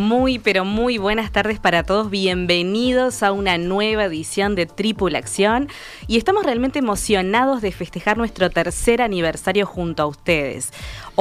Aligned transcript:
Muy, 0.00 0.38
pero 0.38 0.64
muy 0.64 0.96
buenas 0.96 1.30
tardes 1.30 1.60
para 1.60 1.82
todos. 1.82 2.08
Bienvenidos 2.08 3.22
a 3.22 3.32
una 3.32 3.58
nueva 3.58 4.06
edición 4.06 4.54
de 4.54 4.64
Tripulación. 4.64 5.68
Y 6.06 6.16
estamos 6.16 6.46
realmente 6.46 6.78
emocionados 6.78 7.60
de 7.60 7.70
festejar 7.70 8.16
nuestro 8.16 8.48
tercer 8.48 9.02
aniversario 9.02 9.66
junto 9.66 10.02
a 10.02 10.06
ustedes. 10.06 10.72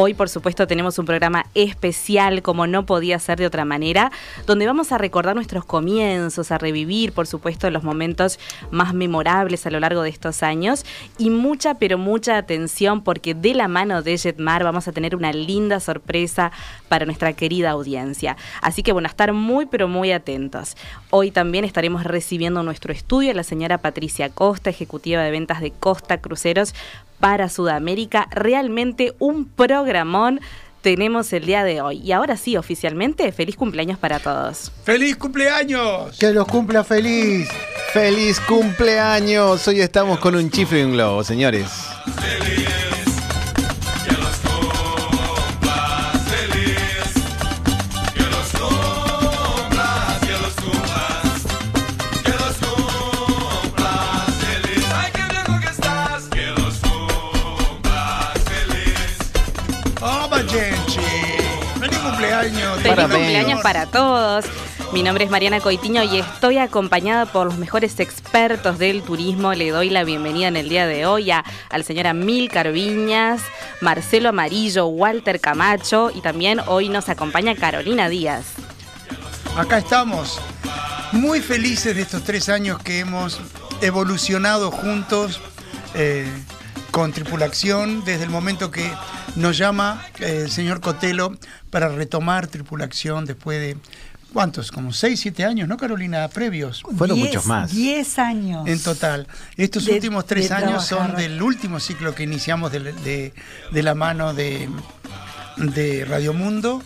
Hoy, 0.01 0.13
por 0.13 0.29
supuesto, 0.29 0.65
tenemos 0.65 0.97
un 0.97 1.05
programa 1.05 1.45
especial, 1.55 2.41
como 2.41 2.67
no 2.67 2.85
podía 2.85 3.19
ser 3.19 3.37
de 3.37 3.45
otra 3.45 3.65
manera, 3.65 4.13
donde 4.45 4.65
vamos 4.65 4.93
a 4.93 4.97
recordar 4.97 5.35
nuestros 5.35 5.65
comienzos, 5.65 6.53
a 6.53 6.57
revivir, 6.57 7.11
por 7.11 7.27
supuesto, 7.27 7.69
los 7.69 7.83
momentos 7.83 8.39
más 8.71 8.93
memorables 8.93 9.65
a 9.65 9.71
lo 9.71 9.81
largo 9.81 10.01
de 10.01 10.09
estos 10.09 10.41
años 10.41 10.85
y 11.17 11.29
mucha, 11.29 11.73
pero 11.79 11.97
mucha 11.97 12.37
atención 12.37 13.03
porque 13.03 13.33
de 13.33 13.53
la 13.53 13.67
mano 13.67 14.01
de 14.01 14.17
Jetmar 14.17 14.63
vamos 14.63 14.87
a 14.87 14.93
tener 14.93 15.17
una 15.17 15.33
linda 15.33 15.81
sorpresa 15.81 16.53
para 16.87 17.05
nuestra 17.05 17.33
querida 17.33 17.71
audiencia. 17.71 18.37
Así 18.61 18.83
que, 18.83 18.93
bueno, 18.93 19.07
a 19.07 19.11
estar 19.11 19.33
muy, 19.33 19.65
pero 19.65 19.89
muy 19.89 20.13
atentos. 20.13 20.77
Hoy 21.09 21.29
también 21.29 21.65
estaremos 21.65 22.05
recibiendo 22.05 22.63
nuestro 22.63 22.93
estudio 22.93 23.31
a 23.31 23.33
la 23.33 23.43
señora 23.43 23.79
Patricia 23.79 24.29
Costa, 24.29 24.69
ejecutiva 24.69 25.21
de 25.23 25.31
ventas 25.31 25.59
de 25.59 25.71
Costa 25.71 26.19
Cruceros, 26.21 26.73
para 27.19 27.49
Sudamérica. 27.49 28.27
Realmente 28.31 29.13
un 29.19 29.45
programón 29.45 30.39
tenemos 30.81 31.33
el 31.33 31.45
día 31.45 31.63
de 31.63 31.81
hoy. 31.81 31.97
Y 31.99 32.11
ahora 32.11 32.37
sí, 32.37 32.57
oficialmente, 32.57 33.31
feliz 33.31 33.55
cumpleaños 33.55 33.97
para 33.97 34.19
todos. 34.19 34.71
¡Feliz 34.83 35.17
cumpleaños! 35.17 36.17
Que 36.17 36.31
los 36.31 36.47
cumpla 36.47 36.83
feliz. 36.83 37.49
¡Feliz 37.93 38.39
cumpleaños! 38.39 39.67
Hoy 39.67 39.81
estamos 39.81 40.19
con 40.19 40.35
un 40.35 40.49
chifre 40.49 40.81
y 40.81 40.83
un 40.83 40.93
globo, 40.93 41.23
señores. 41.23 41.67
¡Vamos, 42.05 42.68
cumpleaños! 63.01 63.07
Feliz 63.07 63.07
Parabéns. 63.07 63.11
cumpleaños 63.11 63.61
para 63.61 63.85
todos. 63.85 64.45
Mi 64.91 65.03
nombre 65.03 65.23
es 65.23 65.29
Mariana 65.29 65.59
Coitiño 65.59 66.03
y 66.03 66.17
estoy 66.17 66.57
acompañada 66.57 67.27
por 67.27 67.45
los 67.45 67.57
mejores 67.57 67.99
expertos 67.99 68.79
del 68.79 69.03
turismo. 69.03 69.53
Le 69.53 69.69
doy 69.69 69.91
la 69.91 70.03
bienvenida 70.03 70.47
en 70.47 70.57
el 70.57 70.67
día 70.67 70.87
de 70.87 71.05
hoy 71.05 71.29
a, 71.29 71.45
al 71.69 71.83
señor 71.83 72.07
Amílcar 72.07 72.71
Viñas, 72.71 73.41
Marcelo 73.81 74.29
Amarillo, 74.29 74.87
Walter 74.87 75.39
Camacho 75.39 76.11
y 76.13 76.21
también 76.21 76.59
hoy 76.65 76.89
nos 76.89 77.07
acompaña 77.07 77.55
Carolina 77.55 78.09
Díaz. 78.09 78.45
Acá 79.55 79.77
estamos, 79.77 80.41
muy 81.11 81.39
felices 81.39 81.95
de 81.95 82.01
estos 82.01 82.23
tres 82.23 82.49
años 82.49 82.81
que 82.81 82.99
hemos 82.99 83.39
evolucionado 83.81 84.71
juntos 84.71 85.39
eh, 85.93 86.27
con 86.91 87.11
tripulación 87.13 88.03
desde 88.03 88.23
el 88.23 88.29
momento 88.29 88.71
que 88.71 88.89
nos 89.35 89.57
llama 89.57 90.03
eh, 90.19 90.41
el 90.45 90.51
señor 90.51 90.81
Cotelo 90.81 91.37
para 91.69 91.89
retomar 91.89 92.47
tripulación 92.47 93.25
después 93.25 93.59
de, 93.59 93.77
¿cuántos? 94.33 94.71
Como 94.71 94.91
seis, 94.93 95.19
siete 95.19 95.45
años, 95.45 95.67
¿no, 95.67 95.77
Carolina? 95.77 96.27
Previos. 96.29 96.81
Fueron 96.97 97.17
Diez- 97.17 97.27
muchos 97.27 97.45
más. 97.45 97.71
10 97.71 98.19
años. 98.19 98.67
En 98.67 98.81
total. 98.81 99.27
Estos 99.57 99.85
De- 99.85 99.93
últimos 99.93 100.25
tres 100.25 100.51
años 100.51 100.85
son 100.85 101.15
del 101.15 101.41
último 101.41 101.79
ciclo 101.79 102.15
que 102.15 102.23
iniciamos 102.23 102.71
de, 102.71 102.79
de- 102.79 103.33
de 103.71 103.83
la 103.83 103.93
mano 103.95 104.33
de, 104.33 104.67
de 105.57 106.05
Radio 106.05 106.33
Mundo 106.33 106.81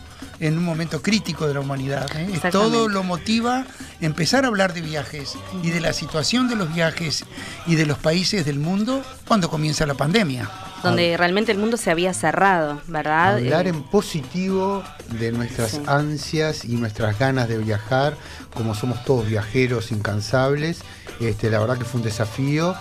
en 0.48 0.58
un 0.58 0.64
momento 0.66 1.02
crítico 1.02 1.48
de 1.48 1.54
la 1.54 1.60
humanidad. 1.62 2.08
¿eh? 2.18 2.40
Todo 2.52 2.88
lo 2.90 3.04
motiva 3.04 3.66
empezar 4.02 4.44
a 4.44 4.48
hablar 4.50 4.74
de 4.74 4.82
viajes 4.82 5.36
y 5.64 5.70
de 5.72 5.80
la 5.80 5.94
situación 5.94 6.50
de 6.50 6.56
los 6.56 6.74
viajes 6.74 7.24
y 7.66 7.76
de 7.76 7.86
los 7.86 7.98
países 7.98 8.46
del 8.46 8.60
mundo 8.60 9.02
cuando 9.28 9.50
comienza 9.50 9.86
la 9.86 9.94
pandemia. 9.96 10.50
donde 10.84 11.16
realmente 11.16 11.54
el 11.54 11.58
mundo 11.60 11.78
se 11.78 11.92
había 11.92 12.14
cerrado, 12.14 12.82
¿verdad? 12.88 13.36
Hablar 13.38 13.68
Eh, 13.68 13.70
en 13.70 13.84
positivo 13.84 14.84
de 15.18 15.32
nuestras 15.32 15.72
Sí. 15.72 15.82
ansias 15.88 16.66
y 16.66 16.76
nuestras 16.76 17.18
ganas 17.18 17.48
de 17.48 17.58
viajar, 17.58 18.18
como 18.54 18.76
somos 18.76 19.02
todos 19.06 19.26
viajeros 19.26 19.94
incansables. 19.94 20.80
Este, 21.22 21.50
la 21.50 21.60
verdad 21.60 21.78
que 21.78 21.86
fue 21.86 22.02
un 22.02 22.06
desafío 22.06 22.76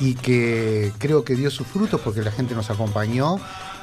y 0.00 0.14
que 0.14 0.92
creo 0.96 1.24
que 1.26 1.34
dio 1.36 1.50
sus 1.50 1.66
frutos 1.66 2.00
porque 2.00 2.22
la 2.22 2.30
gente 2.32 2.54
nos 2.54 2.70
acompañó 2.70 3.36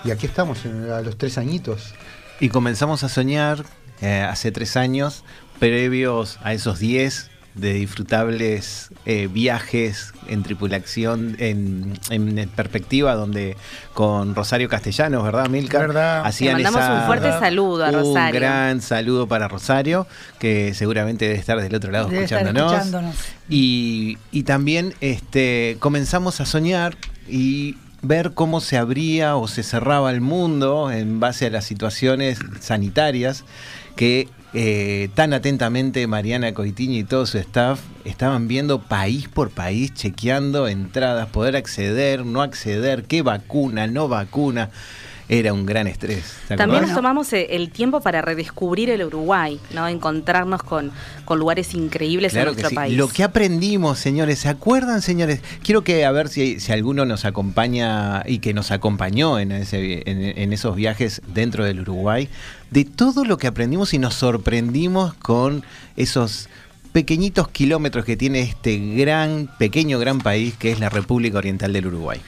y 0.03 0.09
aquí 0.09 0.25
estamos 0.25 0.65
en- 0.65 0.89
a 0.91 1.01
los 1.01 1.15
tres 1.19 1.37
añitos. 1.37 1.93
Y 2.39 2.49
comenzamos 2.49 3.03
a 3.03 3.09
soñar 3.09 3.63
eh, 4.01 4.25
hace 4.29 4.51
tres 4.51 4.77
años, 4.77 5.23
previos 5.59 6.39
a 6.43 6.53
esos 6.53 6.79
diez 6.79 7.29
de 7.55 7.73
disfrutables 7.73 8.89
eh, 9.05 9.27
viajes 9.29 10.13
en 10.29 10.43
tripulación, 10.43 11.35
en, 11.39 11.99
en 12.09 12.47
perspectiva, 12.49 13.15
donde 13.15 13.57
con 13.93 14.35
Rosario 14.35 14.69
Castellanos, 14.69 15.23
¿verdad, 15.23 15.49
Milka? 15.49 15.79
Verdad. 15.79 16.21
Hacían 16.25 16.57
Le 16.57 16.63
mandamos 16.63 16.81
esa- 16.87 16.99
un 17.01 17.05
fuerte 17.07 17.31
saludo 17.31 17.83
a 17.85 17.89
Un 17.89 17.95
Rosario. 17.95 18.39
gran 18.39 18.81
saludo 18.81 19.27
para 19.27 19.49
Rosario, 19.49 20.07
que 20.39 20.73
seguramente 20.73 21.25
debe 21.27 21.39
estar 21.39 21.59
del 21.59 21.75
otro 21.75 21.91
lado 21.91 22.07
Debe 22.07 22.23
estar 22.23 22.39
escuchándonos. 22.43 22.71
escuchándonos. 22.73 23.15
Y, 23.49 24.17
y 24.31 24.43
también 24.43 24.93
este, 25.01 25.75
comenzamos 25.79 26.39
a 26.39 26.45
soñar 26.45 26.95
y 27.27 27.75
ver 28.01 28.33
cómo 28.33 28.61
se 28.61 28.77
abría 28.77 29.35
o 29.35 29.47
se 29.47 29.63
cerraba 29.63 30.11
el 30.11 30.21
mundo 30.21 30.91
en 30.91 31.19
base 31.19 31.47
a 31.47 31.49
las 31.49 31.65
situaciones 31.65 32.39
sanitarias 32.59 33.43
que 33.95 34.29
eh, 34.53 35.09
tan 35.13 35.33
atentamente 35.33 36.07
Mariana 36.07 36.53
Coitiño 36.53 36.97
y 36.97 37.03
todo 37.03 37.25
su 37.25 37.37
staff 37.37 37.81
estaban 38.03 38.47
viendo 38.47 38.81
país 38.81 39.27
por 39.27 39.51
país, 39.51 39.93
chequeando 39.93 40.67
entradas, 40.67 41.27
poder 41.27 41.55
acceder, 41.55 42.25
no 42.25 42.41
acceder, 42.41 43.03
qué 43.03 43.21
vacuna, 43.21 43.85
no 43.85 44.07
vacuna. 44.07 44.71
Era 45.29 45.53
un 45.53 45.65
gran 45.65 45.85
estrés. 45.85 46.33
¿te 46.47 46.57
También 46.57 46.81
nos 46.81 46.95
tomamos 46.95 47.31
eh, 47.33 47.47
el 47.51 47.69
tiempo 47.69 48.01
para 48.01 48.21
redescubrir 48.21 48.89
el 48.89 49.03
Uruguay, 49.03 49.59
¿no? 49.75 49.87
Encontrarnos 49.87 50.63
con, 50.63 50.91
con 51.23 51.37
lugares 51.37 51.75
increíbles 51.75 52.33
Claro 52.33 52.49
en 52.49 52.55
que 52.55 52.61
nuestro 52.63 52.69
sí. 52.69 52.75
país. 52.75 52.97
Lo 52.97 53.07
que 53.07 53.23
aprendimos, 53.23 53.99
señores, 53.99 54.39
¿se 54.39 54.49
acuerdan, 54.49 55.03
señores? 55.03 55.41
Quiero 55.63 55.83
que 55.83 56.03
a 56.03 56.11
ver 56.11 56.29
si, 56.29 56.59
si 56.59 56.71
alguno 56.71 57.05
nos 57.05 57.25
acompaña 57.25 58.23
y 58.25 58.39
que 58.39 58.55
nos 58.55 58.71
acompañó 58.71 59.37
en, 59.37 59.51
ese, 59.51 60.01
en, 60.09 60.37
en 60.37 60.51
esos 60.51 60.75
viajes 60.75 61.21
dentro 61.27 61.63
del 61.63 61.81
Uruguay, 61.81 62.27
de 62.71 62.85
todo 62.85 63.23
lo 63.23 63.37
que 63.37 63.45
aprendimos 63.45 63.93
y 63.93 63.99
nos 63.99 64.15
sorprendimos 64.15 65.13
con 65.13 65.63
esos 65.95 66.49
pequeñitos 66.91 67.49
kilómetros 67.49 68.03
que 68.05 68.17
tiene 68.17 68.41
este 68.41 68.77
gran, 68.95 69.49
pequeño, 69.59 69.99
gran 69.99 70.19
país 70.19 70.55
que 70.55 70.71
es 70.71 70.79
la 70.79 70.89
República 70.89 71.37
Oriental 71.37 71.71
del 71.71 71.87
Uruguay. 71.87 72.19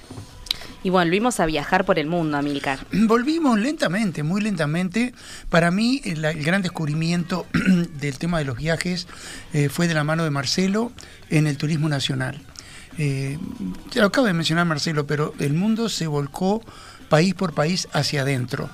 Y 0.84 0.90
volvimos 0.90 1.40
a 1.40 1.46
viajar 1.46 1.86
por 1.86 2.00
el 2.00 2.08
mundo, 2.08 2.38
Amílcar. 2.38 2.80
Volvimos 2.92 3.60
lentamente, 3.60 4.24
muy 4.24 4.42
lentamente. 4.42 5.14
Para 5.50 5.72
mí, 5.72 6.02
el, 6.04 6.22
gran 6.44 6.62
descubrimiento 6.62 7.46
del 8.00 8.18
tema 8.18 8.40
de 8.40 8.46
los 8.46 8.58
viajes 8.58 9.08
eh, 9.54 9.70
fue 9.70 9.88
de 9.88 9.94
la 9.94 10.04
mano 10.04 10.24
de 10.24 10.32
Marcelo 10.32 10.92
en 11.30 11.48
el 11.48 11.58
turismo 11.58 11.88
nacional. 11.90 12.42
Eh, 12.98 13.38
ya 13.92 14.02
lo 14.02 14.08
acaba 14.08 14.28
de 14.28 14.34
mencionar 14.34 14.66
Marcelo, 14.66 15.08
pero 15.08 15.34
el 15.40 15.54
mundo 15.54 15.88
se 15.88 16.08
volcó 16.08 16.62
país 17.12 17.34
por 17.34 17.54
país 17.54 17.90
hacia 17.92 18.22
adentro. 18.22 18.70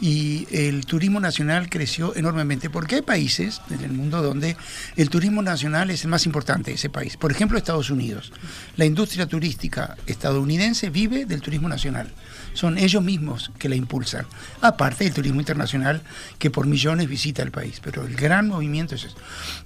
Y 0.00 0.48
el 0.50 0.86
turismo 0.86 1.20
nacional 1.20 1.68
creció 1.68 2.16
enormemente, 2.16 2.70
porque 2.70 2.94
hay 2.96 3.02
países 3.02 3.60
en 3.68 3.84
el 3.84 3.92
mundo 3.92 4.22
donde 4.22 4.56
el 4.96 5.10
turismo 5.10 5.42
nacional 5.42 5.90
es 5.90 6.04
el 6.04 6.08
más 6.08 6.24
importante 6.24 6.70
de 6.70 6.76
ese 6.76 6.88
país. 6.88 7.18
Por 7.18 7.30
ejemplo, 7.30 7.58
Estados 7.58 7.90
Unidos. 7.90 8.32
La 8.78 8.86
industria 8.86 9.26
turística 9.26 9.98
estadounidense 10.06 10.88
vive 10.88 11.26
del 11.26 11.42
turismo 11.42 11.68
nacional 11.68 12.10
son 12.54 12.78
ellos 12.78 13.02
mismos 13.02 13.50
que 13.58 13.68
la 13.68 13.76
impulsan. 13.76 14.26
Aparte 14.60 15.04
del 15.04 15.12
turismo 15.12 15.40
internacional 15.40 16.02
que 16.38 16.50
por 16.50 16.66
millones 16.66 17.08
visita 17.08 17.42
el 17.42 17.50
país, 17.50 17.80
pero 17.82 18.06
el 18.06 18.14
gran 18.14 18.48
movimiento 18.48 18.94
es 18.94 19.04
eso. 19.04 19.16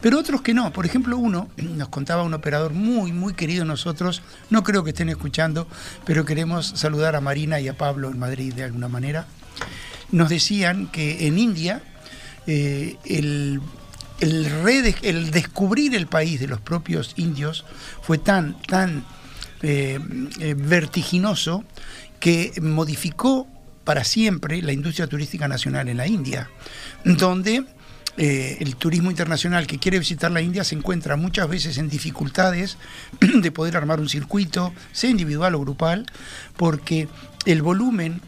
Pero 0.00 0.18
otros 0.18 0.42
que 0.42 0.54
no, 0.54 0.72
por 0.72 0.86
ejemplo 0.86 1.18
uno, 1.18 1.48
nos 1.56 1.88
contaba 1.88 2.22
un 2.22 2.34
operador 2.34 2.72
muy, 2.72 3.12
muy 3.12 3.34
querido 3.34 3.64
nosotros, 3.64 4.22
no 4.50 4.62
creo 4.62 4.84
que 4.84 4.90
estén 4.90 5.08
escuchando, 5.08 5.66
pero 6.04 6.24
queremos 6.24 6.66
saludar 6.66 7.16
a 7.16 7.20
Marina 7.20 7.60
y 7.60 7.68
a 7.68 7.76
Pablo 7.76 8.10
en 8.10 8.18
Madrid 8.18 8.54
de 8.54 8.64
alguna 8.64 8.88
manera. 8.88 9.26
Nos 10.12 10.28
decían 10.28 10.86
que 10.86 11.26
en 11.26 11.38
India 11.38 11.82
eh, 12.46 12.96
el 13.04 13.60
el, 14.20 15.30
descubrir 15.30 15.94
el 15.94 16.06
país 16.06 16.40
de 16.40 16.48
los 16.48 16.60
propios 16.60 17.12
indios 17.16 17.64
fue 18.02 18.18
tan, 18.18 18.60
tan 18.62 19.04
eh, 19.62 19.98
eh, 20.40 20.54
vertiginoso 20.56 21.64
que 22.20 22.52
modificó 22.60 23.46
para 23.84 24.04
siempre 24.04 24.62
la 24.62 24.72
industria 24.72 25.06
turística 25.06 25.46
nacional 25.48 25.88
en 25.88 25.96
la 25.96 26.06
India, 26.06 26.50
donde 27.04 27.64
eh, 28.18 28.56
el 28.60 28.76
turismo 28.76 29.10
internacional 29.10 29.66
que 29.66 29.78
quiere 29.78 29.98
visitar 29.98 30.30
la 30.30 30.40
India 30.40 30.64
se 30.64 30.74
encuentra 30.74 31.16
muchas 31.16 31.48
veces 31.48 31.76
en 31.78 31.88
dificultades 31.88 32.78
de 33.20 33.52
poder 33.52 33.76
armar 33.76 34.00
un 34.00 34.08
circuito, 34.08 34.72
sea 34.92 35.10
individual 35.10 35.54
o 35.54 35.60
grupal, 35.60 36.06
porque 36.56 37.08
el 37.44 37.62
volumen 37.62 38.22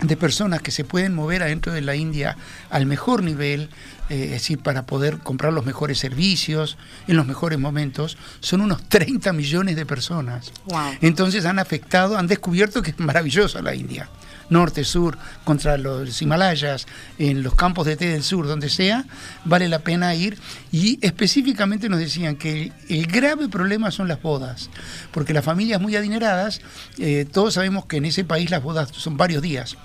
de 0.00 0.16
personas 0.16 0.60
que 0.60 0.70
se 0.70 0.84
pueden 0.84 1.14
mover 1.14 1.42
adentro 1.42 1.72
de 1.72 1.80
la 1.80 1.96
India 1.96 2.36
al 2.68 2.84
mejor 2.84 3.22
nivel, 3.22 3.70
eh, 4.08 4.24
es 4.24 4.30
decir, 4.30 4.58
para 4.58 4.86
poder 4.86 5.18
comprar 5.18 5.52
los 5.52 5.64
mejores 5.64 5.98
servicios 5.98 6.76
en 7.06 7.16
los 7.16 7.26
mejores 7.26 7.58
momentos, 7.58 8.16
son 8.40 8.60
unos 8.60 8.82
30 8.88 9.32
millones 9.32 9.76
de 9.76 9.86
personas. 9.86 10.52
Entonces 11.00 11.44
han 11.44 11.58
afectado, 11.58 12.18
han 12.18 12.26
descubierto 12.26 12.82
que 12.82 12.90
es 12.90 12.98
maravillosa 12.98 13.62
la 13.62 13.74
India. 13.74 14.08
Norte, 14.50 14.84
sur, 14.84 15.16
contra 15.44 15.78
los 15.78 16.20
Himalayas, 16.20 16.86
en 17.18 17.42
los 17.42 17.54
campos 17.54 17.86
de 17.86 17.96
té 17.96 18.08
del 18.08 18.22
sur, 18.22 18.46
donde 18.46 18.68
sea, 18.68 19.06
vale 19.46 19.68
la 19.68 19.78
pena 19.78 20.14
ir. 20.14 20.38
Y 20.70 20.98
específicamente 21.00 21.88
nos 21.88 21.98
decían 21.98 22.36
que 22.36 22.70
el, 22.90 23.06
grave 23.06 23.48
problema 23.48 23.90
son 23.90 24.06
las 24.06 24.20
bodas, 24.20 24.68
porque 25.12 25.32
las 25.32 25.44
familias 25.44 25.80
muy 25.80 25.96
adineradas, 25.96 26.60
eh, 26.98 27.26
todos 27.30 27.54
sabemos 27.54 27.86
que 27.86 27.96
en 27.96 28.04
ese 28.04 28.24
país 28.24 28.50
las 28.50 28.62
bodas 28.62 28.90
son 28.92 29.16
varios 29.16 29.40
días 29.40 29.76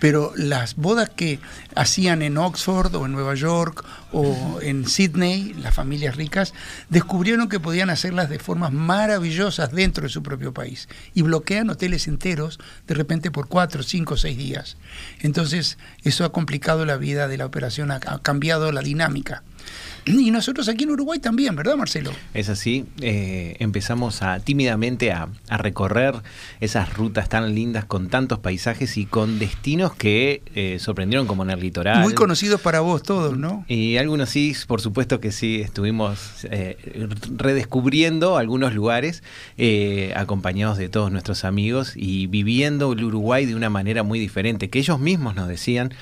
pero 0.00 0.32
las 0.34 0.74
bodas 0.74 1.10
que 1.10 1.38
hacían 1.76 2.22
en 2.22 2.38
Oxford 2.38 2.94
o 2.96 3.06
en 3.06 3.12
Nueva 3.12 3.34
York 3.34 3.84
o 4.12 4.58
en 4.62 4.88
Sydney, 4.88 5.54
las 5.54 5.74
familias 5.74 6.16
ricas, 6.16 6.52
descubrieron 6.88 7.48
que 7.48 7.60
podían 7.60 7.90
hacerlas 7.90 8.28
de 8.28 8.38
formas 8.38 8.72
maravillosas 8.72 9.70
dentro 9.70 10.02
de 10.02 10.08
su 10.08 10.22
propio 10.22 10.52
país 10.52 10.88
y 11.14 11.22
bloquean 11.22 11.70
hoteles 11.70 12.08
enteros 12.08 12.58
de 12.88 12.94
repente 12.94 13.30
por 13.30 13.46
cuatro, 13.46 13.82
cinco, 13.82 14.16
seis 14.16 14.36
días. 14.36 14.76
Entonces 15.20 15.78
eso 16.02 16.24
ha 16.24 16.32
complicado 16.32 16.84
la 16.86 16.96
vida 16.96 17.28
de 17.28 17.36
la 17.36 17.46
operación, 17.46 17.90
ha 17.90 18.00
cambiado 18.00 18.72
la 18.72 18.80
dinámica. 18.80 19.44
Y 20.06 20.30
nosotros 20.30 20.68
aquí 20.68 20.84
en 20.84 20.90
Uruguay 20.90 21.18
también, 21.18 21.54
¿verdad, 21.56 21.76
Marcelo? 21.76 22.10
Es 22.34 22.48
así. 22.48 22.86
Eh, 23.00 23.56
empezamos 23.58 24.22
a 24.22 24.40
tímidamente 24.40 25.12
a, 25.12 25.28
recorrer 25.48 26.14
esas 26.60 26.94
rutas 26.94 27.28
tan 27.28 27.54
lindas 27.54 27.84
con 27.84 28.08
tantos 28.08 28.38
paisajes 28.38 28.96
y 28.96 29.04
con 29.04 29.38
destinos 29.38 29.94
que 29.94 30.42
eh, 30.54 30.78
sorprendieron 30.80 31.26
como 31.26 31.42
en 31.42 31.50
el 31.50 31.60
litoral. 31.60 32.00
Muy 32.00 32.14
conocidos 32.14 32.60
para 32.60 32.80
vos 32.80 33.02
todos, 33.02 33.36
¿no? 33.36 33.64
Y 33.68 33.98
algunos 33.98 34.30
sí, 34.30 34.56
por 34.66 34.80
supuesto 34.80 35.20
que 35.20 35.32
sí, 35.32 35.60
estuvimos 35.60 36.46
eh, 36.50 36.78
redescubriendo 37.36 38.38
algunos 38.38 38.74
lugares 38.74 39.22
acompañados 40.14 40.78
de 40.78 40.88
todos 40.88 41.12
nuestros 41.12 41.44
amigos 41.44 41.92
y 41.94 42.26
viviendo 42.26 42.92
el 42.92 43.04
Uruguay 43.04 43.44
de 43.44 43.54
una 43.54 43.70
manera 43.70 44.02
muy 44.02 44.18
diferente, 44.18 44.70
que 44.70 44.78
ellos 44.78 44.98
mismos 44.98 45.34
nos 45.34 45.48
decían, 45.48 45.92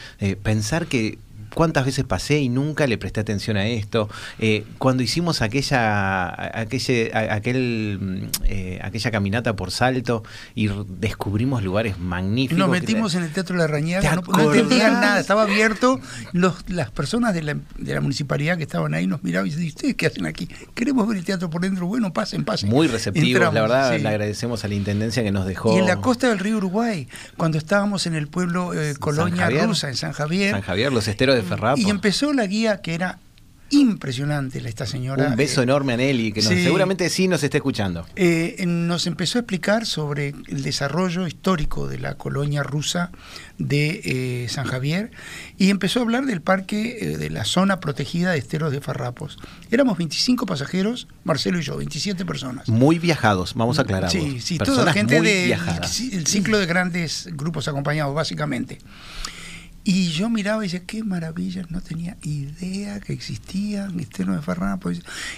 pensar 0.42 0.86
que 0.86 1.18
cuántas 1.58 1.86
veces 1.86 2.04
pasé 2.04 2.38
y 2.38 2.48
nunca 2.48 2.86
le 2.86 2.98
presté 2.98 3.18
atención 3.18 3.56
a 3.56 3.66
esto. 3.66 4.08
Eh, 4.38 4.64
cuando 4.78 5.02
hicimos 5.02 5.42
aquella, 5.42 6.56
aquella, 6.56 7.34
aquel, 7.34 7.98
mm, 8.00 8.26
eh, 8.44 8.78
aquella 8.80 9.10
caminata 9.10 9.56
por 9.56 9.72
Salto 9.72 10.22
y 10.54 10.70
descubrimos 11.00 11.64
lugares 11.64 11.98
magníficos. 11.98 12.58
Nos 12.58 12.70
metimos 12.70 13.16
en 13.16 13.24
el 13.24 13.32
Teatro 13.32 13.56
de 13.56 13.62
la 13.62 13.66
Rañaga, 13.66 14.14
no, 14.14 14.52
entendían 14.52 15.00
nada, 15.00 15.18
estaba 15.18 15.42
abierto. 15.42 15.98
las 16.32 16.92
personas 16.92 17.34
de 17.34 17.42
la, 17.42 17.56
de 17.76 17.92
la, 17.92 18.00
municipalidad 18.02 18.56
que 18.56 18.62
estaban 18.62 18.94
ahí 18.94 19.08
nos 19.08 19.24
miraban 19.24 19.48
y 19.48 19.50
decían, 19.50 19.66
¿ustedes 19.66 19.96
qué 19.96 20.06
hacen 20.06 20.26
aquí? 20.26 20.48
Queremos 20.76 21.08
ver 21.08 21.16
el 21.16 21.24
teatro 21.24 21.50
por 21.50 21.62
dentro, 21.62 21.88
bueno, 21.88 22.12
pasen, 22.12 22.44
pasen. 22.44 22.68
Muy 22.68 22.86
receptivos, 22.86 23.52
la 23.52 23.62
verdad, 23.62 23.98
le 23.98 24.08
agradecemos 24.08 24.64
a 24.64 24.68
la 24.68 24.76
Intendencia 24.76 25.24
que 25.24 25.32
nos 25.32 25.44
dejó. 25.44 25.74
Y 25.74 25.80
en 25.80 25.86
la 25.86 25.96
costa 25.96 26.28
del 26.28 26.38
río 26.38 26.58
Uruguay, 26.58 27.08
cuando 27.36 27.58
estábamos 27.58 28.06
en 28.06 28.14
el 28.14 28.28
pueblo 28.28 28.80
eh, 28.80 28.94
Colonia 29.00 29.50
Rusa, 29.50 29.88
en 29.88 29.96
San 29.96 30.12
Javier. 30.12 30.52
San 30.52 30.62
Javier, 30.62 30.92
los 30.92 31.08
esteros 31.08 31.34
de 31.34 31.47
y 31.76 31.90
empezó 31.90 32.32
la 32.32 32.46
guía 32.46 32.80
que 32.80 32.94
era 32.94 33.18
impresionante 33.70 34.58
esta 34.66 34.86
señora. 34.86 35.28
Un 35.28 35.36
beso 35.36 35.60
eh, 35.60 35.64
enorme 35.64 35.92
a 35.92 35.96
Nelly, 35.96 36.32
que 36.32 36.42
seguramente 36.42 37.08
sí 37.10 37.28
nos 37.28 37.42
está 37.42 37.58
escuchando. 37.58 38.06
Eh, 38.16 38.64
nos 38.66 39.06
empezó 39.06 39.38
a 39.38 39.40
explicar 39.40 39.86
sobre 39.86 40.34
el 40.48 40.62
desarrollo 40.62 41.26
histórico 41.26 41.86
de 41.86 41.98
la 41.98 42.14
colonia 42.14 42.62
rusa 42.62 43.10
de 43.58 44.00
eh, 44.04 44.48
San 44.48 44.64
Javier 44.64 45.10
y 45.58 45.70
empezó 45.70 46.00
a 46.00 46.02
hablar 46.02 46.24
del 46.24 46.40
parque, 46.40 47.16
de 47.18 47.30
la 47.30 47.44
zona 47.44 47.80
protegida 47.80 48.32
de 48.32 48.38
esteros 48.38 48.72
de 48.72 48.80
Farrapos. 48.80 49.38
Éramos 49.70 49.98
25 49.98 50.46
pasajeros, 50.46 51.08
Marcelo 51.24 51.58
y 51.58 51.62
yo, 51.62 51.76
27 51.76 52.24
personas. 52.24 52.68
Muy 52.68 52.98
viajados, 52.98 53.54
vamos 53.54 53.78
a 53.78 53.82
aclarar. 53.82 54.10
Sí, 54.10 54.40
sí, 54.40 54.58
toda 54.58 54.92
gente 54.92 55.20
del 55.20 56.26
ciclo 56.26 56.58
de 56.58 56.66
grandes 56.66 57.28
grupos 57.32 57.68
acompañados, 57.68 58.14
básicamente. 58.14 58.78
Y 59.90 60.08
yo 60.10 60.28
miraba 60.28 60.62
y 60.62 60.68
decía, 60.68 60.84
qué 60.84 61.02
maravilla, 61.02 61.64
no 61.70 61.80
tenía 61.80 62.18
idea 62.22 63.00
que 63.00 63.14
existía 63.14 63.88
Misterio 63.88 64.34
de 64.34 64.42
Ferrana. 64.42 64.78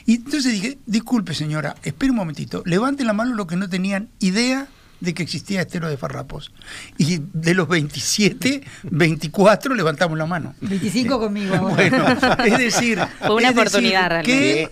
Y 0.06 0.16
entonces 0.16 0.52
dije, 0.52 0.76
disculpe 0.86 1.34
señora, 1.34 1.76
espere 1.84 2.10
un 2.10 2.16
momentito, 2.16 2.64
levante 2.66 3.04
la 3.04 3.12
mano 3.12 3.36
los 3.36 3.46
que 3.46 3.54
no 3.54 3.68
tenían 3.68 4.08
idea 4.18 4.66
de 5.00 5.14
que 5.14 5.22
existía 5.22 5.62
estero 5.62 5.88
de 5.88 5.96
farrapos. 5.96 6.52
Y 6.98 7.20
de 7.32 7.54
los 7.54 7.68
27, 7.68 8.62
24 8.84 9.74
levantamos 9.74 10.16
la 10.16 10.26
mano. 10.26 10.54
25 10.60 11.18
conmigo. 11.18 11.56
Bueno, 11.58 12.06
es 12.44 12.58
decir, 12.58 12.98
fue 13.18 13.36
una 13.36 13.50
oportunidad 13.50 14.08
realmente. 14.08 14.70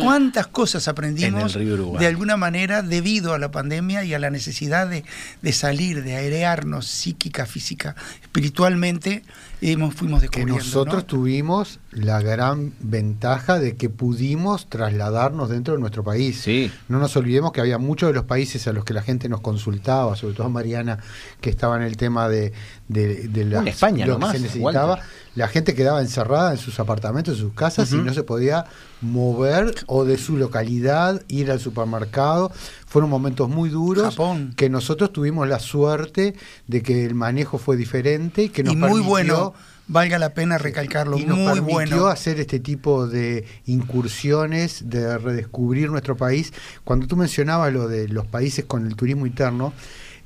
¿Cuántas 0.00 0.46
cosas 0.48 0.88
aprendimos 0.88 1.54
de 1.54 2.06
alguna 2.06 2.36
manera 2.36 2.82
debido 2.82 3.34
a 3.34 3.38
la 3.38 3.50
pandemia 3.50 4.04
y 4.04 4.14
a 4.14 4.18
la 4.18 4.30
necesidad 4.30 4.88
de, 4.88 5.04
de 5.42 5.52
salir, 5.52 6.02
de 6.02 6.16
airearnos 6.16 6.86
psíquica, 6.86 7.46
física, 7.46 7.94
espiritualmente? 8.22 9.22
Hemos, 9.66 9.94
fuimos 9.94 10.20
descubriendo. 10.20 10.54
Que 10.54 10.60
nosotros 10.60 11.06
tuvimos 11.06 11.80
la 11.90 12.20
gran 12.20 12.74
ventaja 12.80 13.58
de 13.58 13.76
que 13.76 13.88
pudimos 13.88 14.68
trasladarnos 14.68 15.48
dentro 15.48 15.74
de 15.74 15.80
nuestro 15.80 16.04
país. 16.04 16.38
Sí. 16.42 16.70
No 16.88 16.98
nos 16.98 17.16
olvidemos 17.16 17.52
que 17.52 17.62
había 17.62 17.78
muchos 17.78 18.10
de 18.10 18.14
los 18.14 18.24
países 18.24 18.66
a 18.68 18.72
los 18.72 18.84
que 18.84 18.92
la 18.92 19.00
gente 19.00 19.28
nos 19.30 19.40
consultaba, 19.40 20.16
sobre 20.16 20.34
todo 20.34 20.50
Mariana, 20.50 20.98
que 21.40 21.48
estaba 21.48 21.76
en 21.76 21.82
el 21.82 21.96
tema 21.96 22.28
de, 22.28 22.52
de, 22.88 23.44
la, 23.46 23.62
España, 23.62 24.06
lo 24.06 24.18
que 24.18 24.26
se 24.32 24.40
necesitaba. 24.40 25.00
La 25.34 25.48
gente 25.48 25.74
quedaba 25.74 26.00
encerrada 26.00 26.52
en 26.52 26.58
sus 26.58 26.78
apartamentos, 26.78 27.34
en 27.34 27.40
sus 27.40 27.54
casas 27.54 27.92
y 27.92 27.96
no 27.96 28.14
se 28.14 28.22
podía 28.22 28.66
mover 29.00 29.74
o 29.86 30.04
de 30.04 30.16
su 30.16 30.36
localidad 30.36 31.22
ir 31.28 31.50
al 31.50 31.60
supermercado. 31.60 32.52
Fueron 32.86 33.10
momentos 33.10 33.48
muy 33.48 33.68
duros 33.68 34.16
que 34.56 34.70
nosotros 34.70 35.12
tuvimos 35.12 35.48
la 35.48 35.58
suerte 35.58 36.34
de 36.68 36.82
que 36.82 37.04
el 37.04 37.14
manejo 37.14 37.58
fue 37.58 37.76
diferente 37.76 38.44
y 38.44 38.48
que 38.48 38.62
nos 38.62 38.76
muy 38.76 39.00
bueno 39.00 39.54
valga 39.86 40.18
la 40.18 40.32
pena 40.34 40.58
recalcarlo, 40.58 41.18
y 41.18 41.26
nos 41.26 41.36
muy 41.36 41.52
permitió 41.52 41.74
bueno. 41.74 42.06
hacer 42.06 42.40
este 42.40 42.60
tipo 42.60 43.06
de 43.06 43.44
incursiones, 43.66 44.88
de 44.88 45.18
redescubrir 45.18 45.90
nuestro 45.90 46.16
país. 46.16 46.52
Cuando 46.84 47.06
tú 47.06 47.16
mencionabas 47.16 47.72
lo 47.72 47.88
de 47.88 48.08
los 48.08 48.26
países 48.26 48.64
con 48.64 48.86
el 48.86 48.96
turismo 48.96 49.26
interno, 49.26 49.72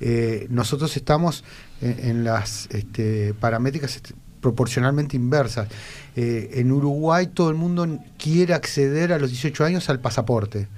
eh, 0.00 0.47
nosotros 0.49 0.97
estamos 0.97 1.43
en, 1.81 2.23
las 2.23 2.69
este, 2.71 3.35
paramétricas 3.35 4.00
proporcionalmente 4.40 5.16
inversas. 5.16 5.68
Eh, 6.16 6.50
en 6.54 6.73
Uruguay 6.73 7.28
todo 7.28 7.50
el 7.50 7.57
mundo 7.57 8.00
quiere 8.18 8.54
acceder 8.54 9.12
a 9.12 9.18
los 9.18 9.30
18 9.30 9.64
años 9.64 9.88
al 9.88 10.00
pasaporte. 10.00 10.68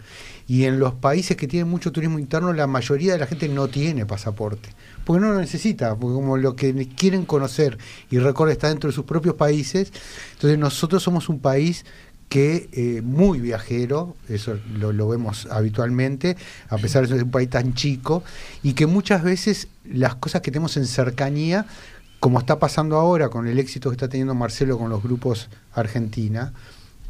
Y 0.47 0.65
en 0.65 0.81
los 0.81 0.95
países 0.95 1.37
que 1.37 1.47
tienen 1.47 1.69
mucho 1.69 1.93
turismo 1.93 2.19
interno, 2.19 2.53
la 2.53 2.67
mayoría 2.67 3.13
de 3.13 3.21
la 3.21 3.27
gente 3.27 3.49
no 3.49 3.69
tiene 3.69 4.05
pasaporte 4.05 4.71
porque 5.11 5.27
no 5.27 5.33
lo 5.33 5.41
necesita, 5.41 5.97
porque 5.97 6.15
como 6.15 6.37
lo 6.37 6.55
que 6.57 6.89
quieren 6.97 7.25
conocer 7.25 7.79
y 8.11 8.19
recorrer 8.19 8.53
está 8.53 8.69
dentro 8.69 8.91
de 8.91 8.95
sus 8.95 9.05
propios 9.05 9.35
países, 9.35 9.93
entonces 10.35 10.59
nosotros 10.59 11.03
somos 11.03 11.29
un 11.29 11.41
país 11.41 11.85
que 12.29 12.69
eh, 12.73 13.03
muy 13.03 13.41
viajero, 13.41 14.15
eso 14.29 14.57
lo, 14.79 14.93
lo, 14.93 15.09
vemos 15.09 15.49
habitualmente, 15.51 16.37
a 16.69 16.79
pesar 16.79 17.03
de 17.03 17.09
ser 17.09 17.25
un 17.25 17.33
país 17.33 17.51
tan 17.51 17.75
chico, 17.75 18.23
y 18.63 18.75
que 18.75 18.87
muchas 18.87 19.25
veces 19.25 19.67
las 19.85 20.15
cosas 20.15 20.43
que 20.43 20.53
tenemos 20.53 20.77
en 20.77 20.87
cercanía, 20.87 21.67
como 22.21 22.39
está 22.39 22.59
pasando 22.59 22.97
ahora 22.97 23.29
con 23.31 23.47
el 23.49 23.59
éxito 23.59 23.91
que 23.91 23.95
está 23.95 24.09
teniendo 24.09 24.35
Marcelo 24.35 24.79
con 24.79 24.91
los 24.91 25.03
grupos 25.03 25.49
Argentina, 25.73 26.53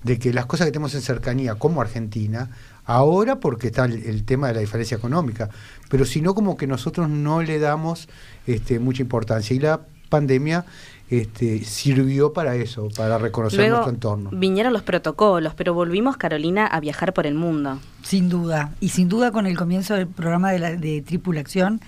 de 0.02 0.18
que 0.18 0.32
las 0.32 0.46
cosas 0.46 0.66
que 0.66 0.72
tenemos 0.72 0.94
en 0.94 1.02
cercanía 1.02 1.56
como 1.56 1.80
Argentina, 1.80 2.48
ahora 2.86 3.40
porque 3.40 3.66
está 3.66 3.84
el, 3.84 4.04
el 4.04 4.24
tema 4.24 4.48
de 4.48 4.54
la 4.54 4.60
diferencia 4.60 4.96
económica, 4.96 5.50
pero 5.90 6.04
si 6.04 6.22
no 6.22 6.34
como 6.34 6.56
que 6.56 6.66
nosotros 6.66 7.10
no 7.10 7.42
le 7.42 7.58
damos 7.58 8.08
este, 8.46 8.78
mucha 8.78 9.02
importancia. 9.02 9.54
Y 9.54 9.58
la 9.58 9.80
pandemia 10.08 10.64
este, 11.10 11.64
sirvió 11.64 12.32
para 12.32 12.54
eso, 12.54 12.88
para 12.96 13.18
reconocer 13.18 13.58
Luego 13.58 13.76
nuestro 13.76 13.94
entorno. 13.94 14.30
Vinieron 14.32 14.72
los 14.72 14.82
protocolos, 14.82 15.54
pero 15.54 15.74
volvimos, 15.74 16.16
Carolina, 16.16 16.66
a 16.66 16.78
viajar 16.78 17.12
por 17.12 17.26
el 17.26 17.34
mundo. 17.34 17.80
Sin 18.02 18.28
duda, 18.28 18.72
y 18.80 18.90
sin 18.90 19.08
duda 19.08 19.32
con 19.32 19.46
el 19.46 19.56
comienzo 19.56 19.94
del 19.94 20.06
programa 20.06 20.52
de, 20.52 20.58
la, 20.60 20.76
de 20.76 21.02
Tripulación, 21.02 21.80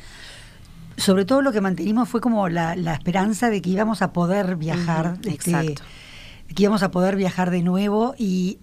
sobre 0.96 1.24
todo 1.24 1.42
lo 1.42 1.52
que 1.52 1.60
mantenimos 1.60 2.08
fue 2.08 2.20
como 2.20 2.48
la, 2.48 2.76
la 2.76 2.94
esperanza 2.94 3.50
de 3.50 3.62
que 3.62 3.70
íbamos 3.70 4.02
a 4.02 4.12
poder 4.12 4.56
viajar, 4.56 5.18
Ujú, 5.20 5.30
este, 5.30 5.50
exacto. 5.50 5.82
que 6.54 6.62
íbamos 6.62 6.82
a 6.82 6.90
poder 6.90 7.16
viajar 7.16 7.50
de 7.50 7.62
nuevo 7.62 8.14
y, 8.18 8.58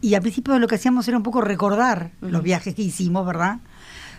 y 0.00 0.14
al 0.14 0.22
principio 0.22 0.58
lo 0.58 0.66
que 0.66 0.76
hacíamos 0.76 1.06
era 1.08 1.16
un 1.16 1.22
poco 1.22 1.40
recordar 1.40 2.10
los 2.20 2.42
viajes 2.42 2.74
que 2.74 2.82
hicimos, 2.82 3.26
¿verdad? 3.26 3.58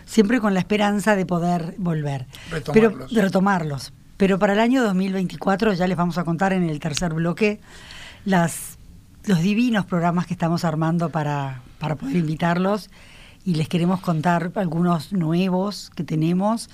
Siempre 0.04 0.40
con 0.40 0.54
la 0.54 0.60
esperanza 0.60 1.14
de 1.16 1.26
poder 1.26 1.74
volver. 1.78 2.26
Retomarlos. 2.50 2.72
Pero, 2.72 3.06
de 3.08 3.22
retomarlos. 3.22 3.92
Pero 4.16 4.38
para 4.38 4.52
el 4.52 4.60
año 4.60 4.82
2024 4.82 5.72
ya 5.74 5.86
les 5.86 5.96
vamos 5.96 6.18
a 6.18 6.24
contar 6.24 6.52
en 6.52 6.68
el 6.68 6.80
tercer 6.80 7.14
bloque 7.14 7.60
las, 8.24 8.78
los 9.24 9.40
divinos 9.40 9.86
programas 9.86 10.26
que 10.26 10.34
estamos 10.34 10.64
armando 10.64 11.10
para, 11.10 11.62
para 11.78 11.96
poder 11.96 12.16
invitarlos 12.16 12.90
y 13.44 13.54
les 13.54 13.68
queremos 13.68 14.00
contar 14.00 14.52
algunos 14.54 15.12
nuevos 15.12 15.90
que 15.94 16.04
tenemos 16.04 16.70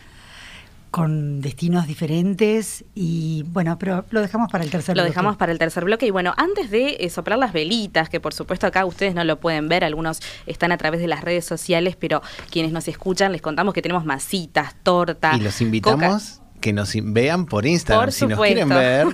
con 0.90 1.40
destinos 1.40 1.87
diferentes 1.87 2.85
y 2.95 3.45
bueno, 3.49 3.78
pero 3.78 4.04
lo 4.11 4.21
dejamos 4.21 4.50
para 4.50 4.64
el 4.64 4.71
tercer 4.71 4.97
Lo 4.97 5.02
bloque. 5.02 5.11
dejamos 5.11 5.37
para 5.37 5.52
el 5.52 5.59
tercer 5.59 5.85
bloque 5.85 6.07
y 6.07 6.11
bueno, 6.11 6.35
antes 6.37 6.71
de 6.71 6.97
eh, 7.00 7.11
soplar 7.11 7.38
las 7.38 7.52
velitas, 7.52 8.09
que 8.09 8.21
por 8.21 8.33
supuesto 8.35 8.66
acá 8.66 8.85
ustedes 8.87 9.14
no 9.14 9.25
lo 9.25 9.38
pueden 9.38 9.68
ver, 9.68 9.85
algunos 9.85 10.21
están 10.47 10.73
a 10.73 10.78
través 10.78 11.00
de 11.00 11.07
las 11.07 11.23
redes 11.23 11.45
sociales, 11.45 11.97
pero 11.97 12.23
quienes 12.50 12.73
nos 12.73 12.88
escuchan 12.88 13.33
les 13.33 13.42
contamos 13.42 13.75
que 13.75 13.83
tenemos 13.83 14.04
masitas, 14.04 14.75
torta. 14.83 15.37
Y 15.37 15.40
los 15.40 15.61
invitamos 15.61 16.40
que 16.60 16.72
nos 16.72 16.92
vean 17.02 17.46
por 17.46 17.66
Instagram. 17.66 18.04
Por 18.06 18.12
si 18.12 18.26
nos 18.26 18.40
quieren 18.40 18.68
ver, 18.68 19.06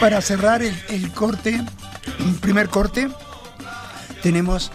Para 0.00 0.20
cerrar 0.20 0.62
el, 0.62 0.74
el 0.88 1.10
corte, 1.12 1.62
primer 2.34 2.68
corte, 2.68 3.08
tenemos 4.22 4.70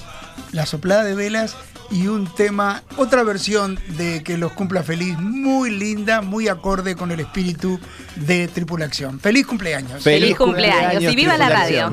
la 0.51 0.65
soplada 0.65 1.03
de 1.03 1.15
velas 1.15 1.55
y 1.91 2.08
un 2.08 2.34
tema, 2.36 2.84
otra 2.96 3.22
versión 3.24 3.77
de 3.98 4.24
Que 4.24 4.38
los 4.38 4.53
cumpla 4.53 4.81
feliz, 4.81 5.17
muy 5.20 5.72
linda, 5.72 6.22
muy 6.22 6.48
acorde 6.48 6.96
con 6.96 7.12
el 7.12 7.20
espíritu 7.20 7.79
de 8.15 8.48
Tripulación. 8.48 9.20
¡Feliz 9.20 9.46
cumpleaños! 9.46 10.01
Feliz 10.03 10.38
cumpleaños 10.38 11.03
y 11.03 11.15
viva 11.15 11.38
la 11.38 11.50
radio. 11.50 11.91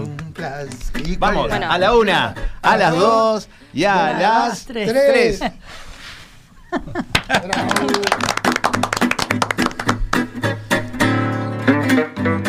Vamos, 1.19 1.49
Bueno. 1.49 1.71
a 1.71 1.79
la 1.79 1.97
una, 1.97 2.35
a 2.63 2.77
las 2.77 2.95
dos 2.95 3.49
y 3.73 3.85
a 3.85 4.13
las 4.13 4.65
tres. 4.67 4.93
tres. 4.93 5.41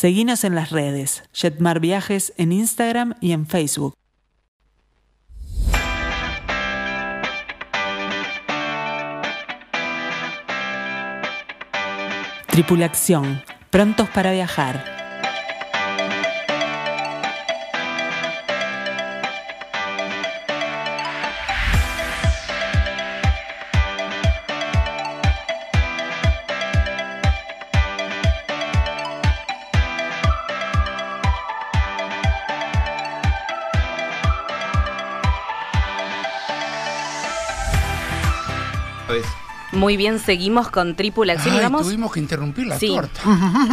Seguinos 0.00 0.44
en 0.44 0.54
las 0.54 0.70
redes, 0.70 1.24
Jetmar 1.32 1.80
Viajes 1.80 2.32
en 2.36 2.52
Instagram 2.52 3.14
y 3.20 3.32
en 3.32 3.48
Facebook. 3.48 3.96
Tripulación, 12.46 13.42
prontos 13.70 14.08
para 14.10 14.30
viajar. 14.30 14.97
Muy 39.88 39.96
bien, 39.96 40.18
seguimos 40.18 40.68
con 40.68 40.94
Tripulación 40.96 41.54
y 41.54 41.58
Ay, 41.60 41.62
vamos. 41.64 41.84
tuvimos 41.84 42.12
que 42.12 42.20
interrumpir 42.20 42.66
la 42.66 42.78
Sí. 42.78 42.88
torta. 42.88 43.22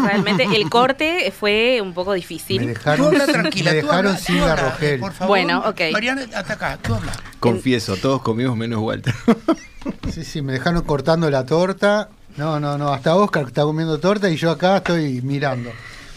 Realmente 0.01 0.45
el 0.55 0.69
corte 0.69 1.33
fue 1.37 1.81
un 1.81 1.93
poco 1.93 2.11
Me 2.11 2.15
difícil. 2.15 2.73
Tú 2.73 2.89
habla 3.03 3.25
tranquila, 3.25 3.73
me 3.73 3.81
tú 3.81 3.87
dejaron 3.87 4.11
habla, 4.13 4.17
sin 4.17 4.37
tú 4.37 4.43
habla, 4.45 4.55
Rogel. 4.55 4.99
por 5.01 5.11
favor. 5.11 5.27
Bueno, 5.27 5.63
ok. 5.65 5.81
Mariana, 5.91 6.21
hasta 6.33 6.53
acá, 6.53 6.79
tú 6.81 6.93
habla. 6.95 7.11
confieso, 7.41 7.97
todos 7.97 8.21
comimos 8.21 8.55
menos 8.55 8.79
Walter. 8.81 9.13
Sí, 10.13 10.23
sí, 10.23 10.41
me 10.41 10.53
dejaron 10.53 10.81
cortando 10.83 11.29
la 11.29 11.45
torta 11.45 12.07
No, 12.37 12.59
no, 12.61 12.77
no. 12.77 12.93
Hasta 12.93 13.13
Oscar 13.15 13.47
está 13.47 13.63
comiendo 13.63 13.99
torta 13.99 14.29
y 14.29 14.37
yo 14.37 14.51
acá 14.51 14.77
estoy 14.77 15.21
mirando 15.21 15.69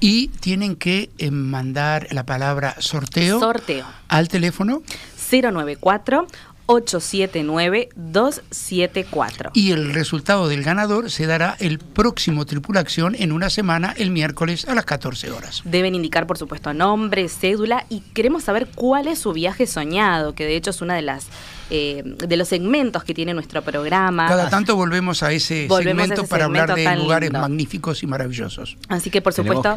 y 0.00 0.28
tienen 0.28 0.76
que 0.76 1.10
eh, 1.18 1.30
mandar 1.30 2.08
la 2.10 2.24
palabra 2.24 2.76
sorteo, 2.78 3.40
sorteo. 3.40 3.86
al 4.08 4.28
teléfono 4.28 4.82
094 5.30 6.26
879-274. 6.66 9.50
Y 9.54 9.72
el 9.72 9.94
resultado 9.94 10.48
del 10.48 10.62
ganador 10.62 11.10
se 11.10 11.26
dará 11.26 11.56
el 11.60 11.78
próximo 11.78 12.44
Tripulación 12.44 13.16
en 13.18 13.32
una 13.32 13.48
semana, 13.50 13.94
el 13.96 14.10
miércoles 14.10 14.66
a 14.68 14.74
las 14.74 14.84
14 14.84 15.30
horas. 15.30 15.62
Deben 15.64 15.94
indicar, 15.94 16.26
por 16.26 16.36
supuesto, 16.38 16.74
nombre, 16.74 17.28
cédula 17.28 17.86
y 17.88 18.00
queremos 18.00 18.42
saber 18.44 18.68
cuál 18.74 19.08
es 19.08 19.20
su 19.20 19.32
viaje 19.32 19.66
soñado, 19.66 20.34
que 20.34 20.44
de 20.44 20.56
hecho 20.56 20.70
es 20.70 20.80
una 20.80 20.94
de 20.94 21.02
las 21.02 21.28
eh, 21.70 22.02
de 22.04 22.36
los 22.36 22.48
segmentos 22.48 23.02
que 23.02 23.12
tiene 23.12 23.34
nuestro 23.34 23.62
programa. 23.62 24.28
Cada 24.28 24.48
tanto 24.48 24.76
volvemos 24.76 25.22
a 25.22 25.32
ese 25.32 25.68
segmento 25.68 26.26
para 26.26 26.44
hablar 26.44 26.74
de 26.74 26.96
lugares 26.96 27.32
magníficos 27.32 28.02
y 28.02 28.06
maravillosos. 28.06 28.76
Así 28.88 29.10
que 29.10 29.20
por 29.20 29.32
supuesto 29.32 29.74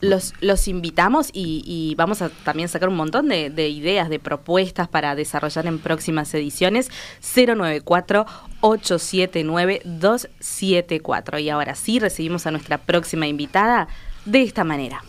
Los, 0.00 0.34
los 0.40 0.68
invitamos 0.68 1.30
y, 1.32 1.94
vamos 1.96 2.22
a 2.22 2.28
también 2.28 2.68
sacar 2.68 2.88
un 2.88 2.96
montón 2.96 3.28
de, 3.28 3.50
de 3.50 3.68
ideas, 3.68 4.08
de 4.08 4.18
propuestas 4.18 4.88
para 4.88 5.14
desarrollar 5.14 5.66
en 5.66 5.78
próximas 5.78 6.32
ediciones. 6.34 6.90
094 7.34 8.26
879 8.60 9.82
274. 9.84 11.38
Y 11.38 11.50
ahora 11.50 11.74
sí 11.74 11.98
recibimos 11.98 12.46
a 12.46 12.50
nuestra 12.50 12.78
próxima 12.78 13.26
invitada 13.26 13.88
de 14.24 14.42
esta 14.42 14.64
manera. 14.64 15.02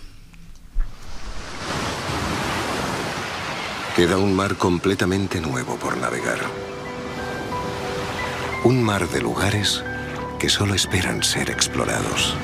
Queda 3.95 4.17
un 4.17 4.35
mar 4.35 4.57
completamente 4.57 5.39
nuevo 5.39 5.77
por 5.77 5.95
navegar. 5.95 6.39
Un 8.65 8.83
mar 8.83 9.07
de 9.07 9.21
lugares 9.21 9.85
que 10.37 10.49
solo 10.49 10.73
esperan 10.73 11.23
ser 11.23 11.49
explorados. 11.49 12.35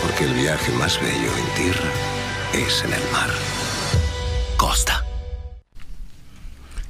Porque 0.00 0.24
el 0.24 0.32
viaje 0.32 0.72
más 0.78 0.98
bello 0.98 1.36
en 1.36 1.62
tierra 1.62 1.90
es 2.54 2.82
en 2.84 2.94
el 2.94 3.12
mar. 3.12 3.28
Costa. 4.56 5.04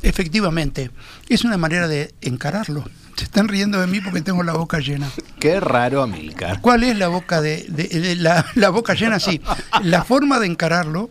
Efectivamente, 0.05 0.91
es 1.29 1.45
una 1.45 1.57
manera 1.57 1.89
de 1.89 2.15
encararlo. 2.21 2.85
Se 3.17 3.25
están 3.25 3.49
riendo 3.49 3.81
de 3.81 3.87
mí 3.87 4.01
porque 4.01 4.23
tengo 4.23 4.43
la 4.43 4.55
boca 4.55 4.79
llena. 4.81 5.09
Qué 5.39 5.61
raro, 5.61 6.03
Amilcar. 6.03 6.61
¿Cuál 6.61 6.83
es 6.83 6.99
la 6.99 7.09
boca 7.09 7.41
de, 7.41 8.17
la, 8.19 8.71
boca 8.71 8.95
llena? 8.95 9.21
Sí, 9.21 9.41
la 9.83 10.05
forma 10.05 10.41
de 10.41 10.47
encararlo 10.47 11.11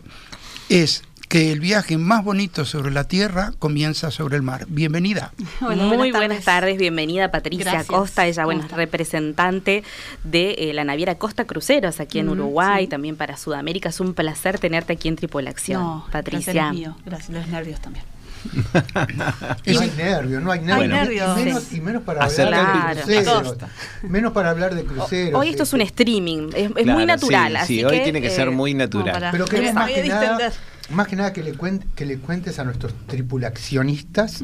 es 0.68 1.02
que 1.28 1.50
el 1.50 1.60
viaje 1.60 1.96
más 1.96 2.22
bonito 2.22 2.64
sobre 2.64 2.92
la 2.92 3.04
tierra 3.04 3.52
comienza 3.58 4.10
sobre 4.10 4.36
el 4.36 4.42
mar. 4.42 4.66
Bienvenida. 4.68 5.32
Muy 5.60 6.12
buenas 6.12 6.44
tardes. 6.44 6.76
bienvenida 6.78 7.30
Patricia 7.30 7.82
Costa, 7.84 8.26
ella 8.26 8.44
bueno, 8.44 8.64
es 8.64 8.70
representante 8.70 9.82
de 10.22 10.50
eh, 10.58 10.74
la 10.74 10.84
naviera 10.84 11.16
Costa 11.16 11.44
Cruceros 11.46 12.00
aquí 12.00 12.18
en 12.18 12.28
Uruguay, 12.28 12.86
también 12.86 13.16
para 13.16 13.36
Sudamérica. 13.36 13.88
Es 13.88 14.00
un 14.00 14.14
placer 14.14 14.58
tenerte 14.58 14.92
aquí 14.92 15.08
en 15.08 15.16
Tripulación, 15.16 15.82
no, 15.82 16.06
Patricia. 16.12 16.72
Gracias, 17.04 17.30
los 17.30 17.48
nervios 17.48 17.80
también. 17.80 18.13
no 19.66 19.80
hay 19.80 19.90
nervios, 19.96 20.42
no 20.42 20.50
hay 20.50 20.60
nervios. 20.60 21.72
y, 21.72 21.80
menos, 21.80 22.02
para 22.02 22.24
hablar 22.24 22.96
de 22.96 23.02
cruceros. 23.02 23.56
Menos 24.02 24.32
para 24.32 24.50
hablar 24.50 24.74
de 24.74 24.84
cruceros. 24.84 25.40
Hoy 25.40 25.48
esto 25.50 25.62
es 25.62 25.72
un 25.72 25.80
streaming, 25.80 26.50
es, 26.54 26.86
muy 26.86 27.06
natural. 27.06 27.58
Sí, 27.66 27.84
hoy 27.84 28.00
tiene 28.02 28.20
que 28.20 28.30
ser 28.30 28.48
eh, 28.48 28.50
muy 28.50 28.74
natural. 28.74 29.28
Pero 29.32 29.46
que 29.46 29.72
más 29.72 29.90
que, 29.90 30.08
nada, 30.08 30.52
más 30.90 31.08
que 31.08 31.16
nada 31.16 31.32
que 31.32 31.42
le, 31.42 31.54
que 31.94 32.04
le 32.04 32.18
cuentes 32.18 32.58
a 32.58 32.64
nuestros 32.64 32.94
tripulacionistas 33.06 34.42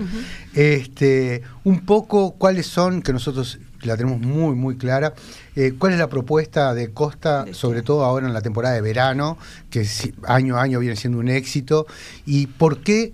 este, 0.54 1.42
un 1.64 1.80
poco 1.80 2.32
cuáles 2.32 2.66
son, 2.66 3.02
que 3.02 3.12
nosotros 3.12 3.58
la 3.82 3.96
tenemos 3.96 4.20
muy, 4.20 4.54
muy 4.54 4.76
clara. 4.76 5.14
Eh, 5.56 5.74
¿Cuál 5.78 5.92
es 5.92 5.98
la 5.98 6.08
propuesta 6.08 6.74
de 6.74 6.92
Costa, 6.92 7.46
sobre 7.52 7.82
todo 7.82 8.04
ahora 8.04 8.26
en 8.26 8.34
la 8.34 8.42
temporada 8.42 8.74
de 8.74 8.80
verano, 8.80 9.38
que 9.70 9.86
año 10.26 10.56
a 10.56 10.62
año 10.62 10.78
viene 10.80 10.96
siendo 10.96 11.18
un 11.18 11.28
éxito? 11.28 11.86
¿Y 12.26 12.46
por 12.46 12.82
qué 12.82 13.12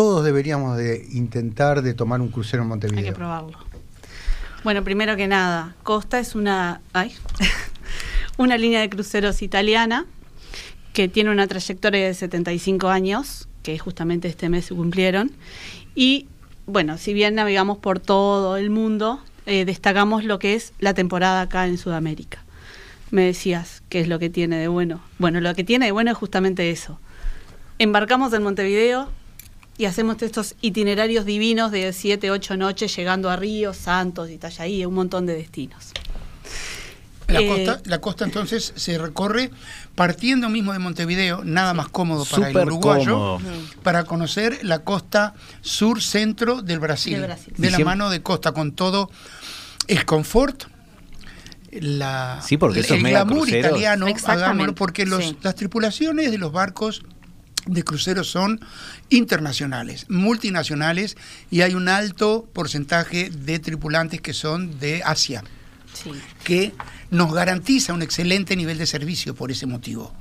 todos 0.00 0.24
deberíamos 0.24 0.78
de 0.78 1.06
intentar 1.12 1.82
de 1.82 1.92
tomar 1.92 2.22
un 2.22 2.28
crucero 2.28 2.62
en 2.62 2.70
Montevideo. 2.70 3.00
Hay 3.00 3.10
que 3.10 3.12
probarlo. 3.12 3.58
Bueno, 4.64 4.82
primero 4.82 5.14
que 5.14 5.28
nada, 5.28 5.76
Costa 5.82 6.18
es 6.18 6.34
una, 6.34 6.80
una 8.38 8.56
línea 8.56 8.80
de 8.80 8.88
cruceros 8.88 9.42
italiana 9.42 10.06
que 10.94 11.08
tiene 11.08 11.30
una 11.30 11.46
trayectoria 11.46 12.06
de 12.06 12.14
75 12.14 12.88
años, 12.88 13.46
que 13.62 13.78
justamente 13.78 14.26
este 14.28 14.48
mes 14.48 14.64
se 14.64 14.74
cumplieron. 14.74 15.32
Y 15.94 16.28
bueno, 16.64 16.96
si 16.96 17.12
bien 17.12 17.34
navegamos 17.34 17.76
por 17.76 18.00
todo 18.00 18.56
el 18.56 18.70
mundo, 18.70 19.20
eh, 19.44 19.66
destacamos 19.66 20.24
lo 20.24 20.38
que 20.38 20.54
es 20.54 20.72
la 20.78 20.94
temporada 20.94 21.42
acá 21.42 21.66
en 21.66 21.76
Sudamérica. 21.76 22.42
Me 23.10 23.20
decías, 23.20 23.82
¿qué 23.90 24.00
es 24.00 24.08
lo 24.08 24.18
que 24.18 24.30
tiene 24.30 24.56
de 24.56 24.68
bueno? 24.68 25.02
Bueno, 25.18 25.42
lo 25.42 25.54
que 25.54 25.62
tiene 25.62 25.84
de 25.84 25.92
bueno 25.92 26.10
es 26.10 26.16
justamente 26.16 26.70
eso. 26.70 26.98
Embarcamos 27.78 28.32
en 28.32 28.42
Montevideo, 28.42 29.10
y 29.80 29.86
hacemos 29.86 30.20
estos 30.20 30.56
itinerarios 30.60 31.24
divinos 31.24 31.72
de 31.72 31.94
7, 31.94 32.30
8 32.30 32.58
noches 32.58 32.94
llegando 32.94 33.30
a 33.30 33.36
Río, 33.36 33.72
Santos, 33.72 34.28
y 34.28 34.34
Itallaí, 34.34 34.84
un 34.84 34.92
montón 34.92 35.24
de 35.24 35.34
destinos. 35.34 35.92
La, 37.28 37.40
eh, 37.40 37.48
costa, 37.48 37.80
la 37.86 37.98
costa 37.98 38.24
entonces 38.26 38.74
se 38.76 38.98
recorre 38.98 39.50
partiendo 39.94 40.50
mismo 40.50 40.74
de 40.74 40.80
Montevideo, 40.80 41.44
nada 41.44 41.72
más 41.72 41.88
cómodo 41.88 42.26
para 42.26 42.50
el 42.50 42.56
uruguayo, 42.58 43.38
para 43.82 44.04
conocer 44.04 44.58
la 44.64 44.80
costa 44.80 45.32
sur-centro 45.62 46.60
del 46.60 46.78
Brasil, 46.78 47.26
de, 47.56 47.70
la 47.70 47.78
mano 47.78 48.10
de 48.10 48.20
costa, 48.20 48.52
con 48.52 48.72
todo 48.72 49.10
el 49.88 50.04
confort, 50.04 50.64
la, 51.72 52.42
sí, 52.44 52.58
porque 52.58 52.80
el, 52.80 53.02
glamour 53.02 53.48
italiano, 53.48 54.08
hagámoslo, 54.26 54.74
porque 54.74 55.06
los, 55.06 55.36
las 55.40 55.54
tripulaciones 55.54 56.30
de 56.30 56.36
los 56.36 56.52
barcos 56.52 57.02
de 57.66 57.84
cruceros 57.84 58.28
son 58.30 58.60
internacionales, 59.08 60.06
multinacionales 60.08 61.16
y 61.50 61.62
hay 61.62 61.74
un 61.74 61.88
alto 61.88 62.48
porcentaje 62.52 63.30
de 63.30 63.58
tripulantes 63.58 64.20
que 64.20 64.32
son 64.32 64.78
de 64.78 65.02
Asia, 65.04 65.44
que 66.44 66.72
nos 67.10 67.32
garantiza 67.32 67.92
un 67.92 68.02
excelente 68.02 68.56
nivel 68.56 68.78
de 68.78 68.86
servicio 68.86 69.34
por 69.34 69.50
ese 69.50 69.66
motivo. 69.66 70.14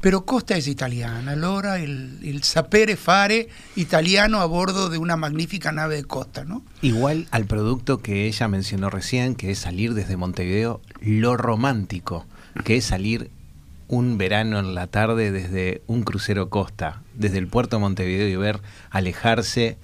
Pero 0.00 0.24
Costa 0.24 0.56
es 0.56 0.68
italiana, 0.68 1.34
Lora, 1.34 1.80
el, 1.80 2.20
el 2.22 2.44
sapere 2.44 2.96
fare 2.96 3.48
italiano 3.74 4.40
a 4.40 4.46
bordo 4.46 4.90
de 4.90 4.98
una 4.98 5.16
magnífica 5.16 5.72
nave 5.72 5.96
de 5.96 6.04
costa, 6.04 6.44
¿no? 6.44 6.62
Igual 6.82 7.26
al 7.32 7.46
producto 7.46 7.98
que 7.98 8.26
ella 8.26 8.46
mencionó 8.46 8.90
recién, 8.90 9.34
que 9.34 9.50
es 9.50 9.58
salir 9.58 9.94
desde 9.94 10.16
Montevideo, 10.16 10.80
lo 11.00 11.36
romántico, 11.36 12.26
que 12.64 12.76
es 12.76 12.84
salir 12.84 13.30
un 13.88 14.18
verano 14.18 14.58
en 14.58 14.74
la 14.74 14.86
tarde 14.86 15.32
desde 15.32 15.82
un 15.86 16.02
crucero 16.02 16.50
costa, 16.50 17.02
desde 17.14 17.38
el 17.38 17.48
puerto 17.48 17.76
de 17.76 17.80
Montevideo 17.80 18.28
y 18.28 18.36
ver 18.36 18.60
alejarse 18.90 19.78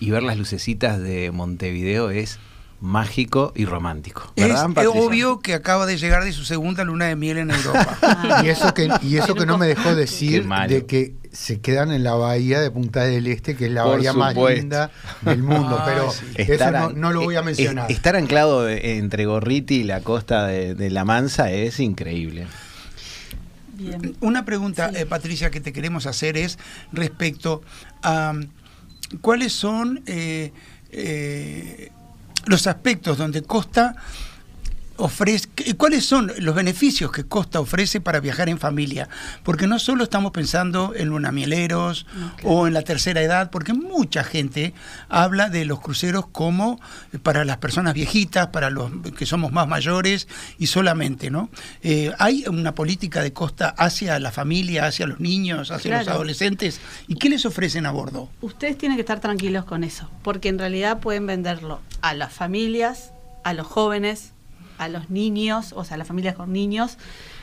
y 0.00 0.10
ver 0.10 0.22
las 0.22 0.38
lucecitas 0.38 0.98
de 0.98 1.30
Montevideo 1.30 2.10
es 2.10 2.38
mágico 2.80 3.52
y 3.54 3.64
romántico. 3.64 4.32
es, 4.36 4.52
obvio 4.88 5.40
que 5.40 5.54
acaba 5.54 5.86
de 5.86 5.96
llegar 5.96 6.24
de 6.24 6.32
su 6.32 6.44
segunda 6.44 6.84
luna 6.84 7.06
de 7.06 7.16
miel 7.16 7.38
en 7.38 7.50
Europa. 7.50 7.98
y 8.44 8.48
eso 8.48 8.74
que, 8.74 8.90
y 9.02 9.16
eso 9.16 9.34
que 9.34 9.46
no 9.46 9.56
me 9.58 9.66
dejó 9.66 9.94
decir 9.94 10.46
de 10.68 10.84
que 10.86 11.14
se 11.32 11.60
quedan 11.60 11.90
en 11.90 12.04
la 12.04 12.14
bahía 12.14 12.60
de 12.60 12.70
Punta 12.70 13.04
del 13.04 13.26
Este, 13.26 13.56
que 13.56 13.66
es 13.66 13.72
la 13.72 13.84
bahía 13.84 14.12
más 14.12 14.34
linda 14.34 14.90
del 15.22 15.42
mundo, 15.42 15.82
pero 15.84 16.12
eso 16.36 16.90
no, 16.94 17.12
lo 17.12 17.22
voy 17.22 17.36
a 17.36 17.42
mencionar. 17.42 17.90
estar 17.90 18.16
anclado 18.16 18.68
entre 18.68 19.26
Gorriti 19.26 19.76
y 19.76 19.84
la 19.84 20.00
costa 20.00 20.46
de 20.46 20.90
La 20.90 21.04
Mansa 21.04 21.50
es 21.50 21.80
increíble. 21.80 22.46
Una 24.20 24.44
pregunta, 24.44 24.90
eh, 24.94 25.06
Patricia, 25.06 25.50
que 25.50 25.60
te 25.60 25.72
queremos 25.72 26.06
hacer 26.06 26.36
es 26.36 26.58
respecto 26.92 27.62
a 28.02 28.34
cuáles 29.20 29.52
son 29.52 30.02
eh, 30.06 30.52
eh, 30.90 31.90
los 32.46 32.66
aspectos 32.66 33.18
donde 33.18 33.42
Costa 33.42 33.96
ofrece, 34.96 35.48
cuáles 35.76 36.04
son 36.04 36.32
los 36.38 36.54
beneficios 36.54 37.12
que 37.12 37.24
Costa 37.24 37.60
ofrece 37.60 38.00
para 38.00 38.20
viajar 38.20 38.48
en 38.48 38.58
familia. 38.58 39.08
Porque 39.42 39.66
no 39.66 39.78
solo 39.78 40.04
estamos 40.04 40.32
pensando 40.32 40.92
en 40.96 41.08
lunamieleros 41.08 42.06
o 42.42 42.66
en 42.66 42.74
la 42.74 42.82
tercera 42.82 43.22
edad, 43.22 43.50
porque 43.50 43.72
mucha 43.72 44.24
gente 44.24 44.74
habla 45.08 45.48
de 45.48 45.64
los 45.64 45.80
cruceros 45.80 46.26
como 46.28 46.80
para 47.22 47.44
las 47.44 47.58
personas 47.58 47.94
viejitas, 47.94 48.48
para 48.48 48.70
los 48.70 48.90
que 49.16 49.26
somos 49.26 49.52
más 49.52 49.68
mayores 49.68 50.28
y 50.58 50.66
solamente, 50.66 51.30
¿no? 51.30 51.50
Eh, 51.82 52.12
hay 52.18 52.44
una 52.48 52.74
política 52.74 53.22
de 53.22 53.32
Costa 53.32 53.74
hacia 53.76 54.18
la 54.18 54.32
familia, 54.32 54.86
hacia 54.86 55.06
los 55.06 55.20
niños, 55.20 55.70
hacia 55.70 55.98
los 55.98 56.08
adolescentes. 56.08 56.80
¿Y 57.08 57.16
qué 57.16 57.28
les 57.28 57.44
ofrecen 57.46 57.86
a 57.86 57.90
bordo? 57.90 58.28
Ustedes 58.40 58.78
tienen 58.78 58.96
que 58.96 59.02
estar 59.02 59.20
tranquilos 59.20 59.64
con 59.64 59.84
eso, 59.84 60.10
porque 60.22 60.48
en 60.48 60.58
realidad 60.58 61.00
pueden 61.00 61.26
venderlo 61.26 61.80
a 62.02 62.14
las 62.14 62.32
familias, 62.32 63.12
a 63.44 63.52
los 63.52 63.66
jóvenes, 63.66 64.32
a 64.78 64.88
los 64.88 65.10
niños, 65.10 65.72
o 65.74 65.84
sea, 65.84 65.94
a 65.94 65.98
las 65.98 66.08
familias 66.08 66.34
con 66.34 66.52
niños, 66.52 66.98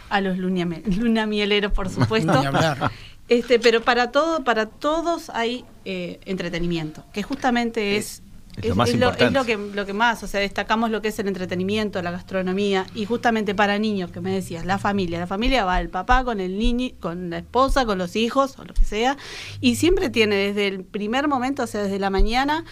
a 0.10 0.22
los 0.22 0.38
lunamieleros, 0.38 1.72
por 1.72 1.90
supuesto. 1.92 2.42
Este, 3.30 3.58
pero 3.60 3.82
para 3.82 4.12
todo, 4.12 4.44
para 4.44 4.66
todos 4.66 5.30
hay 5.30 5.66
eh, 5.86 6.20
entretenimiento, 6.26 7.06
que 7.14 7.24
justamente 7.24 7.96
es 7.96 8.22
Es 8.62 8.70
lo 8.70 8.76
más 8.76 8.90
es 8.90 8.96
importante. 8.96 9.26
es 9.26 9.32
lo 9.32 9.46
que 9.46 9.58
lo 9.58 9.86
que 9.86 9.94
más, 9.94 10.22
o 10.24 10.28
sea, 10.28 10.42
destacamos 10.42 10.92
lo 10.92 11.02
que 11.02 11.08
es 11.08 11.18
el 11.20 11.28
entretenimiento, 11.30 12.02
la 12.02 12.12
gastronomía 12.12 12.86
y 12.94 13.06
justamente 13.06 13.56
para 13.56 13.80
niños, 13.80 14.12
que 14.12 14.20
me 14.20 14.34
decías, 14.34 14.66
la 14.66 14.78
familia, 14.78 15.20
la 15.20 15.28
familia 15.28 15.64
va 15.64 15.80
el 15.80 15.90
papá 15.90 16.26
con 16.26 16.42
el 16.42 16.60
niño, 16.60 16.90
con 17.00 17.30
la 17.30 17.38
esposa, 17.38 17.86
con 17.86 17.98
los 17.98 18.18
hijos 18.18 18.60
o 18.60 18.66
lo 18.66 18.74
que 18.74 18.84
sea, 18.84 19.18
y 19.62 19.78
siempre 19.78 20.10
tiene 20.10 20.36
desde 20.36 20.68
el 20.68 20.84
primer 20.84 21.30
momento, 21.30 21.64
o 21.64 21.68
sea, 21.68 21.84
desde 21.84 22.00
la 22.00 22.10
mañana, 22.10 22.66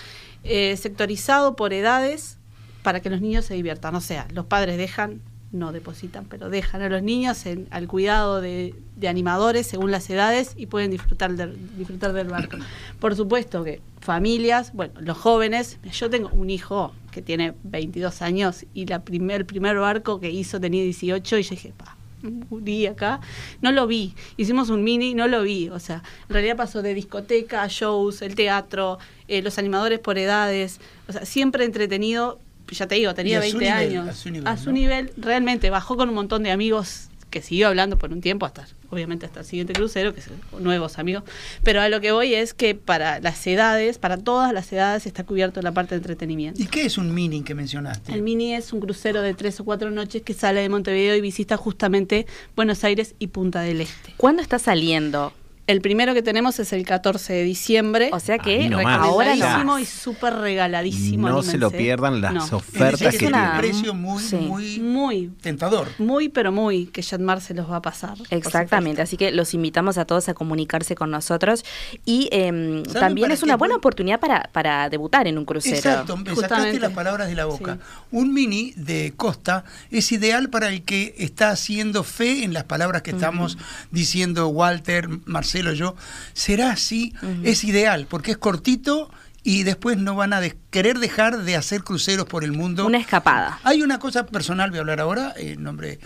eh, 0.43 0.75
sectorizado 0.75 1.55
por 1.55 1.71
edades 1.71 2.39
para 2.83 2.99
que 3.01 3.09
los 3.09 3.21
niños 3.21 3.45
se 3.45 3.53
diviertan, 3.53 3.95
o 3.95 4.01
sea, 4.01 4.27
los 4.33 4.45
padres 4.45 4.77
dejan 4.77 5.21
no 5.53 5.73
depositan, 5.73 6.23
pero 6.29 6.49
dejan 6.49 6.81
a 6.81 6.87
los 6.87 7.03
niños 7.03 7.45
en- 7.45 7.67
al 7.71 7.85
cuidado 7.89 8.39
de, 8.39 8.73
de 8.95 9.07
animadores 9.09 9.67
según 9.67 9.91
las 9.91 10.09
edades 10.09 10.53
y 10.55 10.67
pueden 10.67 10.91
disfrutar 10.91 11.33
del, 11.35 11.57
disfrutar 11.77 12.13
del 12.13 12.29
barco. 12.29 12.55
Por 13.01 13.17
supuesto 13.17 13.61
que 13.65 13.81
familias, 13.99 14.71
bueno, 14.73 14.93
los 15.01 15.17
jóvenes, 15.17 15.77
yo 15.91 16.09
tengo 16.09 16.29
un 16.29 16.49
hijo 16.49 16.93
que 17.11 17.21
tiene 17.21 17.53
22 17.63 18.21
años 18.21 18.65
y 18.73 18.85
la 18.85 19.03
primer, 19.03 19.41
el 19.41 19.45
primer 19.45 19.77
barco 19.77 20.21
que 20.21 20.31
hizo 20.31 20.57
tenía 20.61 20.83
18 20.83 21.37
y 21.39 21.43
yo 21.43 21.49
dije, 21.49 21.73
pa, 21.75 21.97
un 22.23 22.87
acá, 22.89 23.19
no 23.61 23.73
lo 23.73 23.87
vi, 23.87 24.13
hicimos 24.37 24.69
un 24.69 24.85
mini, 24.85 25.13
no 25.15 25.27
lo 25.27 25.43
vi, 25.43 25.67
o 25.67 25.79
sea, 25.79 26.01
en 26.29 26.33
realidad 26.33 26.55
pasó 26.55 26.81
de 26.81 26.93
discoteca 26.93 27.63
a 27.63 27.67
shows, 27.67 28.21
el 28.21 28.35
teatro, 28.35 28.99
eh, 29.27 29.41
los 29.41 29.57
animadores 29.57 29.99
por 29.99 30.17
edades, 30.17 30.79
o 31.09 31.11
sea, 31.11 31.25
siempre 31.25 31.65
entretenido, 31.65 32.39
ya 32.71 32.87
te 32.87 32.95
digo, 32.95 33.13
tenía 33.13 33.33
Y 33.45 33.47
a 33.47 33.51
su 33.51 33.57
20 33.57 33.59
nivel, 33.81 33.89
años. 34.01 34.07
a 34.07 34.13
su 34.13 34.29
nivel, 34.29 34.47
A 34.47 34.57
su 34.57 34.65
¿no? 34.67 34.71
nivel, 34.73 35.11
realmente 35.17 35.69
bajó 35.69 35.97
con 35.97 36.09
un 36.09 36.15
montón 36.15 36.43
de 36.43 36.51
amigos 36.51 37.07
que 37.29 37.41
siguió 37.41 37.69
hablando 37.69 37.97
por 37.97 38.11
un 38.11 38.19
tiempo, 38.19 38.45
hasta 38.45 38.67
obviamente 38.89 39.25
hasta 39.25 39.39
el 39.39 39.45
siguiente 39.45 39.71
crucero, 39.71 40.13
que 40.13 40.19
son 40.21 40.33
nuevos 40.59 40.99
amigos. 40.99 41.23
Pero 41.63 41.79
a 41.79 41.87
lo 41.87 42.01
que 42.01 42.11
voy 42.11 42.33
es 42.33 42.53
que 42.53 42.75
para 42.75 43.21
las 43.21 43.47
edades, 43.47 43.97
para 43.99 44.17
todas 44.17 44.51
las 44.51 44.69
edades, 44.73 45.05
está 45.05 45.23
cubierto 45.23 45.61
la 45.61 45.71
parte 45.71 45.95
de 45.95 45.99
entretenimiento. 45.99 46.61
¿Y 46.61 46.65
qué 46.65 46.85
es 46.85 46.97
un 46.97 47.13
mini 47.13 47.41
que 47.43 47.55
mencionaste? 47.55 48.11
El 48.11 48.21
Mini 48.21 48.53
es 48.53 48.73
un 48.73 48.81
crucero 48.81 49.21
de 49.21 49.33
tres 49.33 49.61
o 49.61 49.63
cuatro 49.63 49.91
noches 49.91 50.23
que 50.23 50.33
sale 50.33 50.59
de 50.59 50.67
Montevideo 50.67 51.15
y 51.15 51.21
visita 51.21 51.55
justamente 51.55 52.27
Buenos 52.57 52.83
Aires 52.83 53.15
y 53.17 53.27
Punta 53.27 53.61
del 53.61 53.79
Este. 53.79 54.13
¿Cuándo 54.17 54.41
está 54.41 54.59
saliendo? 54.59 55.31
El 55.71 55.79
primero 55.81 56.13
que 56.13 56.21
tenemos 56.21 56.59
es 56.59 56.73
el 56.73 56.85
14 56.85 57.31
de 57.31 57.43
diciembre. 57.43 58.09
O 58.11 58.19
sea 58.19 58.37
que 58.37 58.67
nomás. 58.69 58.99
ahora 58.99 59.35
no. 59.63 59.79
y 59.79 59.85
súper 59.85 60.33
regaladísimo. 60.35 61.29
No 61.29 61.43
se 61.43 61.57
lo 61.57 61.71
pierdan 61.71 62.19
las 62.19 62.33
No. 62.33 62.57
ofertas 62.57 62.93
Es 62.93 62.99
decir, 62.99 63.11
que 63.11 63.17
tiene 63.19 63.37
una- 63.37 63.51
un 63.53 63.57
precio 63.59 63.93
muy, 63.93 64.21
Sí. 64.23 64.35
muy 64.35 64.79
Muy, 64.79 65.27
tentador. 65.41 65.87
muy, 65.97 66.27
pero 66.29 66.51
muy 66.51 66.87
que 66.87 67.01
Jetmar 67.01 67.39
se 67.41 67.53
los 67.53 67.69
va 67.71 67.77
a 67.77 67.81
pasar. 67.81 68.17
Exactamente, 68.29 69.01
así 69.01 69.15
que 69.17 69.31
los 69.31 69.53
invitamos 69.53 69.97
a 69.97 70.05
todos 70.05 70.27
a 70.29 70.33
comunicarse 70.33 70.95
con 70.95 71.09
nosotros 71.11 71.63
y 72.05 72.27
em, 72.31 72.83
¿Saben 72.85 72.99
también 72.99 73.31
es 73.31 73.41
una 73.43 73.55
buena 73.55 73.75
oportunidad 73.75 74.19
para, 74.19 74.49
para 74.51 74.89
debutar 74.89 75.27
en 75.27 75.37
un 75.37 75.45
crucero. 75.45 75.75
Exacto, 75.77 76.17
me 76.17 76.35
sacaste 76.35 76.79
las 76.79 76.91
palabras 76.91 77.29
de 77.29 77.35
la 77.35 77.45
boca. 77.45 77.75
Sí. 77.75 78.07
Un 78.11 78.33
mini 78.33 78.73
de 78.75 79.13
Costa 79.15 79.63
es 79.89 80.11
ideal 80.11 80.49
para 80.49 80.67
el 80.69 80.83
que 80.83 81.15
está 81.17 81.49
haciendo 81.51 82.03
fe 82.03 82.43
en 82.43 82.53
las 82.53 82.65
palabras 82.65 83.03
que 83.03 83.11
estamos 83.11 83.57
diciendo 83.91 84.47
Walter, 84.49 85.07
Marcelo, 85.25 85.60
yo. 85.73 85.95
Será 86.33 86.71
así, 86.71 87.13
es 87.43 87.63
ideal, 87.63 88.07
porque 88.09 88.31
es 88.31 88.37
cortito 88.37 89.11
y 89.43 89.63
después 89.63 89.97
no 89.97 90.15
van 90.15 90.33
a 90.33 90.41
de- 90.41 90.57
querer 90.71 90.99
dejar 90.99 91.43
de 91.43 91.55
hacer 91.55 91.83
cruceros 91.83 92.25
por 92.25 92.43
el 92.43 92.51
mundo. 92.51 92.85
Una 92.85 92.97
escapada. 92.99 93.59
Hay 93.63 93.81
una 93.83 93.99
cosa 93.99 94.25
personal, 94.25 94.69
voy 94.71 94.77
a 94.77 94.81
hablar 94.81 94.99
ahora, 94.99 95.33
en 95.37 95.63
nombre 95.63 95.99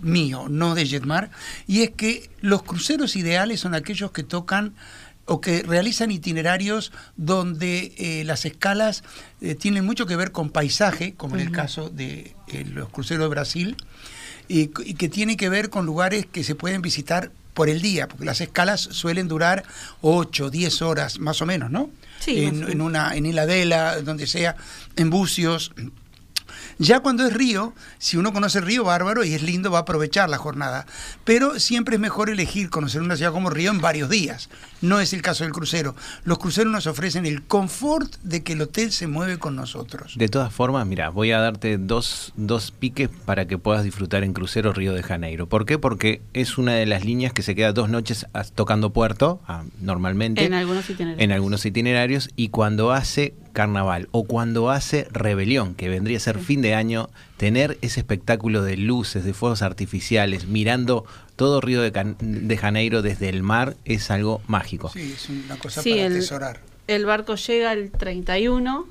mío, 0.00 0.46
no 0.48 0.74
de 0.74 0.86
Jetmar, 0.86 1.30
y 1.66 1.82
es 1.82 1.90
que 1.90 2.30
los 2.40 2.62
cruceros 2.62 3.14
ideales 3.16 3.60
son 3.60 3.74
aquellos 3.74 4.10
que 4.12 4.22
tocan 4.22 4.74
o 5.24 5.40
que 5.40 5.62
realizan 5.62 6.10
itinerarios 6.10 6.92
donde 7.16 7.94
eh, 7.96 8.24
las 8.24 8.44
escalas 8.44 9.04
eh, 9.40 9.54
tienen 9.54 9.84
mucho 9.86 10.04
que 10.06 10.16
ver 10.16 10.32
con 10.32 10.50
paisaje, 10.50 11.14
como 11.14 11.36
en 11.36 11.42
el 11.42 11.52
caso 11.52 11.88
de 11.90 12.34
eh, 12.48 12.64
los 12.66 12.88
cruceros 12.88 13.24
de 13.24 13.28
Brasil, 13.28 13.76
y, 14.48 14.70
y 14.84 14.94
que 14.94 15.08
tiene 15.08 15.36
que 15.36 15.48
ver 15.48 15.70
con 15.70 15.86
lugares 15.86 16.26
que 16.26 16.42
se 16.42 16.54
pueden 16.56 16.82
visitar 16.82 17.30
por 17.54 17.68
el 17.68 17.82
día, 17.82 18.08
porque 18.08 18.24
las 18.24 18.40
escalas 18.40 18.80
suelen 18.80 19.28
durar 19.28 19.64
8, 20.00 20.50
10 20.50 20.82
horas 20.82 21.18
más 21.18 21.42
o 21.42 21.46
menos, 21.46 21.70
¿no? 21.70 21.90
Sí, 22.20 22.44
en, 22.44 22.68
en 22.70 22.80
una 22.80 23.16
en 23.16 23.26
Heladela, 23.26 24.00
donde 24.00 24.26
sea, 24.26 24.56
en 24.96 25.10
Bucios. 25.10 25.72
Ya 26.78 27.00
cuando 27.00 27.26
es 27.26 27.32
río, 27.32 27.74
si 27.98 28.16
uno 28.16 28.32
conoce 28.32 28.58
el 28.58 28.66
río, 28.66 28.84
bárbaro, 28.84 29.24
y 29.24 29.34
es 29.34 29.42
lindo, 29.42 29.70
va 29.70 29.78
a 29.78 29.82
aprovechar 29.82 30.28
la 30.28 30.38
jornada. 30.38 30.86
Pero 31.24 31.58
siempre 31.58 31.96
es 31.96 32.00
mejor 32.00 32.30
elegir 32.30 32.70
conocer 32.70 33.02
una 33.02 33.16
ciudad 33.16 33.32
como 33.32 33.50
Río 33.50 33.70
en 33.70 33.80
varios 33.80 34.08
días. 34.08 34.48
No 34.80 35.00
es 35.00 35.12
el 35.12 35.22
caso 35.22 35.44
del 35.44 35.52
crucero. 35.52 35.94
Los 36.24 36.38
cruceros 36.38 36.72
nos 36.72 36.86
ofrecen 36.86 37.26
el 37.26 37.42
confort 37.42 38.16
de 38.22 38.42
que 38.42 38.54
el 38.54 38.62
hotel 38.62 38.92
se 38.92 39.06
mueve 39.06 39.38
con 39.38 39.54
nosotros. 39.54 40.14
De 40.16 40.28
todas 40.28 40.52
formas, 40.52 40.86
mira, 40.86 41.10
voy 41.10 41.32
a 41.32 41.38
darte 41.38 41.78
dos, 41.78 42.32
dos 42.36 42.72
piques 42.72 43.08
para 43.24 43.46
que 43.46 43.58
puedas 43.58 43.84
disfrutar 43.84 44.24
en 44.24 44.32
Crucero 44.32 44.72
Río 44.72 44.92
de 44.92 45.02
Janeiro. 45.02 45.48
¿Por 45.48 45.66
qué? 45.66 45.78
Porque 45.78 46.22
es 46.32 46.58
una 46.58 46.74
de 46.74 46.86
las 46.86 47.04
líneas 47.04 47.32
que 47.32 47.42
se 47.42 47.54
queda 47.54 47.72
dos 47.72 47.88
noches 47.88 48.26
tocando 48.54 48.92
puerto, 48.92 49.40
ah, 49.46 49.64
normalmente. 49.80 50.44
En 50.44 50.54
algunos 50.54 50.88
itinerarios. 50.88 51.22
En 51.22 51.32
algunos 51.32 51.64
itinerarios. 51.64 52.30
Y 52.36 52.48
cuando 52.48 52.92
hace 52.92 53.34
carnaval 53.52 54.08
o 54.10 54.24
cuando 54.24 54.70
hace 54.70 55.06
rebelión, 55.12 55.74
que 55.74 55.88
vendría 55.88 56.16
a 56.16 56.20
ser 56.20 56.38
fin 56.38 56.62
de 56.62 56.74
año, 56.74 57.08
tener 57.36 57.78
ese 57.82 58.00
espectáculo 58.00 58.62
de 58.62 58.76
luces, 58.76 59.24
de 59.24 59.32
fuegos 59.34 59.62
artificiales, 59.62 60.46
mirando 60.46 61.04
todo 61.36 61.60
Río 61.60 61.80
de, 61.82 61.92
Can- 61.92 62.16
de 62.20 62.56
Janeiro 62.56 63.02
desde 63.02 63.28
el 63.28 63.42
mar, 63.42 63.76
es 63.84 64.10
algo 64.10 64.40
mágico. 64.46 64.90
Sí, 64.90 65.12
es 65.14 65.28
una 65.28 65.56
cosa 65.56 65.82
Sí, 65.82 65.90
para 65.90 66.06
el- 66.06 66.12
atesorar. 66.16 66.60
El 66.88 67.06
barco 67.06 67.36
llega 67.36 67.72
el 67.72 67.90
31, 67.92 68.86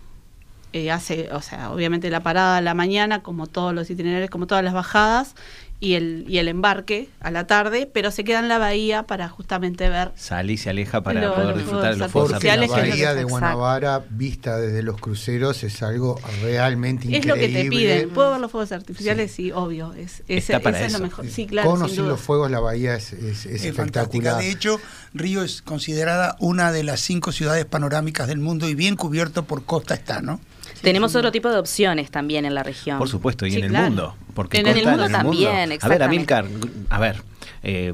eh, 0.73 0.91
hace, 0.91 1.29
o 1.33 1.41
sea, 1.41 1.71
obviamente 1.71 2.09
la 2.09 2.21
parada 2.23 2.57
a 2.57 2.61
la 2.61 2.73
mañana, 2.73 3.21
como 3.21 3.47
todos 3.47 3.73
los 3.73 3.89
itinerarios, 3.89 4.29
como 4.29 4.47
todas 4.47 4.63
las 4.63 4.73
bajadas, 4.73 5.35
y 5.81 5.95
el, 5.95 6.25
y 6.29 6.37
el 6.37 6.47
embarque 6.47 7.09
a 7.19 7.31
la 7.31 7.47
tarde, 7.47 7.89
pero 7.91 8.11
se 8.11 8.23
queda 8.23 8.39
en 8.39 8.47
la 8.47 8.57
bahía 8.59 9.03
para 9.03 9.27
justamente 9.27 9.89
ver. 9.89 10.11
Sale 10.15 10.53
y 10.53 10.57
se 10.57 10.69
aleja 10.69 11.01
para 11.01 11.19
Lo- 11.21 11.33
poder 11.35 11.57
disfrutar 11.57 11.93
de 11.93 11.97
los 11.97 12.11
fuegos 12.11 12.31
la 12.31 12.37
artificiales, 12.37 12.69
es 12.71 12.77
lo 12.77 12.81
bahía 12.91 13.13
de. 13.15 13.23
Guanabara, 13.23 14.05
vista 14.11 14.57
desde 14.59 14.83
los 14.83 14.97
cruceros, 15.01 15.63
es 15.63 15.81
algo 15.83 16.19
realmente 16.43 17.07
Es 17.07 17.25
increíble. 17.25 17.27
lo 17.27 17.35
que 17.35 17.63
te 17.63 17.69
piden. 17.69 18.09
¿Puedo 18.11 18.31
ver 18.31 18.39
los 18.39 18.51
fuegos 18.51 18.71
artificiales? 18.71 19.31
Sí, 19.31 19.51
obvio. 19.51 19.93
Es, 19.93 20.19
es, 20.27 20.49
Está 20.49 20.59
para 20.59 20.77
eso 20.77 20.85
es 20.87 20.93
lo 20.93 20.99
mejor. 20.99 21.27
Sí, 21.27 21.47
claro. 21.47 21.69
Con 21.71 21.81
o 21.81 21.85
sin 21.87 21.95
sin 21.95 22.03
duda. 22.03 22.11
los 22.13 22.21
fuegos, 22.21 22.51
la 22.51 22.59
bahía 22.59 22.95
es, 22.95 23.13
es- 23.13 23.45
es 23.47 23.63
Es 23.65 23.75
fantástica. 23.75 24.37
espectacular. 24.37 24.37
De 24.41 24.49
hecho, 24.51 24.79
Río 25.15 25.41
es 25.43 25.61
considerada 25.63 26.35
una 26.39 26.71
de 26.71 26.83
las 26.83 26.99
cinco 27.01 27.31
ciudades 27.31 27.65
panorámicas 27.65 28.27
del 28.27 28.37
mundo 28.39 28.69
y 28.69 28.75
bien 28.75 28.95
cubierto 28.95 29.43
por 29.43 29.65
costa 29.65 29.95
está, 29.95 30.21
¿no? 30.21 30.39
Tenemos 30.81 31.15
otro 31.15 31.31
tipo 31.31 31.49
de 31.49 31.57
opciones 31.57 32.09
también 32.11 32.45
en 32.45 32.55
la 32.55 32.63
región. 32.63 32.97
Por 32.97 33.07
supuesto, 33.09 33.45
y 33.45 33.51
Sí, 33.51 33.57
en 33.57 33.63
el 33.65 33.69
claro. 33.71 33.85
mundo. 33.87 34.15
Porque 34.33 34.59
En 34.59 34.67
el 34.67 34.73
Costa 34.75 34.89
mundo 34.91 35.09
también, 35.09 35.49
A 35.49 35.53
ver, 35.59 35.71
exactamente. 35.73 36.03
Amilcar, 36.05 36.45
a 36.89 36.99
ver, 36.99 37.21
eh, 37.63 37.93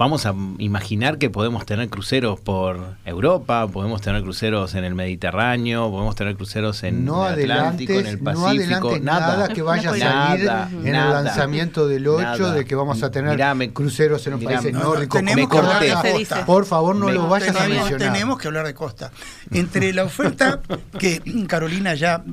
vamos 0.00 0.24
a 0.24 0.34
imaginar 0.56 1.18
que 1.18 1.28
podemos 1.28 1.66
tener 1.66 1.90
cruceros 1.90 2.40
por 2.40 2.96
Europa, 3.04 3.66
podemos 3.68 4.00
tener 4.00 4.22
cruceros 4.22 4.74
en 4.74 4.84
el 4.84 4.94
Mediterráneo, 4.94 5.90
podemos 5.90 6.16
tener 6.16 6.36
cruceros 6.36 6.82
en 6.84 7.04
no 7.04 7.28
el 7.28 7.50
Atlántico, 7.50 7.92
en 7.92 8.06
el 8.06 8.18
Pacífico, 8.18 8.92
no 8.92 8.98
nada, 9.04 9.36
nada. 9.36 9.48
que 9.48 9.60
vaya 9.60 9.90
a 9.90 9.96
Nada, 9.98 10.68
salir 10.70 10.86
en 10.86 10.92
nada, 10.92 11.18
el 11.18 11.24
lanzamiento 11.26 11.86
del 11.86 12.08
8 12.08 12.22
nada. 12.22 12.54
de 12.54 12.64
que 12.64 12.74
vamos 12.74 13.02
a 13.02 13.10
tener 13.10 13.38
cruceros 13.74 14.26
en 14.26 14.30
los 14.32 14.40
mirá, 14.40 14.52
países 14.54 14.72
no, 14.72 14.78
no, 14.78 14.84
nórdicos. 14.86 15.20
Costa. 15.50 16.02
costa. 16.02 16.46
Por 16.46 16.64
favor, 16.64 16.96
no 16.96 17.06
Me- 17.06 17.12
lo 17.12 17.28
vayas 17.28 17.50
a 17.54 17.64
tenemos, 17.64 17.90
mencionar. 17.90 18.12
tenemos 18.14 18.38
que 18.38 18.48
hablar 18.48 18.66
de 18.66 18.72
Costa. 18.74 19.12
Entre 19.52 19.92
la 19.92 20.04
oferta, 20.04 20.60
que 20.98 21.20
Carolina 21.46 21.92
ya 21.92 22.24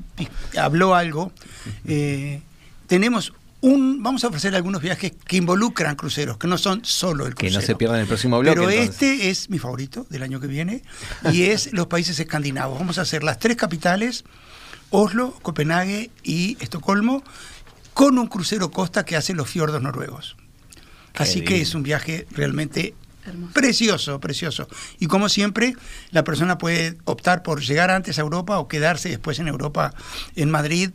habló 0.58 0.96
algo, 0.96 1.34
eh, 1.86 2.40
tenemos 2.88 3.34
un, 3.62 4.04
vamos 4.04 4.24
a 4.24 4.28
ofrecer 4.28 4.56
algunos 4.56 4.82
viajes 4.82 5.14
que 5.26 5.38
involucran 5.38 5.96
cruceros, 5.96 6.38
que 6.38 6.48
no 6.48 6.58
son 6.58 6.86
solo 6.86 7.26
el 7.26 7.34
Que 7.34 7.48
crucero. 7.48 7.62
no 7.62 7.66
se 7.66 7.76
pierdan 7.76 8.00
el 8.00 8.08
próximo 8.08 8.40
bloque. 8.40 8.56
Pero 8.56 8.70
entonces. 8.70 8.90
este 9.02 9.30
es 9.30 9.50
mi 9.50 9.58
favorito 9.60 10.06
del 10.10 10.24
año 10.24 10.40
que 10.40 10.48
viene 10.48 10.84
y 11.32 11.44
es 11.50 11.74
los 11.74 11.88
países 11.88 12.20
escandinavos. 12.20 12.78
Vamos 12.78 12.98
a 13.00 13.02
hacer 13.02 13.24
las 13.24 13.40
tres 13.40 13.58
capitales, 13.58 14.26
Oslo, 14.92 15.32
Copenhague 15.42 16.12
y 16.24 16.56
Estocolmo, 16.60 17.24
con 17.94 18.20
un 18.20 18.28
crucero 18.28 18.70
costa 18.70 19.06
que 19.06 19.16
hace 19.16 19.34
los 19.34 19.50
fiordos 19.50 19.82
noruegos. 19.82 20.38
Qué 21.14 21.24
Así 21.24 21.42
que 21.42 21.60
es 21.62 21.74
un 21.74 21.82
viaje 21.82 22.28
realmente 22.30 22.94
Hermoso. 23.26 23.54
precioso, 23.54 24.20
precioso. 24.20 24.68
Y 25.00 25.08
como 25.08 25.30
siempre, 25.30 25.74
la 26.12 26.24
persona 26.24 26.60
puede 26.60 26.96
optar 27.06 27.42
por 27.42 27.62
llegar 27.62 27.90
antes 27.90 28.20
a 28.20 28.22
Europa 28.22 28.60
o 28.60 28.68
quedarse 28.68 29.10
después 29.10 29.40
en 29.40 29.48
Europa, 29.48 29.96
en 30.36 30.52
Madrid, 30.52 30.92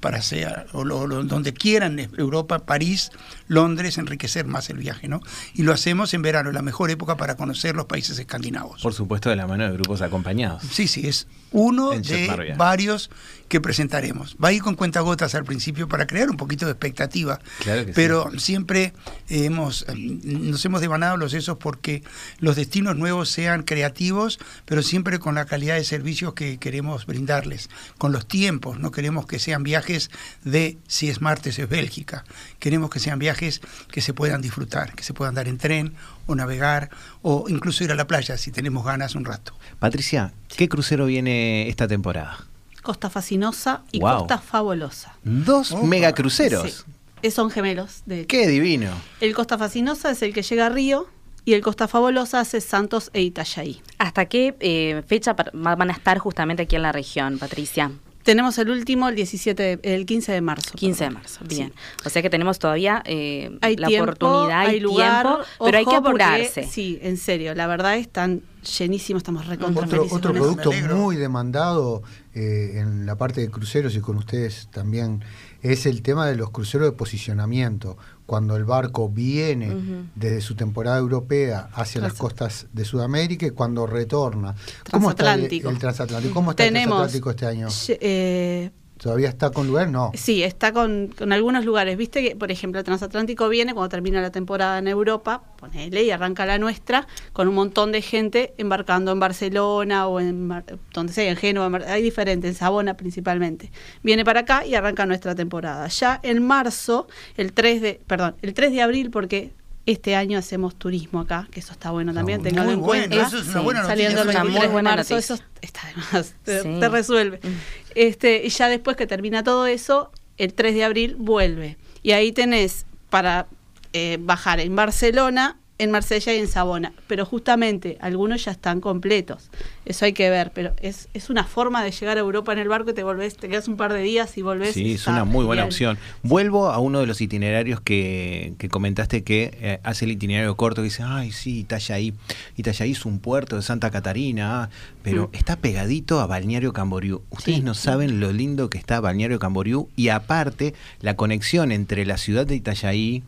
para 0.00 0.22
sea, 0.22 0.66
o 0.72 0.84
lo- 0.84 1.06
lo- 1.06 1.24
donde 1.24 1.52
quieran, 1.52 1.98
Europa, 2.16 2.60
París, 2.66 3.10
Londres, 3.48 3.98
enriquecer 3.98 4.46
más 4.46 4.70
el 4.70 4.78
viaje, 4.78 5.08
¿no? 5.08 5.20
Y 5.54 5.62
lo 5.62 5.72
hacemos 5.72 6.14
en 6.14 6.22
verano, 6.22 6.52
la 6.52 6.62
mejor 6.62 6.90
época 6.90 7.16
para 7.16 7.36
conocer 7.36 7.74
los 7.74 7.86
países 7.86 8.18
escandinavos. 8.18 8.82
Por 8.82 8.94
supuesto, 8.94 9.30
de 9.30 9.36
la 9.36 9.46
mano 9.46 9.64
de 9.64 9.72
grupos 9.72 10.00
acompañados. 10.02 10.62
Sí, 10.70 10.88
sí, 10.88 11.06
es 11.06 11.26
uno 11.50 11.92
En 11.92 12.02
de 12.02 12.54
varios 12.56 13.10
que 13.48 13.60
presentaremos. 13.60 14.36
Va 14.42 14.48
a 14.48 14.52
ir 14.52 14.62
con 14.62 14.74
cuentagotas 14.74 15.34
al 15.34 15.44
principio 15.44 15.86
para 15.88 16.06
crear 16.06 16.30
un 16.30 16.36
poquito 16.36 16.64
de 16.66 16.72
expectativa, 16.72 17.38
Claro 17.60 17.82
que 17.82 17.88
sí. 17.88 17.92
pero 17.94 18.30
siempre 18.38 18.92
hemos, 19.28 19.84
eh, 19.88 19.94
nos 20.24 20.64
hemos 20.64 20.80
devanado 20.80 21.16
los 21.16 21.32
sesos 21.32 21.58
porque 21.58 22.02
los 22.38 22.56
destinos 22.56 22.96
nuevos 22.96 23.28
sean 23.28 23.62
creativos, 23.62 24.38
pero 24.64 24.82
siempre 24.82 25.18
con 25.18 25.34
la 25.34 25.44
calidad 25.44 25.74
de 25.76 25.84
servicios 25.84 26.34
que 26.34 26.58
queremos 26.58 27.06
brindarles, 27.06 27.68
con 27.98 28.12
los 28.12 28.26
tiempos, 28.26 28.78
no 28.78 28.90
queremos 28.90 29.26
que 29.26 29.38
sean 29.38 29.62
viajes 29.64 30.10
de 30.44 30.78
si 30.86 31.08
es 31.08 31.20
martes 31.20 31.58
es 31.58 31.68
Bélgica, 31.68 32.24
queremos 32.60 32.90
que 32.90 33.00
sean 33.00 33.18
viajes 33.18 33.60
que 33.90 34.00
se 34.00 34.14
puedan 34.14 34.40
disfrutar, 34.40 34.94
que 34.94 35.02
se 35.02 35.12
puedan 35.14 35.34
dar 35.34 35.48
en 35.48 35.58
tren 35.58 35.94
o 36.26 36.34
navegar 36.36 36.90
o 37.22 37.46
incluso 37.48 37.82
ir 37.82 37.90
a 37.90 37.94
la 37.96 38.06
playa 38.06 38.36
si 38.38 38.52
tenemos 38.52 38.84
ganas 38.84 39.14
un 39.16 39.24
rato. 39.24 39.54
Patricia, 39.80 40.32
¿qué 40.56 40.68
crucero 40.68 41.06
viene 41.06 41.68
esta 41.68 41.88
temporada? 41.88 42.46
Costa 42.82 43.08
Fascinosa 43.10 43.82
y 43.92 43.98
Wow. 44.00 44.18
Costa 44.20 44.38
Fabulosa. 44.38 45.16
Dos 45.24 45.72
Opa. 45.72 45.86
megacruceros. 45.86 46.84
Sí. 46.86 46.92
Eh, 47.22 47.30
Son 47.30 47.50
gemelos, 47.50 48.02
de 48.04 48.20
hecho. 48.20 48.28
¡Qué 48.28 48.46
divino! 48.46 48.90
El 49.20 49.34
Costa 49.34 49.56
Fascinosa 49.56 50.10
es 50.10 50.20
el 50.22 50.34
que 50.34 50.42
llega 50.42 50.66
a 50.66 50.68
Río 50.68 51.08
y 51.46 51.54
el 51.54 51.62
Costa 51.62 51.88
Fabulosa 51.88 52.40
hace 52.40 52.60
Santos 52.60 53.10
e 53.14 53.22
Itajaí. 53.22 53.80
¿Hasta 53.98 54.26
qué 54.26 54.54
eh, 54.60 55.02
fecha 55.06 55.34
van 55.54 55.90
a 55.90 55.92
estar 55.94 56.18
justamente 56.18 56.64
aquí 56.64 56.76
en 56.76 56.82
la 56.82 56.92
región, 56.92 57.38
Patricia? 57.38 57.90
Tenemos 58.24 58.58
el 58.58 58.70
último 58.70 59.08
el 59.08 59.14
17, 59.14 59.76
de- 59.76 59.94
el 59.94 60.06
15 60.06 60.32
de 60.32 60.40
marzo. 60.40 60.72
15 60.74 61.04
de 61.04 61.10
marzo, 61.10 61.40
bien. 61.46 61.68
Sí. 61.68 61.74
O 62.06 62.10
sea 62.10 62.22
que 62.22 62.30
tenemos 62.30 62.58
todavía 62.58 63.02
eh, 63.06 63.56
Hay 63.60 63.76
la 63.76 63.86
tiempo, 63.86 64.04
oportunidad, 64.10 64.60
hay, 64.60 64.68
hay 64.70 64.80
lugar, 64.80 65.26
tiempo, 65.26 65.44
pero 65.64 65.78
hay 65.78 65.84
que 65.84 65.90
porque- 66.00 66.08
apurarse. 66.24 66.64
sí, 66.64 66.98
en 67.02 67.16
serio, 67.18 67.54
la 67.54 67.66
verdad 67.66 67.96
están 67.96 68.42
llenísimos, 68.78 69.20
estamos 69.20 69.46
recontra 69.46 69.84
Otro, 69.84 70.06
otro 70.10 70.32
producto 70.32 70.72
muy 70.96 71.16
demandado 71.16 72.02
eh, 72.34 72.78
en 72.80 73.04
la 73.06 73.14
parte 73.16 73.42
de 73.42 73.50
cruceros 73.50 73.94
y 73.94 74.00
con 74.00 74.16
ustedes 74.16 74.68
también 74.72 75.22
es 75.62 75.84
el 75.86 76.00
tema 76.02 76.26
de 76.26 76.34
los 76.36 76.50
cruceros 76.50 76.86
de 76.88 76.92
posicionamiento. 76.92 77.96
Cuando 78.26 78.56
el 78.56 78.64
barco 78.64 79.08
viene 79.08 79.76
desde 80.14 80.40
su 80.40 80.54
temporada 80.54 80.98
europea 80.98 81.68
hacia 81.74 82.00
las 82.00 82.14
costas 82.14 82.66
de 82.72 82.84
Sudamérica 82.84 83.46
y 83.46 83.50
cuando 83.50 83.86
retorna. 83.86 84.54
¿Cómo 84.90 85.10
está 85.10 85.34
el, 85.34 85.40
Transatlántico. 85.40 85.68
el 85.70 85.78
transatlántico? 85.78 86.34
¿Cómo 86.34 86.50
está 86.52 86.64
Tenemos, 86.64 86.84
el 86.84 86.88
transatlántico 87.20 87.30
este 87.30 87.46
año? 87.46 87.68
eh, 88.00 88.70
¿Todavía 89.04 89.28
está 89.28 89.50
con 89.50 89.66
lugar? 89.66 89.90
No. 89.90 90.12
Sí, 90.14 90.42
está 90.42 90.72
con, 90.72 91.08
con 91.08 91.30
algunos 91.34 91.66
lugares. 91.66 91.98
Viste 91.98 92.22
que, 92.26 92.36
por 92.36 92.50
ejemplo, 92.50 92.78
el 92.78 92.86
transatlántico 92.86 93.50
viene 93.50 93.74
cuando 93.74 93.90
termina 93.90 94.22
la 94.22 94.30
temporada 94.30 94.78
en 94.78 94.88
Europa, 94.88 95.42
ponele, 95.58 96.04
y 96.04 96.10
arranca 96.10 96.46
la 96.46 96.56
nuestra, 96.56 97.06
con 97.34 97.46
un 97.46 97.54
montón 97.54 97.92
de 97.92 98.00
gente 98.00 98.54
embarcando 98.56 99.12
en 99.12 99.20
Barcelona 99.20 100.06
o 100.06 100.20
en 100.20 100.48
donde 100.94 101.12
sea, 101.12 101.30
en 101.30 101.36
Génova, 101.36 101.80
hay 101.86 102.02
diferentes, 102.02 102.52
en 102.52 102.54
Sabona 102.54 102.96
principalmente. 102.96 103.70
Viene 104.02 104.24
para 104.24 104.40
acá 104.40 104.64
y 104.64 104.74
arranca 104.74 105.04
nuestra 105.04 105.34
temporada. 105.34 105.86
Ya 105.88 106.18
en 106.22 106.42
marzo, 106.42 107.06
el 107.36 107.52
3 107.52 107.82
de, 107.82 108.00
perdón, 108.06 108.36
el 108.40 108.54
3 108.54 108.72
de 108.72 108.80
abril, 108.80 109.10
porque 109.10 109.52
este 109.86 110.16
año 110.16 110.38
hacemos 110.38 110.74
turismo 110.76 111.20
acá, 111.20 111.46
que 111.50 111.60
eso 111.60 111.72
está 111.72 111.90
bueno 111.90 112.14
también, 112.14 112.42
tenganlo 112.42 112.72
en 112.72 112.80
bueno, 112.80 113.06
cuenta. 113.08 113.26
eso 113.26 113.38
es 113.38 113.48
una 113.48 113.58
Sí, 113.58 113.64
buena 113.64 113.82
noticia. 113.82 114.10
Saliendo 114.10 114.22
el 114.22 114.28
es 114.28 114.34
una 114.34 114.42
23 114.44 114.62
muy 114.66 114.72
buena 114.72 114.90
de 114.90 114.96
marzo, 114.96 115.16
eso 115.18 115.38
está 115.60 115.80
de 115.88 115.94
más, 116.12 116.34
te, 116.42 116.62
Sí. 116.62 116.76
te 116.80 116.88
resuelve. 116.88 117.40
Mm. 117.42 117.48
Este, 117.94 118.42
y 118.44 118.48
ya 118.48 118.68
después 118.68 118.96
que 118.96 119.06
termina 119.06 119.44
todo 119.44 119.66
eso, 119.66 120.10
el 120.38 120.54
3 120.54 120.74
de 120.74 120.84
abril 120.84 121.16
vuelve. 121.18 121.76
Y 122.02 122.12
ahí 122.12 122.32
tenés 122.32 122.86
para 123.10 123.46
eh, 123.92 124.18
bajar 124.20 124.58
en 124.60 124.74
Barcelona, 124.74 125.58
en 125.78 125.90
Marsella 125.90 126.32
y 126.34 126.38
en 126.38 126.46
Sabona. 126.48 126.92
Pero 127.08 127.24
justamente 127.26 127.98
algunos 128.00 128.44
ya 128.44 128.52
están 128.52 128.80
completos. 128.80 129.50
Eso 129.84 130.04
hay 130.04 130.12
que 130.12 130.30
ver. 130.30 130.52
Pero 130.54 130.72
es, 130.80 131.08
es 131.14 131.30
una 131.30 131.44
forma 131.44 131.82
de 131.82 131.90
llegar 131.90 132.16
a 132.16 132.20
Europa 132.20 132.52
en 132.52 132.58
el 132.60 132.68
barco 132.68 132.90
y 132.90 132.94
te 132.94 133.02
volvés, 133.02 133.36
te 133.36 133.48
quedas 133.48 133.66
un 133.68 133.76
par 133.76 133.92
de 133.92 134.00
días 134.02 134.36
y 134.38 134.42
volvés. 134.42 134.74
Sí, 134.74 134.92
es 134.92 135.06
una 135.06 135.24
muy 135.24 135.44
buena 135.44 135.64
opción. 135.64 135.98
Vuelvo 136.22 136.68
a 136.70 136.78
uno 136.78 137.00
de 137.00 137.06
los 137.06 137.20
itinerarios 137.20 137.80
que, 137.80 138.54
que 138.58 138.68
comentaste 138.68 139.24
que 139.24 139.50
eh, 139.60 139.80
hace 139.82 140.04
el 140.04 140.12
itinerario 140.12 140.56
corto, 140.56 140.80
que 140.82 140.84
dice, 140.84 141.02
ay, 141.04 141.32
sí, 141.32 141.60
Itajaí. 141.60 142.14
Itajaí 142.56 142.92
es 142.92 143.04
un 143.04 143.18
puerto 143.18 143.56
de 143.56 143.62
Santa 143.62 143.90
Catarina, 143.90 144.64
ah, 144.64 144.70
pero 145.02 145.24
Mm. 145.32 145.36
está 145.36 145.56
pegadito 145.56 146.20
a 146.20 146.26
Balneario 146.26 146.72
Camboriú. 146.72 147.22
Ustedes 147.30 147.58
Sí. 147.58 147.62
no 147.64 147.74
saben 147.74 148.20
lo 148.20 148.32
lindo 148.32 148.70
que 148.70 148.78
está 148.78 149.00
Balneario 149.00 149.38
Camboriú 149.38 149.88
y 149.96 150.08
aparte 150.08 150.74
la 151.00 151.16
conexión 151.16 151.72
entre 151.72 152.04
la 152.06 152.16
ciudad 152.16 152.46
de 152.46 152.54
Itajaí 152.56 153.22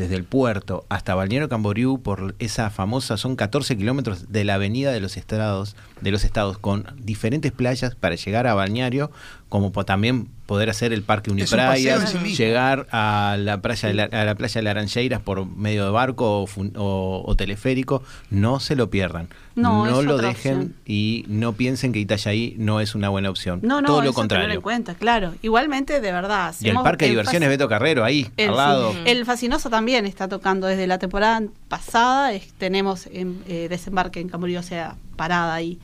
desde 0.00 0.16
el 0.16 0.24
puerto 0.24 0.84
hasta 0.88 1.14
Balneario 1.14 1.48
Camboriú 1.48 2.00
por 2.00 2.34
esa 2.38 2.70
famosa 2.70 3.16
son 3.16 3.36
14 3.36 3.76
kilómetros 3.76 4.32
de 4.32 4.44
la 4.44 4.54
avenida 4.54 4.92
de 4.92 5.00
los 5.00 5.16
estados 5.16 5.76
de 6.00 6.10
los 6.10 6.24
estados 6.24 6.58
con 6.58 6.86
diferentes 6.96 7.52
playas 7.52 7.94
para 7.94 8.14
llegar 8.14 8.46
a 8.46 8.54
Balneario 8.54 9.10
como 9.50 9.70
también 9.84 10.26
poder 10.46 10.70
hacer 10.70 10.92
el 10.94 11.02
parque 11.02 11.30
Es 11.30 11.32
un 11.32 11.38
paseo 11.40 11.58
Uniprayas 11.58 12.00
en 12.00 12.06
sí 12.08 12.18
mismo. 12.24 12.36
llegar 12.38 12.86
a 12.90 13.36
la 13.38 13.60
playa 13.60 13.88
de 13.88 13.94
la, 13.94 14.04
a 14.04 14.24
la 14.24 14.34
playa 14.34 14.54
de 14.60 14.62
Laranjeiras 14.62 15.20
por 15.20 15.44
medio 15.46 15.84
de 15.84 15.90
barco 15.90 16.40
o, 16.42 16.46
fun- 16.46 16.72
o- 16.76 17.22
o 17.26 17.36
teleférico 17.36 18.02
no 18.30 18.58
se 18.58 18.74
lo 18.76 18.90
pierdan 18.90 19.28
No, 19.54 19.86
es 19.86 20.04
lo 20.06 20.14
otra 20.14 20.28
dejen 20.28 20.54
opción. 20.54 20.74
y 20.86 21.24
no 21.28 21.52
piensen 21.52 21.92
que 21.92 21.98
Itajaí 22.00 22.54
no 22.58 22.80
es 22.80 22.94
una 22.94 23.10
buena 23.10 23.28
opción 23.30 23.60
No, 23.62 23.80
no, 23.80 23.86
todo 23.88 24.02
lo 24.02 24.12
contrario 24.12 24.52
en 24.54 24.60
cuenta, 24.60 24.94
claro. 24.94 25.34
Igualmente, 25.42 26.00
de 26.00 26.10
verdad. 26.12 26.54
y 26.60 26.68
el 26.68 26.76
parque 26.80 27.04
de 27.04 27.10
diversiones 27.12 27.48
Beto 27.48 27.68
Carrero 27.68 28.04
ahí 28.04 28.26
El, 28.36 28.50
al 28.50 28.56
lado 28.56 28.94
el 29.04 29.24
Fascinoso 29.26 29.68
también 29.70 30.06
está 30.06 30.26
tocando 30.26 30.66
desde 30.66 30.86
la 30.86 30.98
temporada 30.98 31.42
pasada. 31.68 32.32
es- 32.32 32.52
tenemos 32.54 33.06
en, 33.12 33.42
eh, 33.46 33.66
desembarque 33.68 34.20
en 34.20 34.28
Camboriú, 34.28 34.58
o 34.58 34.62
sea, 34.62 34.96
parada 35.16 35.54
ahí. 35.54 35.78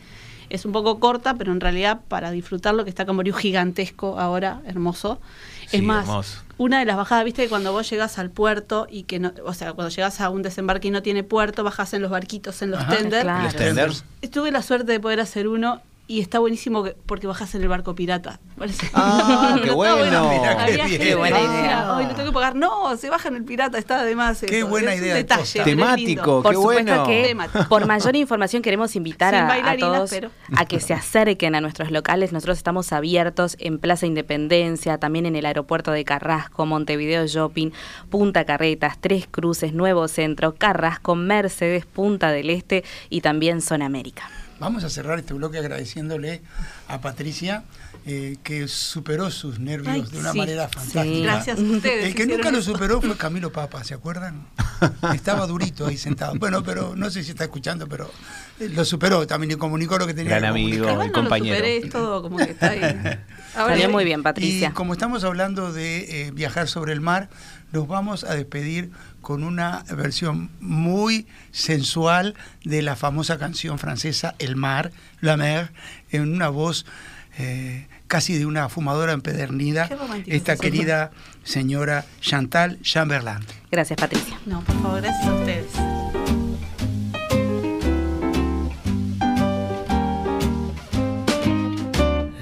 Es 0.50 0.64
un 0.64 0.72
poco 0.72 0.98
corta, 1.00 1.35
pero 1.35 1.52
en 1.52 1.61
realidad 1.61 2.00
para 2.09 2.30
disfrutar 2.30 2.74
lo 2.74 2.85
que 2.85 2.90
está 2.90 3.04
Camboriú 3.06 3.35
gigantesco 3.35 4.18
ahora, 4.18 4.61
hermoso. 4.66 5.20
Sí, 5.68 5.78
es 5.78 5.82
más, 5.82 6.06
hermoso. 6.06 6.42
una 6.59 6.78
de 6.78 6.85
las 6.85 6.96
bajadas, 6.96 7.24
viste, 7.24 7.42
que 7.44 7.48
cuando 7.48 7.72
vos 7.72 7.88
llegas 7.90 8.18
al 8.18 8.30
puerto 8.30 8.87
y 8.90 9.02
que 9.04 9.18
no, 9.18 9.32
o 9.44 9.54
sea, 9.54 9.72
cuando 9.72 9.94
llegas 9.94 10.20
a 10.20 10.30
un 10.30 10.42
desembarque 10.42 10.88
y 10.88 10.90
no 10.90 11.02
tiene 11.02 11.24
puerto, 11.24 11.64
bajas 11.64 11.92
en 11.94 12.02
los 12.02 12.11
barquitos, 12.11 12.62
en 12.62 12.70
los 12.70 12.80
Ajá. 12.80 12.96
tender. 12.96 13.22
Claro. 13.22 13.44
los 13.44 13.56
tenders 13.56 14.04
Tuve 14.32 14.50
la 14.50 14.62
suerte 14.62 14.92
de 14.92 15.00
poder 15.00 15.20
hacer 15.20 15.48
uno 15.48 15.80
y 16.09 16.21
está 16.21 16.38
buenísimo 16.38 16.85
que- 16.85 16.95
porque 17.07 17.27
bajas 17.27 17.55
en 17.57 17.62
el 17.62 17.69
barco 17.69 17.95
pirata. 17.95 18.38
Parece- 18.57 18.88
Ah, 18.95 19.59
qué 19.62 19.71
bueno. 19.73 20.31
Mirá, 20.31 20.66
qué 20.66 20.87
bien. 20.99 21.19
buena 21.19 21.40
idea. 21.40 21.97
"Ay, 21.97 22.07
lo 22.07 22.14
tengo 22.14 22.29
que 22.31 22.33
pagar. 22.35 22.55
No, 22.55 22.97
se 22.97 23.11
baja 23.11 23.29
en 23.29 23.37
el 23.37 23.45
pirata, 23.45 23.77
está 23.79 24.01
además. 24.01 24.42
Qué 24.47 24.59
eso. 24.61 24.69
buena 24.69 24.95
Es 24.95 25.01
idea 25.01 25.14
de 25.14 25.23
detalle, 25.25 25.62
Temático. 25.64 26.07
lindo. 26.07 26.42
Por 26.42 26.53
qué 26.53 26.57
supuesto 26.57 26.85
bueno. 26.85 27.07
que 27.07 27.37
por 27.69 27.87
mayor 27.87 28.14
información 28.16 28.62
queremos 28.62 28.95
invitar 28.97 29.35
a, 29.35 29.53
a 29.53 29.77
todos 29.77 30.11
pero- 30.11 30.31
a 30.57 30.64
que 30.64 30.79
se 30.81 30.95
acerquen 30.95 31.55
a 31.57 31.61
nuestros 31.61 31.90
locales. 31.90 32.33
Nosotros 32.33 32.57
estamos 32.57 32.92
abiertos 32.92 33.57
en 33.59 33.79
Plaza 33.79 34.07
Independencia, 34.07 34.99
también 34.99 35.27
en 35.27 35.35
el 35.37 35.45
aeropuerto 35.45 35.90
de 35.90 36.05
Carrasco, 36.05 36.66
Montevideo 36.66 37.27
Shopping, 37.27 37.71
Punta 38.11 38.45
Carretas, 38.45 38.99
Tres 39.01 39.27
Cruces, 39.31 39.73
Nuevo 39.73 40.07
Centro, 40.09 40.55
Carrasco, 40.55 41.14
Mercedes, 41.16 41.85
Punta 41.85 42.31
del 42.31 42.51
Este 42.51 42.85
y 43.11 43.21
también 43.23 43.61
Zona 43.61 43.87
América. 43.87 44.31
Vamos 44.59 44.85
a 44.85 44.90
cerrar 44.90 45.19
este 45.19 45.35
bloque 45.35 45.59
agradeciéndole 45.59 46.40
a 46.88 47.01
Patricia 47.01 47.64
eh, 48.07 48.37
que 48.42 48.69
superó 48.69 49.31
sus 49.31 49.59
nervios 49.59 49.95
Ay, 49.95 50.03
de 50.11 50.19
una 50.19 50.33
sí. 50.33 50.38
manera 50.38 50.69
fantástica. 50.69 51.05
Gracias 51.25 51.59
a 51.59 51.62
ustedes. 51.62 52.05
El 52.07 52.14
que 52.14 52.27
nunca 52.27 52.51
lo 52.51 52.62
superó 52.62 53.01
fue 53.03 53.16
Camilo 53.16 53.53
Papa, 53.53 53.85
¿se 53.85 53.95
acuerdan? 53.95 54.47
Estaba 55.14 55.47
durito 55.47 55.87
ahí 55.87 55.97
sentado. 55.97 56.35
Bueno, 56.38 56.62
pero 56.62 56.95
no 56.97 57.11
sé 57.11 57.23
si 57.25 57.31
está 57.31 57.45
escuchando, 57.45 57.87
pero 57.88 58.11
eh, 58.61 58.69
lo 58.71 58.85
superó 58.85 59.27
también 59.27 59.51
y 59.53 59.57
comunicó 59.57 59.99
lo 59.99 60.07
que 60.07 60.14
tenía 60.14 60.38
Gran 60.38 60.55
que 60.55 60.61
amigo. 60.61 60.88
el 60.88 60.97
no 60.99 61.05
lo 61.07 61.12
compañero. 61.12 61.57
superé, 61.57 61.77
es 61.79 61.90
todo 61.90 62.23
como 62.23 62.37
que 62.38 62.45
está 62.53 62.71
ahí. 62.71 62.81
Ahora- 63.57 63.75
Salió 63.75 63.90
muy 63.90 64.05
bien, 64.05 64.23
Patricia. 64.23 64.69
Y 64.69 64.73
como 64.73 64.92
estamos 64.95 65.25
hablando 65.25 65.73
de 65.73 66.27
eh, 66.29 66.31
viajar 66.31 66.69
sobre 66.69 66.92
el 66.92 67.01
mar, 67.01 67.29
nos 67.72 67.88
vamos 67.88 68.24
a 68.24 68.35
despedir 68.35 68.90
con 69.20 69.42
una 69.44 69.85
versión 69.94 70.50
muy 70.61 71.26
sensual 71.50 72.35
de 72.64 72.83
la 72.83 72.96
famosa 72.96 73.38
canción 73.38 73.79
francesa 73.79 74.35
El 74.38 74.57
mar, 74.57 74.92
La 75.20 75.37
mer, 75.37 75.72
en 76.11 76.22
una 76.33 76.48
voz 76.48 76.87
eh, 77.38 77.87
casi 78.07 78.38
de 78.38 78.46
una 78.46 78.68
fumadora 78.68 79.12
empedernida, 79.12 79.90
esta 80.26 80.52
es 80.52 80.59
eso. 80.59 80.62
querida 80.62 81.11
señora 81.44 82.05
Chantal 82.20 82.81
Chamberlain. 82.83 83.40
Gracias, 83.70 83.98
Patricia. 83.98 84.38
No, 84.46 84.62
por 84.62 84.74
favor, 84.83 85.02
gracias 85.02 85.26
a 85.26 85.35
ustedes. 85.35 85.66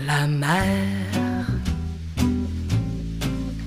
La 0.06 0.26
mer 0.26 0.83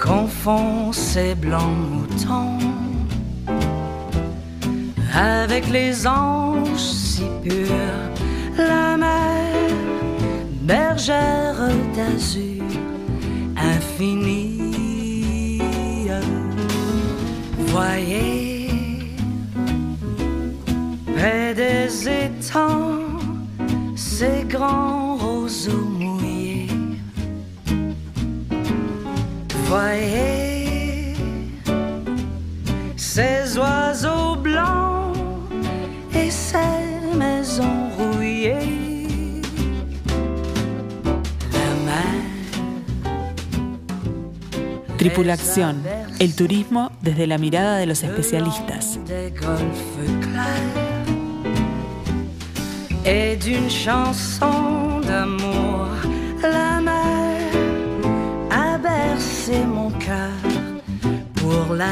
confond 0.00 0.92
ses 0.92 1.34
blancs 1.34 1.76
moutons 1.90 2.58
avec 5.14 5.68
les 5.70 6.06
anges 6.06 6.78
si 6.78 7.24
purs, 7.42 7.66
la 8.56 8.96
mer, 8.96 9.70
bergère 10.62 11.56
d'azur 11.94 12.64
infinie. 13.56 14.58
Voyez, 17.72 18.49
Voyez, 29.70 31.14
ces 32.96 33.56
oiseaux 33.56 34.34
blancs 34.34 35.16
et 36.12 36.28
ces 36.28 37.16
maisons 37.16 37.88
rouillées. 37.96 39.42
La 41.52 41.70
mer. 41.86 42.18
Tripulación, 44.98 45.76
el 46.18 46.34
turismo 46.34 46.90
desde 47.00 47.28
la 47.28 47.38
mirada 47.38 47.78
de 47.78 47.86
los 47.86 48.02
especialistas. 48.02 48.98
des 49.06 49.30
golfes 49.30 50.20
clairs 50.20 50.80
et 53.04 53.36
d'une 53.36 53.70
chanson 53.70 54.98
d'amour. 55.06 55.69
La. 61.74 61.90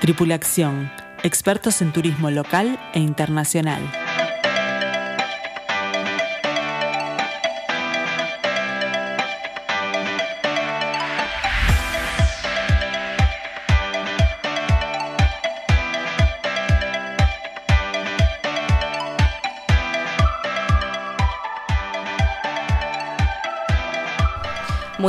Tripulación, 0.00 0.90
expertos 1.22 1.82
en 1.82 1.92
turismo 1.92 2.30
local 2.30 2.78
e 2.94 3.00
internacional. 3.00 4.09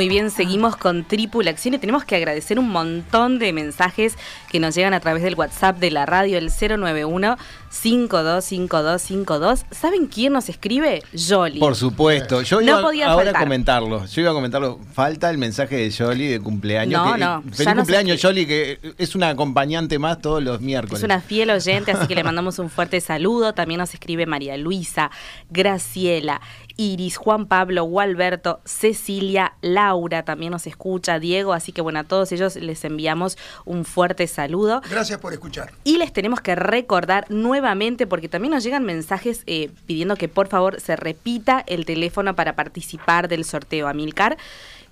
Muy 0.01 0.09
bien, 0.09 0.31
seguimos 0.31 0.75
con 0.77 1.03
Tripulación 1.03 1.75
y 1.75 1.77
tenemos 1.77 2.05
que 2.05 2.15
agradecer 2.15 2.57
un 2.57 2.69
montón 2.69 3.37
de 3.37 3.53
mensajes 3.53 4.17
que 4.49 4.59
nos 4.59 4.73
llegan 4.73 4.95
a 4.95 4.99
través 4.99 5.21
del 5.21 5.35
WhatsApp 5.35 5.77
de 5.77 5.91
la 5.91 6.07
radio, 6.07 6.39
el 6.39 6.49
091-525252. 7.71 9.63
¿Saben 9.71 10.07
quién 10.07 10.33
nos 10.33 10.49
escribe? 10.49 11.03
Jolly. 11.29 11.59
Por 11.59 11.75
supuesto. 11.75 12.41
Yo 12.41 12.57
No 12.61 12.67
iba 12.67 12.81
podía 12.81 13.07
ahora 13.07 13.25
faltar. 13.25 13.41
a 13.41 13.45
comentarlo. 13.45 14.05
Yo 14.05 14.21
iba 14.21 14.31
a 14.31 14.33
comentarlo. 14.33 14.79
Falta 14.93 15.29
el 15.29 15.37
mensaje 15.37 15.75
de 15.77 15.91
Jolly 15.91 16.27
de 16.27 16.39
cumpleaños. 16.39 17.05
No, 17.05 17.13
que- 17.13 17.19
no, 17.19 17.41
Feliz 17.43 17.57
ya 17.65 17.75
cumpleaños. 17.75 18.21
Jolly, 18.21 18.45
que 18.45 18.79
es 18.97 19.15
una 19.15 19.29
acompañante 19.29 19.99
más 19.99 20.19
todos 20.21 20.43
los 20.43 20.61
miércoles. 20.61 20.99
Es 20.99 21.03
una 21.03 21.21
fiel 21.21 21.49
oyente, 21.49 21.91
así 21.91 22.07
que 22.07 22.15
le 22.15 22.23
mandamos 22.23 22.59
un 22.59 22.69
fuerte 22.69 22.99
saludo. 23.01 23.53
También 23.53 23.79
nos 23.79 23.93
escribe 23.93 24.25
María 24.25 24.57
Luisa, 24.57 25.11
Graciela, 25.49 26.41
Iris, 26.77 27.17
Juan 27.17 27.45
Pablo, 27.45 27.83
Gualberto, 27.83 28.61
Cecilia, 28.65 29.53
Laura 29.61 30.23
también 30.23 30.51
nos 30.51 30.67
escucha, 30.67 31.19
Diego. 31.19 31.53
Así 31.53 31.71
que 31.71 31.81
bueno, 31.81 31.99
a 31.99 32.03
todos 32.03 32.31
ellos 32.31 32.55
les 32.55 32.83
enviamos 32.85 33.37
un 33.65 33.85
fuerte 33.85 34.27
saludo. 34.27 34.81
Gracias 34.89 35.19
por 35.19 35.33
escuchar. 35.33 35.71
Y 35.83 35.97
les 35.97 36.11
tenemos 36.13 36.41
que 36.41 36.55
recordar 36.55 37.25
nuevamente, 37.29 37.60
porque 38.07 38.29
también 38.29 38.53
nos 38.53 38.63
llegan 38.63 38.83
mensajes 38.83 39.43
eh, 39.47 39.69
pidiendo 39.85 40.15
que 40.15 40.27
por 40.27 40.47
favor 40.47 40.79
se 40.79 40.95
repita 40.95 41.63
el 41.67 41.85
teléfono 41.85 42.35
para 42.35 42.55
participar 42.55 43.27
del 43.27 43.45
sorteo 43.45 43.87
Amilcar, 43.87 44.37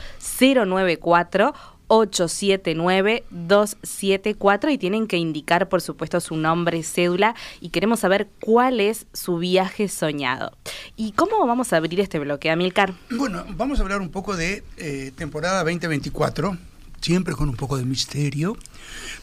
094 0.41 1.55
879-274 1.89 4.73
y 4.73 4.79
tienen 4.79 5.07
que 5.07 5.17
indicar, 5.17 5.69
por 5.69 5.83
supuesto, 5.83 6.21
su 6.21 6.37
nombre, 6.37 6.83
cédula 6.83 7.37
y 7.61 7.69
queremos 7.71 8.01
saber 8.01 8.29
cuál 8.41 8.81
es 8.81 9.07
su 9.13 9.39
viaje 9.39 9.87
soñado. 9.89 10.53
¿Y 10.97 11.13
cómo 11.13 11.47
vamos 11.47 11.73
a 11.73 11.77
abrir 11.77 12.01
este 12.01 12.19
bloque, 12.19 12.51
Amilcar? 12.51 12.95
Bueno, 13.11 13.45
vamos 13.51 13.79
a 13.81 13.83
hablar 13.83 14.01
un 14.01 14.11
poco 14.11 14.37
de 14.37 14.65
eh, 14.77 15.13
temporada 15.17 15.63
2024, 15.65 16.57
siempre 17.01 17.35
con 17.35 17.49
un 17.49 17.57
poco 17.57 17.77
de 17.77 17.85
misterio, 17.85 18.57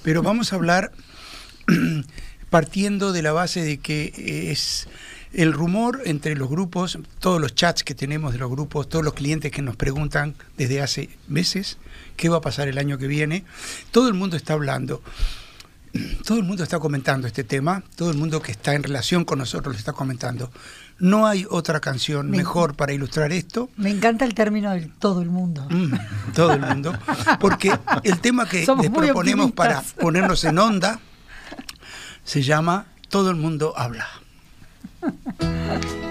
pero 0.03 0.21
vamos 0.21 0.53
a 0.53 0.55
hablar 0.55 0.91
partiendo 2.49 3.13
de 3.13 3.21
la 3.21 3.31
base 3.31 3.63
de 3.63 3.77
que 3.77 4.51
es 4.51 4.87
el 5.33 5.53
rumor 5.53 6.01
entre 6.05 6.35
los 6.35 6.49
grupos, 6.49 6.99
todos 7.19 7.39
los 7.39 7.55
chats 7.55 7.83
que 7.83 7.95
tenemos 7.95 8.33
de 8.33 8.39
los 8.39 8.51
grupos, 8.51 8.89
todos 8.89 9.05
los 9.05 9.13
clientes 9.13 9.51
que 9.51 9.61
nos 9.61 9.77
preguntan 9.77 10.35
desde 10.57 10.81
hace 10.81 11.09
meses 11.27 11.77
qué 12.15 12.29
va 12.29 12.37
a 12.37 12.41
pasar 12.41 12.67
el 12.67 12.77
año 12.77 12.97
que 12.97 13.07
viene, 13.07 13.43
todo 13.91 14.07
el 14.07 14.13
mundo 14.13 14.35
está 14.37 14.53
hablando. 14.53 15.01
Todo 16.25 16.37
el 16.37 16.45
mundo 16.45 16.63
está 16.63 16.79
comentando 16.79 17.27
este 17.27 17.43
tema, 17.43 17.83
todo 17.97 18.11
el 18.11 18.17
mundo 18.17 18.41
que 18.41 18.53
está 18.53 18.73
en 18.75 18.81
relación 18.83 19.25
con 19.25 19.39
nosotros 19.39 19.75
lo 19.75 19.77
está 19.79 19.91
comentando. 19.91 20.49
No 20.99 21.27
hay 21.27 21.45
otra 21.49 21.81
canción 21.81 22.29
Me- 22.29 22.37
mejor 22.37 22.75
para 22.75 22.93
ilustrar 22.93 23.33
esto 23.33 23.69
Me 23.75 23.89
encanta 23.89 24.23
el 24.23 24.33
término 24.33 24.71
de 24.71 24.85
todo 24.99 25.21
el 25.21 25.29
mundo. 25.29 25.67
Mm, 25.69 25.93
todo 26.33 26.53
el 26.53 26.61
mundo. 26.61 26.97
Porque 27.41 27.77
el 28.03 28.19
tema 28.21 28.47
que 28.47 28.65
Somos 28.65 28.85
les 28.85 28.91
proponemos 28.93 29.51
para 29.51 29.81
ponernos 29.99 30.43
en 30.45 30.59
onda 30.59 30.99
se 32.23 32.41
llama 32.41 32.85
Todo 33.09 33.29
el 33.31 33.35
mundo 33.35 33.73
habla. 33.75 34.07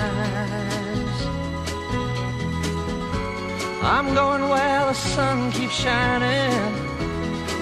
I'm 3.83 4.13
going 4.13 4.47
where 4.49 4.85
the 4.87 4.93
sun 4.93 5.51
keeps 5.51 5.73
shining 5.73 6.51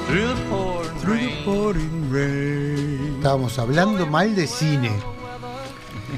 through 0.07 0.33
the 0.33 1.43
pouring 1.45 2.11
rain. 2.11 3.15
Estábamos 3.19 3.57
hablando 3.57 4.05
mal 4.05 4.35
de 4.35 4.47
cine. 4.47 4.91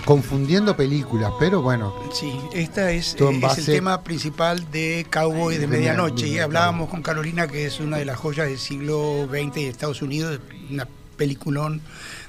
confundiendo 0.06 0.76
películas, 0.76 1.32
pero 1.40 1.62
bueno. 1.62 1.94
Sí, 2.12 2.40
esta 2.54 2.92
es, 2.92 3.16
eh, 3.20 3.42
es 3.44 3.58
el 3.60 3.66
tema 3.66 4.04
principal 4.04 4.72
de 4.72 5.06
Cowboy 5.10 5.56
de 5.56 5.62
De 5.62 5.68
Medianoche. 5.68 6.28
Y 6.28 6.40
hablábamos 6.40 6.90
con 6.90 7.02
Carolina 7.02 7.48
que 7.48 7.66
es 7.66 7.80
una 7.80 7.98
de 7.98 8.06
las 8.06 8.18
joyas 8.18 8.48
del 8.48 8.60
siglo 8.60 9.28
XX 9.30 9.54
de 9.54 9.68
Estados 9.70 10.02
Unidos, 10.02 10.40
una 10.70 10.88
peliculón 11.26 11.82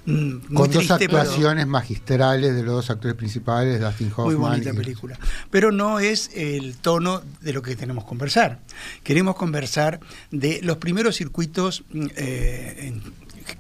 mm, 0.05 0.13
muy 0.13 0.41
Con 0.55 0.71
dos 0.71 0.85
pero 0.87 0.95
actuaciones 1.19 1.67
magistrales 1.67 2.55
de 2.55 2.63
los 2.63 2.75
dos 2.75 2.91
actores 2.91 3.17
principales, 3.17 3.81
Dustin 3.81 4.09
Hoffman. 4.09 4.25
muy 4.27 4.35
bonita 4.35 4.71
y- 4.71 4.77
película. 4.77 5.19
Pero 5.51 5.73
no 5.73 5.99
es 5.99 6.31
el 6.35 6.77
tono 6.77 7.23
de 7.41 7.53
lo 7.55 7.63
que 7.63 7.75
tenemos 7.75 8.05
que 8.05 8.09
conversar. 8.09 8.59
Queremos 9.03 9.35
conversar 9.37 10.01
de 10.31 10.61
los 10.63 10.77
primeros 10.77 11.17
circuitos 11.17 11.85
mm, 11.91 12.07
eh, 12.17 12.77
en- 12.89 13.03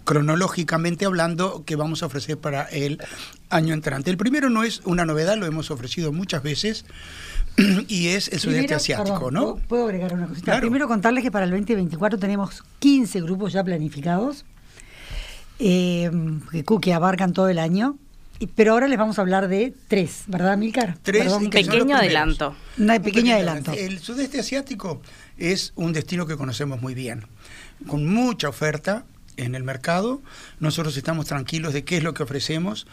cronológicamente 0.05 1.07
hablando 1.07 1.65
que 1.65 1.77
vamos 1.77 2.03
a 2.03 2.07
ofrecer 2.07 2.37
para 2.39 2.65
el 2.65 2.99
año 3.49 3.73
entrante. 3.75 4.11
El 4.11 4.17
primero 4.19 4.51
no 4.51 4.63
es 4.65 4.81
una 4.85 5.05
novedad, 5.07 5.37
lo 5.39 5.47
hemos 5.47 5.71
ofrecido 5.71 6.13
muchas 6.13 6.43
veces 6.43 6.85
y 7.89 8.09
es 8.09 8.29
el 8.29 8.39
sudeste 8.39 8.59
Primero, 8.61 8.77
asiático, 8.77 9.15
perdón, 9.15 9.35
¿no? 9.35 9.41
¿puedo- 9.55 9.67
¿Puedo 9.69 9.85
agregar 9.87 10.13
una 10.15 10.27
cosita? 10.27 10.45
Claro. 10.45 10.61
Primero 10.61 10.89
contarles 10.89 11.23
que 11.25 11.31
para 11.31 11.45
el 11.47 11.51
2024 11.51 12.19
tenemos 12.19 12.63
15 12.79 13.21
grupos 13.23 13.53
ya 13.53 13.65
planificados, 13.65 14.45
eh, 15.65 16.11
que, 16.81 16.93
abarcan 16.93 17.33
todo 17.33 17.49
el 17.49 17.59
año. 17.59 17.97
Pero 18.57 18.73
ahora 18.73 18.89
les 18.89 18.99
vamos 18.99 19.19
a 19.19 19.23
hablar 19.23 19.47
de 19.47 19.73
tres, 19.87 20.25
¿verdad, 20.27 20.57
Milcar? 20.59 20.99
Tres 21.03 21.23
Perdón, 21.23 21.51
Pequeño 21.51 21.97
adelanto. 21.97 22.57
Un 22.77 22.91
Un 22.91 23.03
pequeño 23.03 23.35
adelanto. 23.35 23.73
El 23.73 24.01
sudeste 24.01 24.41
asiático 24.41 25.01
es 25.39 25.73
un 25.77 25.93
destino 25.93 26.27
que 26.27 26.37
conocemos 26.37 26.83
muy 26.83 26.95
bien, 26.95 27.27
con 27.87 28.05
mucha 28.05 28.49
oferta 28.49 29.05
en 29.37 29.55
el 29.55 29.63
mercado. 29.63 30.21
Nosotros 30.59 30.97
estamos 30.97 31.27
tranquilos 31.27 31.73
de 31.73 31.85
qué 31.85 31.99
es 31.99 32.03
lo 32.03 32.15
que 32.15 32.25
ofrecemos, 32.25 32.89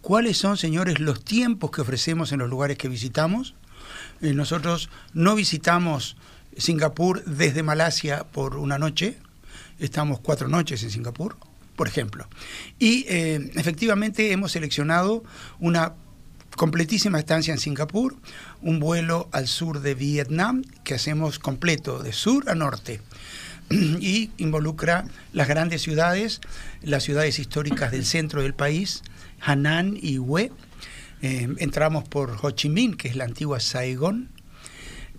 cuáles 0.00 0.38
son, 0.38 0.56
señores, 0.56 0.98
los 0.98 1.22
tiempos 1.22 1.70
que 1.70 1.82
ofrecemos 1.82 2.32
en 2.32 2.38
los 2.38 2.48
lugares 2.48 2.78
que 2.78 2.88
visitamos. 2.88 3.54
Eh, 4.22 4.32
nosotros 4.32 4.88
no 5.12 5.34
visitamos 5.34 6.16
Singapur 6.56 7.22
desde 7.24 7.62
Malasia 7.62 8.24
por 8.24 8.56
una 8.56 8.78
noche, 8.78 9.18
estamos 9.78 10.20
cuatro 10.20 10.48
noches 10.48 10.82
en 10.82 10.90
Singapur, 10.90 11.36
por 11.76 11.88
ejemplo. 11.88 12.26
Y 12.78 13.04
eh, 13.08 13.50
efectivamente 13.54 14.32
hemos 14.32 14.52
seleccionado 14.52 15.22
una 15.60 15.94
completísima 16.56 17.18
estancia 17.18 17.52
en 17.52 17.60
Singapur, 17.60 18.16
un 18.62 18.80
vuelo 18.80 19.28
al 19.32 19.46
sur 19.46 19.80
de 19.80 19.94
Vietnam 19.94 20.64
que 20.84 20.94
hacemos 20.94 21.38
completo 21.38 22.02
de 22.02 22.12
sur 22.12 22.48
a 22.48 22.54
norte 22.54 23.00
y 23.70 24.30
involucra 24.38 25.04
las 25.32 25.48
grandes 25.48 25.82
ciudades, 25.82 26.40
las 26.82 27.04
ciudades 27.04 27.38
históricas 27.38 27.92
del 27.92 28.04
centro 28.04 28.42
del 28.42 28.54
país, 28.54 29.02
Hanan 29.40 29.96
y 30.00 30.18
Hue. 30.18 30.50
Eh, 31.22 31.48
entramos 31.58 32.04
por 32.08 32.36
Ho 32.42 32.50
Chi 32.50 32.68
Minh, 32.68 32.96
que 32.96 33.08
es 33.08 33.16
la 33.16 33.24
antigua 33.24 33.60
Saigón, 33.60 34.30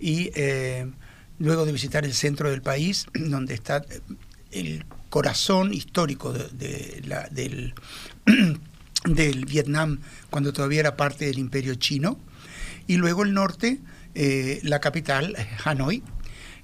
y 0.00 0.30
eh, 0.34 0.90
luego 1.38 1.66
de 1.66 1.72
visitar 1.72 2.04
el 2.04 2.14
centro 2.14 2.50
del 2.50 2.62
país, 2.62 3.06
donde 3.14 3.54
está 3.54 3.84
el 4.50 4.84
corazón 5.10 5.72
histórico 5.74 6.32
de, 6.32 7.02
la- 7.06 7.28
del, 7.30 7.74
del 9.04 9.46
Vietnam 9.46 10.00
cuando 10.30 10.52
todavía 10.52 10.80
era 10.80 10.96
parte 10.96 11.26
del 11.26 11.38
imperio 11.38 11.74
chino, 11.76 12.18
y 12.86 12.96
luego 12.96 13.22
el 13.22 13.34
norte, 13.34 13.78
eh, 14.14 14.60
la 14.62 14.80
capital, 14.80 15.36
Hanoi, 15.64 16.02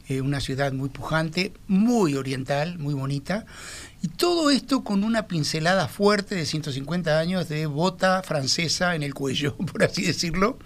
eh, 0.09 0.21
una 0.21 0.41
ciudad 0.41 0.73
muy 0.73 0.91
pujante, 0.91 1.53
muy 1.67 2.15
oriental, 2.15 2.79
muy 2.79 2.95
bonita, 2.95 3.47
y 4.03 4.09
todo 4.09 4.51
esto 4.51 4.85
con 4.85 5.03
una 5.05 5.27
pincelada 5.29 5.89
fuerte 5.89 6.35
de 6.35 6.45
150 6.45 7.19
años 7.19 7.49
de 7.49 7.65
bota 7.67 8.23
francesa 8.23 8.95
en 8.95 9.03
el 9.03 9.15
cuello, 9.15 9.57
por 9.73 9.83
así 9.83 10.03
decirlo, 10.03 10.59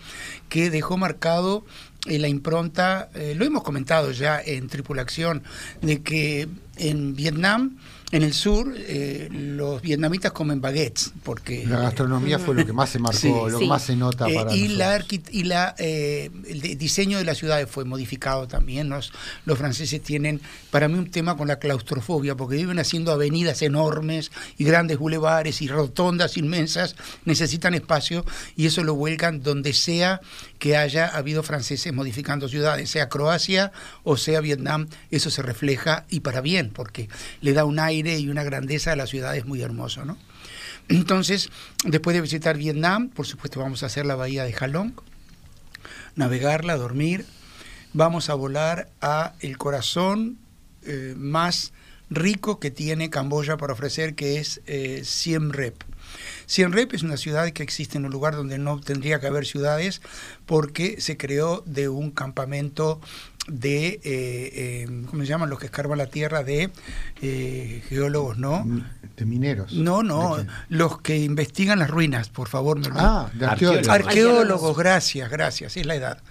que 0.49 0.71
dejó 0.71 0.97
marcado 0.97 1.65
eh, 2.09 2.19
la 2.19 2.29
impronta, 2.29 3.09
eh, 3.15 3.35
lo 3.37 3.45
hemos 3.45 3.63
comentado 3.63 4.11
ya 4.13 4.41
en 4.45 4.69
Tripulación, 4.69 5.43
de 5.83 6.03
que 6.03 6.49
en 6.79 7.15
Vietnam, 7.15 7.77
en 8.11 8.23
el 8.23 8.33
sur, 8.33 8.75
eh, 8.77 9.29
los 9.31 9.83
vietnamitas 9.83 10.33
comen 10.33 10.61
baguettes, 10.61 11.13
porque... 11.25 11.67
La 11.67 11.81
gastronomía 11.81 12.39
fue 12.39 12.55
lo 12.55 12.65
que 12.65 12.73
más 12.73 12.89
se 12.89 12.99
marcó, 12.99 13.19
Sí, 13.19 13.29
lo 13.29 13.59
que 13.59 13.67
más 13.67 13.83
se 13.83 13.97
nota 13.97 14.29
Eh, 14.29 14.35
para 14.35 14.55
y 14.55 14.69
la, 14.69 15.05
y 15.31 15.45
la, 15.45 15.75
eh, 15.77 16.31
el 16.49 16.79
diseño 16.79 17.19
de 17.19 17.25
las 17.25 17.37
ciudades 17.37 17.69
fue 17.69 17.85
modificado 17.85 18.49
también. 18.49 18.89
Los, 18.89 19.13
los 19.45 19.59
franceses 19.59 20.03
tienen, 20.03 20.41
para 20.71 20.89
mí, 20.89 20.95
un 20.95 21.11
tema 21.11 21.37
con 21.37 21.49
la 21.49 21.59
claustrofobia, 21.59 22.35
porque 22.35 22.57
viven 22.57 22.79
haciendo 22.79 23.13
avenidas 23.13 23.61
enormes 23.61 24.31
y 24.57 24.65
grandes 24.65 24.99
bulevares 24.99 25.61
y 25.61 25.69
rotondas 25.69 26.39
inmensas, 26.39 26.97
necesitan 27.27 27.75
espacio 27.75 28.25
y 28.57 28.67
eso 28.67 28.85
lo 28.85 28.95
vuelcan 28.95 29.43
donde 29.43 29.75
sea 29.75 30.23
que 30.59 30.77
haya 30.77 31.07
habido 31.09 31.43
franceses 31.43 31.93
modificando 31.99 32.49
ciudades, 32.49 32.89
sea 32.89 33.09
Croacia 33.11 33.73
o 34.05 34.17
sea 34.17 34.41
Vietnam, 34.41 34.89
eso 35.11 35.29
se 35.31 35.43
refleja 35.43 36.07
y 36.09 36.21
para 36.21 36.41
bien, 36.41 36.71
porque 36.71 37.09
le 37.43 37.53
da 37.53 37.65
un 37.65 37.79
aire 37.79 38.19
y 38.19 38.29
una 38.29 38.45
grandeza 38.45 38.93
a 38.93 38.97
las 38.97 39.11
ciudades 39.11 39.45
muy 39.45 39.61
hermoso, 39.61 40.05
¿no? 40.05 40.17
Entonces, 40.89 41.51
después 41.85 42.15
de 42.15 42.23
visitar 42.23 42.57
Vietnam, 42.57 43.11
por 43.11 43.27
supuesto 43.27 43.61
vamos 43.61 43.83
a 43.83 43.87
hacer 43.87 44.07
la 44.07 44.15
bahía 44.15 44.45
de 44.45 44.55
Halong, 44.55 44.95
navegarla, 46.15 46.77
dormir, 46.77 47.27
vamos 47.93 48.31
a 48.31 48.35
volar 48.35 48.89
a 49.01 49.35
el 49.41 49.59
corazón 49.59 50.39
eh, 50.85 51.15
más 51.17 51.73
rico 52.11 52.59
que 52.59 52.71
tiene 52.71 53.11
Camboya 53.11 53.57
para 53.59 53.75
ofrecer, 53.75 54.15
que 54.15 54.39
es 54.39 54.63
eh, 54.67 55.03
Siem 55.05 55.51
Reap. 55.51 55.83
Siem 56.47 56.73
Reap 56.73 56.95
es 56.95 57.03
una 57.03 57.17
ciudad 57.17 57.51
que 57.51 57.63
existe 57.63 57.99
en 57.99 58.05
un 58.05 58.13
lugar 58.13 58.35
donde 58.35 58.59
no 58.59 58.81
tendría 58.81 59.21
que 59.21 59.27
haber 59.27 59.47
ciudades 59.47 60.01
porque 60.47 61.01
se 61.01 61.17
creó 61.17 61.63
de 61.67 61.89
un 61.89 62.11
campamento 62.11 63.01
de, 63.49 63.87
eh, 63.87 64.01
eh, 64.05 65.03
¿cómo 65.11 65.23
se 65.23 65.29
llaman 65.29 65.51
los 65.51 65.59
que 65.59 65.67
escarban 65.67 65.99
la 65.99 66.07
tierra? 66.07 66.45
De 66.45 66.71
eh, 67.23 67.83
geólogos, 67.89 68.39
¿no? 68.39 68.65
De 69.17 69.25
mineros. 69.25 69.73
No, 69.73 70.03
no, 70.03 70.37
los 70.69 71.01
que 71.01 71.17
investigan 71.17 71.79
las 71.79 71.91
ruinas, 71.91 72.29
por 72.29 72.49
favor. 72.49 72.79
me. 72.79 72.87
Ah, 72.95 73.31
de 73.33 73.47
arqueólogos. 73.47 73.89
Arqueólogos, 73.89 74.77
gracias, 74.77 75.31
gracias, 75.31 75.77
es 75.77 75.87
la 75.87 75.95
edad. 75.95 76.23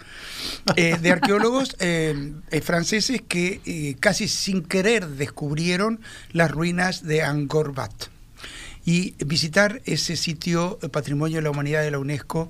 De 0.76 1.12
arqueólogos 1.12 1.76
franceses 2.64 3.22
que 3.28 3.98
casi 4.00 4.28
sin 4.28 4.64
querer 4.64 5.08
descubrieron 5.08 6.00
las 6.32 6.52
ruinas 6.52 7.04
de 7.04 7.24
Angkor 7.24 7.74
Wat. 7.76 8.17
Y 8.88 9.16
visitar 9.26 9.82
ese 9.84 10.16
sitio 10.16 10.80
eh, 10.82 10.88
Patrimonio 10.88 11.40
de 11.40 11.42
la 11.42 11.50
Humanidad 11.50 11.82
de 11.82 11.92
la 11.92 12.00
UNESCO 12.00 12.50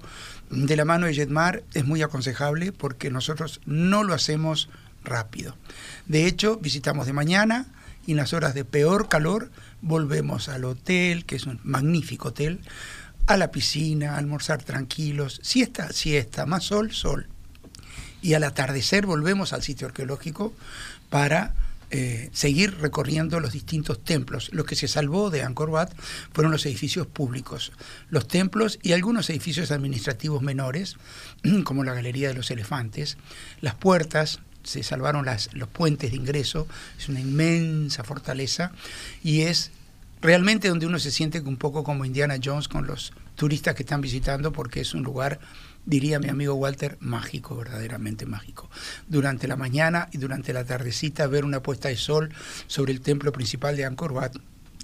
de 0.51 0.75
la 0.75 0.85
mano 0.85 1.07
de 1.07 1.15
Jetmar 1.15 1.63
es 1.73 1.83
muy 1.83 2.03
aconsejable 2.03 2.71
porque 2.71 3.09
nosotros 3.09 3.59
no 3.65 4.03
lo 4.03 4.13
hacemos 4.13 4.69
rápido. 5.03 5.57
De 6.05 6.27
hecho, 6.27 6.57
visitamos 6.57 7.07
de 7.07 7.13
mañana 7.13 7.65
y 8.05 8.11
en 8.11 8.17
las 8.17 8.33
horas 8.33 8.53
de 8.53 8.65
peor 8.65 9.09
calor 9.09 9.49
volvemos 9.81 10.47
al 10.47 10.65
hotel, 10.65 11.25
que 11.25 11.37
es 11.37 11.47
un 11.47 11.59
magnífico 11.63 12.27
hotel, 12.27 12.59
a 13.25 13.35
la 13.35 13.49
piscina, 13.49 14.13
a 14.13 14.17
almorzar 14.19 14.63
tranquilos, 14.63 15.39
siesta, 15.41 15.91
siesta, 15.91 16.45
más 16.45 16.65
sol, 16.65 16.91
sol. 16.91 17.29
Y 18.21 18.35
al 18.35 18.43
atardecer 18.43 19.07
volvemos 19.07 19.53
al 19.53 19.63
sitio 19.63 19.87
arqueológico 19.87 20.53
para 21.09 21.55
eh, 21.89 22.29
seguir 22.33 22.77
recorriendo 22.79 23.39
los 23.39 23.53
distintos 23.53 24.03
templos. 24.03 24.49
Lo 24.51 24.65
que 24.65 24.75
se 24.75 24.87
salvó 24.87 25.29
de 25.29 25.43
Angkor 25.43 25.69
Wat 25.69 25.93
fueron 26.33 26.51
los 26.51 26.65
edificios 26.65 27.07
públicos, 27.07 27.71
los 28.09 28.27
templos 28.27 28.77
y 28.83 28.91
algunos 28.91 29.29
edificios 29.29 29.71
administrativos 29.71 30.41
menores, 30.41 30.97
como 31.63 31.83
la 31.83 31.93
Galería 31.93 32.27
de 32.27 32.33
los 32.33 32.51
Elefantes, 32.51 33.17
las 33.61 33.75
puertas, 33.75 34.39
se 34.63 34.83
salvaron 34.83 35.25
las, 35.25 35.49
los 35.53 35.69
puentes 35.69 36.11
de 36.11 36.17
ingreso, 36.17 36.67
es 36.97 37.07
una 37.07 37.21
inmensa 37.21 38.03
fortaleza 38.03 38.73
y 39.23 39.41
es 39.41 39.71
realmente 40.21 40.67
donde 40.67 40.87
uno 40.87 40.99
se 40.99 41.11
siente 41.11 41.39
un 41.39 41.55
poco 41.55 41.85
como 41.85 42.03
Indiana 42.03 42.35
Jones 42.43 42.67
con 42.67 42.85
los 42.85 43.13
turistas 43.35 43.75
que 43.75 43.83
están 43.83 44.01
visitando 44.01 44.51
porque 44.51 44.81
es 44.81 44.93
un 44.93 45.03
lugar 45.03 45.39
diría 45.87 46.19
mi 46.19 46.29
amigo 46.29 46.53
Walter, 46.53 46.97
mágico, 46.99 47.55
verdaderamente 47.55 48.25
mágico. 48.25 48.69
Durante 49.07 49.47
la 49.47 49.55
mañana 49.55 50.09
y 50.11 50.19
durante 50.19 50.53
la 50.53 50.65
tardecita 50.65 51.25
ver 51.27 51.45
una 51.45 51.63
puesta 51.63 51.89
de 51.89 51.95
sol 51.95 52.31
sobre 52.67 52.91
el 52.91 53.01
templo 53.01 53.31
principal 53.31 53.75
de 53.75 53.85
Angkor 53.85 54.11
Wat 54.11 54.35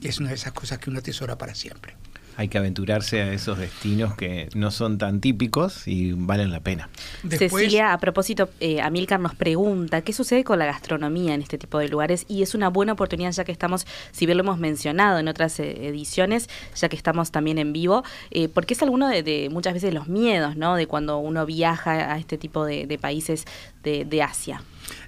es 0.01 0.19
una 0.19 0.29
de 0.29 0.35
esas 0.35 0.53
cosas 0.53 0.79
que 0.79 0.89
uno 0.89 0.99
atesora 0.99 1.37
para 1.37 1.53
siempre. 1.53 1.95
Hay 2.35 2.47
que 2.47 2.57
aventurarse 2.57 3.21
a 3.21 3.31
esos 3.31 3.57
destinos 3.57 4.15
que 4.15 4.49
no 4.55 4.71
son 4.71 4.97
tan 4.97 5.21
típicos 5.21 5.87
y 5.87 6.13
valen 6.13 6.51
la 6.51 6.59
pena. 6.59 6.89
Después, 7.23 7.51
Cecilia, 7.51 7.93
a 7.93 7.99
propósito, 7.99 8.49
eh, 8.59 8.81
Amilcar 8.81 9.19
nos 9.19 9.35
pregunta 9.35 10.01
qué 10.01 10.13
sucede 10.13 10.43
con 10.43 10.59
la 10.59 10.65
gastronomía 10.65 11.33
en 11.33 11.41
este 11.41 11.57
tipo 11.57 11.79
de 11.79 11.89
lugares 11.89 12.25
y 12.27 12.41
es 12.41 12.55
una 12.55 12.69
buena 12.69 12.93
oportunidad 12.93 13.31
ya 13.31 13.43
que 13.43 13.51
estamos, 13.51 13.85
si 14.11 14.25
bien 14.25 14.37
lo 14.37 14.43
hemos 14.43 14.57
mencionado 14.59 15.19
en 15.19 15.27
otras 15.27 15.59
eh, 15.59 15.87
ediciones, 15.87 16.49
ya 16.75 16.89
que 16.89 16.95
estamos 16.95 17.31
también 17.31 17.57
en 17.57 17.73
vivo, 17.73 18.03
eh, 18.31 18.47
porque 18.47 18.73
es 18.73 18.81
alguno 18.81 19.07
de, 19.07 19.23
de 19.23 19.49
muchas 19.51 19.73
veces 19.73 19.93
los 19.93 20.07
miedos, 20.07 20.55
¿no? 20.55 20.75
De 20.75 20.87
cuando 20.87 21.17
uno 21.17 21.45
viaja 21.45 22.13
a 22.13 22.17
este 22.17 22.37
tipo 22.37 22.65
de, 22.65 22.87
de 22.87 22.97
países 22.97 23.45
de, 23.83 24.05
de 24.05 24.23
Asia. 24.23 24.63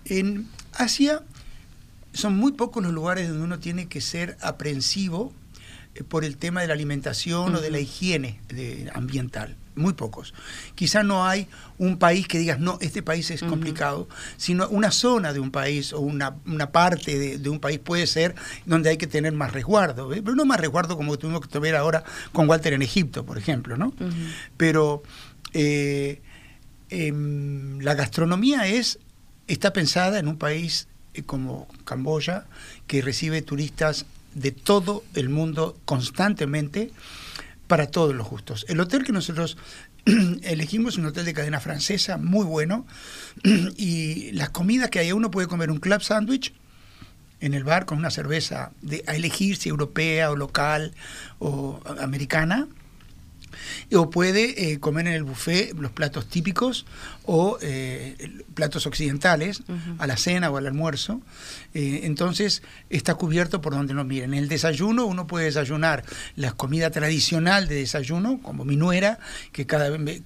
En 0.06 0.48
Asia 0.74 1.24
son 2.14 2.38
muy 2.38 2.54
pocos 2.54 2.84
los 2.84 2.94
lugares 2.94 3.28
donde 3.28 3.44
uno 3.44 3.60
tiene 3.60 3.88
que 3.88 4.02
ser 4.02 4.38
aprensivo 4.42 5.34
por 6.04 6.26
el 6.26 6.38
tema 6.38 6.62
de 6.62 6.68
la 6.68 6.74
alimentación 6.74 7.56
o 7.56 7.62
de 7.62 7.72
la 7.72 7.80
higiene 7.80 8.40
de- 8.50 8.90
ambiental. 8.94 9.56
Muy 9.76 9.92
pocos. 9.94 10.34
Quizá 10.76 11.04
no 11.04 11.26
hay 11.26 11.48
un 11.78 11.98
país 11.98 12.28
que 12.30 12.38
digas, 12.40 12.60
no, 12.60 12.78
este 12.80 13.04
país 13.04 13.30
es 13.32 13.44
complicado, 13.44 14.08
sino 14.38 14.70
una 14.70 14.90
zona 14.92 15.34
de 15.34 15.42
un 15.42 15.52
país 15.52 15.92
o 15.92 16.00
una, 16.00 16.36
una 16.46 16.72
parte 16.72 17.20
de, 17.20 17.38
de 17.40 17.50
un 17.50 17.60
país 17.60 17.80
puede 17.80 18.08
ser 18.08 18.36
donde 18.66 18.90
hay 18.90 18.96
que 18.98 19.08
tener 19.08 19.34
más 19.34 19.52
resguardo. 19.52 20.14
¿eh? 20.14 20.22
Pero 20.24 20.36
no 20.36 20.46
más 20.46 20.62
resguardo 20.62 20.96
como 20.96 21.18
tuvimos 21.18 21.46
que 21.46 21.60
ver 21.60 21.76
ahora 21.76 22.06
con 22.32 22.48
Walter 22.48 22.72
en 22.72 22.84
Egipto, 22.84 23.26
por 23.26 23.38
ejemplo. 23.38 23.76
¿no? 23.76 23.94
Pero 24.56 25.04
eh, 25.54 26.22
em, 26.90 27.80
la 27.80 27.94
gastronomía 27.96 28.68
es 28.68 29.00
está 29.48 29.74
pensada 29.74 30.20
en 30.20 30.28
un 30.28 30.38
país 30.38 30.88
eh, 31.14 31.24
como 31.24 31.68
Camboya, 31.84 32.46
que 32.88 33.02
recibe 33.02 33.42
turistas 33.42 34.06
de 34.36 34.52
todo 34.52 35.04
el 35.16 35.30
mundo 35.30 35.78
constantemente 35.86 36.92
para 37.68 37.88
todos 37.88 38.14
los 38.14 38.30
gustos. 38.30 38.66
El 38.70 38.80
hotel 38.80 39.04
que 39.04 39.12
nosotros 39.12 39.58
elegimos 40.44 40.94
es 40.94 41.00
un 41.00 41.08
hotel 41.08 41.26
de 41.26 41.34
cadena 41.34 41.60
francesa, 41.60 42.18
muy 42.18 42.46
bueno, 42.46 42.86
y 43.78 44.32
las 44.34 44.50
comidas 44.52 44.90
que 44.92 45.00
hay, 45.00 45.12
uno 45.12 45.32
puede 45.32 45.48
comer 45.48 45.72
un 45.72 45.80
club 45.80 46.02
sandwich 46.02 46.54
en 47.40 47.54
el 47.54 47.64
bar 47.64 47.86
con 47.86 47.98
una 47.98 48.12
cerveza 48.12 48.72
de, 48.82 49.04
a 49.08 49.16
elegir 49.16 49.58
si 49.58 49.70
europea 49.70 50.32
o 50.32 50.36
local 50.36 50.94
o 51.40 51.82
americana, 52.00 52.68
o 53.94 54.10
puede 54.10 54.72
eh, 54.72 54.80
comer 54.80 55.08
en 55.08 55.14
el 55.14 55.24
buffet 55.24 55.74
los 55.80 55.92
platos 55.92 56.28
típicos 56.28 56.86
o 57.24 57.58
eh, 57.62 58.16
platos 58.54 58.86
occidentales 58.86 59.64
a 59.98 60.08
la 60.08 60.18
cena 60.18 60.50
o 60.50 60.58
al 60.58 60.68
almuerzo. 60.68 61.22
Eh, 61.74 62.02
entonces 62.04 62.64
está 62.90 63.16
cubierto 63.16 63.62
por 63.62 63.74
donde 63.74 63.94
nos 63.94 64.06
miren. 64.06 64.34
En 64.34 64.40
el 64.40 64.50
desayuno 64.50 65.06
uno 65.06 65.28
puede 65.28 65.46
desayunar 65.46 66.04
la 66.36 66.52
comida 66.54 66.92
tradicional 66.92 67.68
de 67.68 67.76
desayuno, 67.76 68.40
como 68.42 68.66
mi 68.66 68.76
nuera, 68.76 69.20
que 69.52 69.66
cada 69.66 69.90
vez 69.90 70.00
me, 70.00 70.22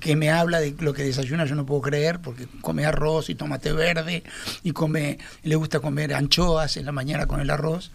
que 0.00 0.16
me 0.16 0.30
habla 0.30 0.60
de 0.60 0.74
lo 0.78 0.92
que 0.92 1.04
desayuna 1.04 1.44
yo 1.44 1.54
no 1.54 1.66
puedo 1.66 1.82
creer, 1.82 2.20
porque 2.20 2.46
come 2.60 2.84
arroz 2.84 3.30
y 3.30 3.34
tomate 3.34 3.72
verde 3.72 4.24
y 4.62 4.72
come, 4.72 5.18
le 5.42 5.56
gusta 5.56 5.80
comer 5.80 6.14
anchoas 6.14 6.76
en 6.76 6.86
la 6.86 6.92
mañana 6.92 7.26
con 7.26 7.40
el 7.40 7.50
arroz. 7.50 7.90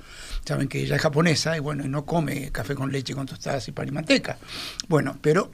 Saben 0.45 0.67
que 0.67 0.81
ella 0.81 0.95
es 0.95 1.01
japonesa 1.01 1.57
y 1.57 1.59
bueno, 1.59 1.83
y 1.83 1.89
no 1.89 2.05
come 2.05 2.51
café 2.51 2.75
con 2.75 2.91
leche 2.91 3.15
con 3.15 3.25
tostadas 3.25 3.67
y 3.67 3.71
pan 3.71 3.87
y 3.87 3.91
manteca. 3.91 4.37
Bueno, 4.87 5.17
pero 5.21 5.51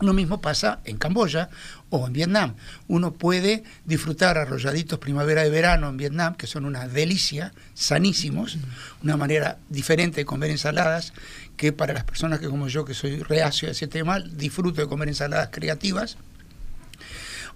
lo 0.00 0.12
mismo 0.12 0.40
pasa 0.40 0.80
en 0.84 0.96
Camboya 0.96 1.50
o 1.90 2.04
en 2.08 2.12
Vietnam. 2.12 2.56
Uno 2.88 3.12
puede 3.12 3.62
disfrutar 3.84 4.36
arrolladitos 4.36 4.98
primavera 4.98 5.44
de 5.44 5.50
verano 5.50 5.88
en 5.88 5.96
Vietnam, 5.96 6.34
que 6.34 6.48
son 6.48 6.64
una 6.64 6.88
delicia, 6.88 7.52
sanísimos, 7.74 8.58
una 9.04 9.16
manera 9.16 9.58
diferente 9.68 10.22
de 10.22 10.24
comer 10.24 10.50
ensaladas, 10.50 11.12
que 11.56 11.72
para 11.72 11.92
las 11.94 12.02
personas 12.02 12.40
que 12.40 12.48
como 12.48 12.66
yo, 12.66 12.84
que 12.84 12.94
soy 12.94 13.22
reacio 13.22 13.68
a 13.68 13.70
ese 13.70 13.86
tema, 13.86 14.18
disfruto 14.18 14.80
de 14.80 14.88
comer 14.88 15.08
ensaladas 15.08 15.50
creativas. 15.52 16.16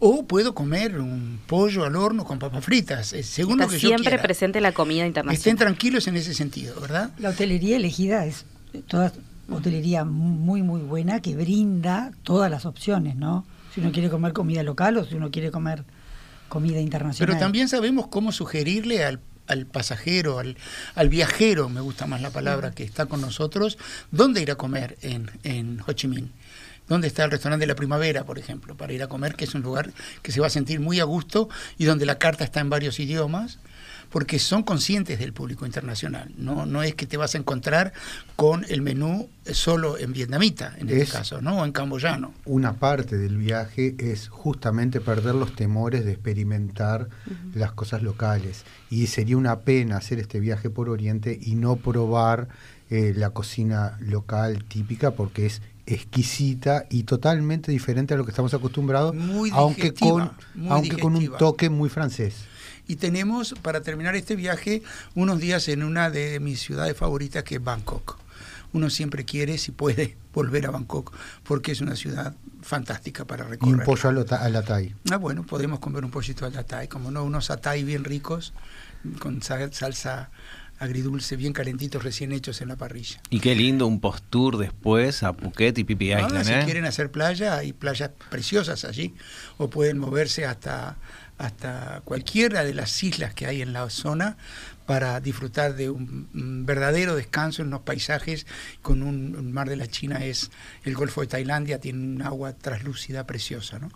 O 0.01 0.25
puedo 0.27 0.55
comer 0.55 0.99
un 1.01 1.41
pollo 1.47 1.85
al 1.85 1.97
horno 1.97 2.25
con 2.25 2.39
papas 2.39 2.65
fritas, 2.65 3.13
eh, 3.13 3.23
según 3.23 3.55
Está 3.55 3.65
lo 3.65 3.71
que 3.71 3.79
yo 3.79 3.89
siempre 3.89 4.11
quiera. 4.11 4.23
presente 4.23 4.61
la 4.61 4.73
comida 4.73 4.99
Estén 5.05 5.09
internacional. 5.09 5.57
tranquilos 5.59 6.07
en 6.07 6.17
ese 6.17 6.35
sentido, 6.35 6.81
¿verdad? 6.81 7.11
La 7.19 7.31
hotelería 7.31 7.77
elegida 7.77 8.25
es 8.25 8.45
toda 8.87 9.13
hotelería 9.51 10.05
muy, 10.05 10.63
muy 10.63 10.83
buena 10.83 11.21
que 11.21 11.35
brinda 11.35 12.13
todas 12.23 12.51
las 12.51 12.65
opciones, 12.67 13.17
¿no? 13.17 13.45
Si 13.75 13.81
uno 13.81 13.91
quiere 13.93 14.09
comer 14.11 14.33
comida 14.33 14.63
local 14.63 14.99
o 14.99 15.05
si 15.05 15.15
uno 15.17 15.31
quiere 15.31 15.51
comer 15.51 15.85
comida 16.49 16.81
internacional. 16.81 17.29
Pero 17.29 17.39
también 17.41 17.69
sabemos 17.69 18.07
cómo 18.09 18.31
sugerirle 18.31 19.05
al, 19.05 19.21
al 19.47 19.67
pasajero, 19.67 20.39
al, 20.39 20.57
al 20.95 21.09
viajero, 21.09 21.69
me 21.69 21.81
gusta 21.81 22.07
más 22.07 22.21
la 22.23 22.31
palabra, 22.31 22.71
que 22.71 22.85
está 22.85 23.07
con 23.07 23.21
nosotros, 23.21 23.79
dónde 24.11 24.43
ir 24.43 24.51
a 24.51 24.55
comer 24.57 24.97
en, 25.03 25.31
en 25.43 25.81
Ho 25.87 25.93
Chi 25.93 26.07
Minh. 26.09 26.31
¿Dónde 26.89 27.07
está 27.09 27.25
el 27.25 27.31
restaurante 27.31 27.63
de 27.65 27.69
la 27.69 27.75
primavera, 27.77 28.25
por 28.25 28.39
ejemplo, 28.39 28.77
para 28.77 28.93
ir 28.93 29.03
a 29.03 29.09
comer, 29.09 29.35
que 29.35 29.45
es 29.45 29.55
un 29.55 29.63
lugar 29.63 29.93
que 30.23 30.33
se 30.33 30.41
va 30.41 30.47
a 30.47 30.51
sentir 30.51 30.81
muy 30.81 31.01
a 31.01 31.05
gusto 31.05 31.49
y 31.77 31.85
donde 31.85 32.07
la 32.07 32.19
carta 32.19 32.45
está 32.45 32.61
en 32.61 32.71
varios 32.71 32.99
idiomas? 32.99 33.59
Porque 34.11 34.39
son 34.39 34.63
conscientes 34.63 35.19
del 35.19 35.35
público 35.35 35.67
internacional. 35.67 36.31
No, 36.39 36.65
no 36.65 36.83
es 36.83 36.95
que 36.95 37.05
te 37.05 37.19
vas 37.19 37.35
a 37.35 37.39
encontrar 37.39 37.93
con 38.37 38.65
el 38.71 38.81
menú 38.81 39.29
solo 39.53 39.99
en 39.99 40.15
vietnamita, 40.15 40.73
en 40.79 40.89
este 40.89 41.03
Es- 41.03 41.13
caso, 41.13 41.43
¿no? 41.43 41.59
O 41.61 41.65
en 41.67 41.73
camboyano. 41.73 42.33
Una 42.47 42.73
parte 42.73 43.19
del 43.19 43.37
viaje 43.37 43.95
es 43.99 44.29
justamente 44.29 45.03
perder 45.03 45.35
los 45.35 45.55
temores 45.55 46.07
de 46.07 46.13
experimentar 46.13 47.11
las 47.55 47.73
cosas 47.73 48.03
locales. 48.03 48.65
Y 48.89 49.09
sería 49.09 49.37
una 49.37 49.61
pena 49.61 49.99
hacer 49.99 50.19
este 50.21 50.41
viaje 50.41 50.71
por 50.71 50.89
Oriente 50.89 51.39
y 51.39 51.57
no 51.57 51.77
probar 51.77 52.49
eh, 52.89 53.13
la 53.15 53.29
cocina 53.31 53.99
local 54.01 54.65
típica 54.65 55.11
porque 55.11 55.45
es 55.45 55.61
exquisita 55.95 56.85
y 56.91 57.05
totalmente 57.05 57.73
diferente 57.73 58.15
a 58.15 58.17
lo 58.17 58.25
que 58.25 58.31
estamos 58.31 58.53
acostumbrados, 58.55 59.15
Muy 59.15 59.51
aunque 59.53 59.95
con 59.95 60.31
muy 60.55 60.69
aunque 60.71 60.99
con 60.99 61.17
un 61.17 61.33
toque 61.39 61.71
muy 61.71 61.89
francés. 61.89 62.35
Y 62.87 62.97
tenemos, 62.97 63.55
para 63.63 63.83
terminar 63.83 64.17
este 64.17 64.35
viaje, 64.37 64.83
unos 65.15 65.39
días 65.41 65.69
en 65.69 65.83
una 65.83 66.09
de 66.11 66.41
mis 66.41 66.61
ciudades 66.61 66.97
favoritas, 66.97 67.43
que 67.45 67.57
es 67.57 67.63
Bangkok. 67.65 68.19
Uno 68.73 68.91
siempre 68.91 69.25
quiere, 69.25 69.59
si 69.59 69.73
puede, 69.73 70.17
volver 70.35 70.67
a 70.67 70.71
Bangkok, 70.71 71.15
porque 71.43 71.73
es 71.73 71.81
una 71.81 71.97
ciudad 71.97 72.35
fantástica 72.63 73.25
para 73.27 73.45
Y 73.45 73.47
un 73.47 73.51
recorrer. 73.51 73.85
pollo 73.87 74.09
a 74.09 74.13
la, 74.13 74.25
ta- 74.25 74.43
a 74.45 74.49
la 74.49 74.63
thai. 74.63 74.95
Ah, 75.11 75.17
bueno, 75.17 75.45
podemos 75.45 75.79
comer 75.81 76.05
un 76.05 76.11
pollito 76.11 76.45
al 76.47 76.57
atay, 76.57 76.89
como 76.89 77.11
no, 77.11 77.25
unos 77.25 77.51
atay 77.51 77.83
bien 77.85 78.05
ricos, 78.05 78.53
con 79.21 79.43
sa- 79.43 79.71
salsa 79.73 80.31
agridulce, 80.79 81.37
bien 81.37 81.53
calentitos, 81.53 82.03
recién 82.03 82.33
hechos 82.33 82.61
en 82.61 82.69
la 82.69 82.77
parrilla. 82.77 83.21
Y 83.31 83.41
qué 83.41 83.55
lindo 83.55 83.87
un 83.87 84.01
post-tour 84.01 84.59
después 84.59 85.23
a 85.23 85.33
Phuket 85.33 85.79
y 85.79 85.85
Phi 85.85 86.13
Ah, 86.13 86.21
Island, 86.27 86.45
si 86.45 86.53
¿eh? 86.53 86.63
quieren 86.65 86.85
hacer 86.85 87.11
playa, 87.11 87.57
hay 87.57 87.73
playas 87.73 88.11
preciosas 88.31 88.85
allí, 88.85 89.15
o 89.57 89.69
pueden 89.69 89.99
moverse 89.99 90.47
hasta, 90.47 90.97
hasta 91.37 92.03
cualquiera 92.05 92.65
de 92.65 92.75
las 92.75 93.03
islas 93.03 93.35
que 93.35 93.47
hay 93.47 93.63
en 93.63 93.73
la 93.73 93.89
zona 93.91 94.37
para 94.87 95.21
disfrutar 95.21 95.75
de 95.75 95.91
un, 95.91 96.29
un 96.33 96.65
verdadero 96.65 97.15
descanso 97.15 97.61
en 97.63 97.71
los 97.71 97.81
paisajes 97.81 98.47
con 98.81 99.03
un, 99.03 99.37
un 99.37 99.53
mar 99.53 99.69
de 99.69 99.77
la 99.77 99.87
China 99.87 100.25
es 100.25 100.51
el 100.85 100.95
Golfo 100.95 101.21
de 101.21 101.27
Tailandia, 101.27 101.79
tiene 101.79 101.99
un 101.99 102.23
agua 102.23 102.55
translúcida 102.55 103.27
preciosa. 103.27 103.79
¿no? 103.79 103.91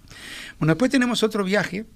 Bueno, 0.58 0.74
después 0.74 0.90
tenemos 0.90 1.22
otro 1.22 1.44
viaje, 1.44 1.86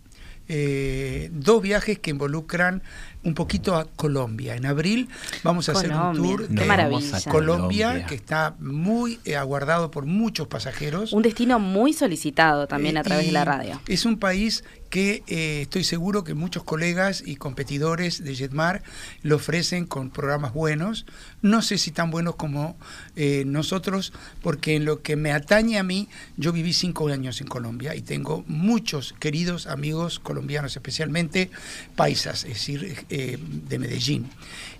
eh, 0.49 1.28
dos 1.32 1.61
viajes 1.61 1.99
que 1.99 2.11
involucran 2.11 2.82
un 3.26 3.34
poquito 3.34 3.74
a 3.74 3.84
Colombia. 3.84 4.54
En 4.54 4.66
abril 4.66 5.08
vamos 5.42 5.68
a 5.68 5.72
hacer 5.72 5.90
un 5.92 6.14
tour 6.14 6.46
qué 6.46 6.54
de 6.54 6.64
maravilla. 6.64 7.20
Colombia, 7.28 8.06
que 8.06 8.14
está 8.14 8.54
muy 8.60 9.18
eh, 9.24 9.34
aguardado 9.36 9.90
por 9.90 10.06
muchos 10.06 10.46
pasajeros. 10.46 11.12
Un 11.12 11.22
destino 11.22 11.58
muy 11.58 11.92
solicitado 11.92 12.68
también 12.68 12.96
a 12.96 13.00
Eh, 13.00 13.04
través 13.04 13.26
de 13.26 13.32
la 13.32 13.44
radio. 13.44 13.80
Es 13.88 14.04
un 14.04 14.18
país 14.18 14.62
que 14.90 15.24
eh, 15.26 15.62
estoy 15.62 15.82
seguro 15.82 16.22
que 16.22 16.34
muchos 16.34 16.62
colegas 16.62 17.22
y 17.26 17.34
competidores 17.34 18.22
de 18.22 18.36
Jetmar 18.36 18.84
lo 19.22 19.36
ofrecen 19.36 19.84
con 19.84 20.10
programas 20.10 20.54
buenos. 20.54 21.06
No 21.42 21.60
sé 21.60 21.76
si 21.78 21.90
tan 21.90 22.12
buenos 22.12 22.36
como 22.36 22.76
eh, 23.16 23.42
nosotros, 23.44 24.12
porque 24.42 24.76
en 24.76 24.84
lo 24.84 25.02
que 25.02 25.16
me 25.16 25.32
atañe 25.32 25.78
a 25.78 25.82
mí, 25.82 26.08
yo 26.36 26.52
viví 26.52 26.72
cinco 26.72 27.08
años 27.08 27.40
en 27.40 27.48
Colombia 27.48 27.96
y 27.96 28.02
tengo 28.02 28.44
muchos 28.46 29.14
queridos 29.18 29.66
amigos 29.66 30.20
colombianos, 30.20 30.76
especialmente 30.76 31.50
paisas, 31.96 32.44
es 32.44 32.54
decir, 32.54 33.04
eh, 33.18 33.38
de 33.40 33.78
Medellín. 33.78 34.28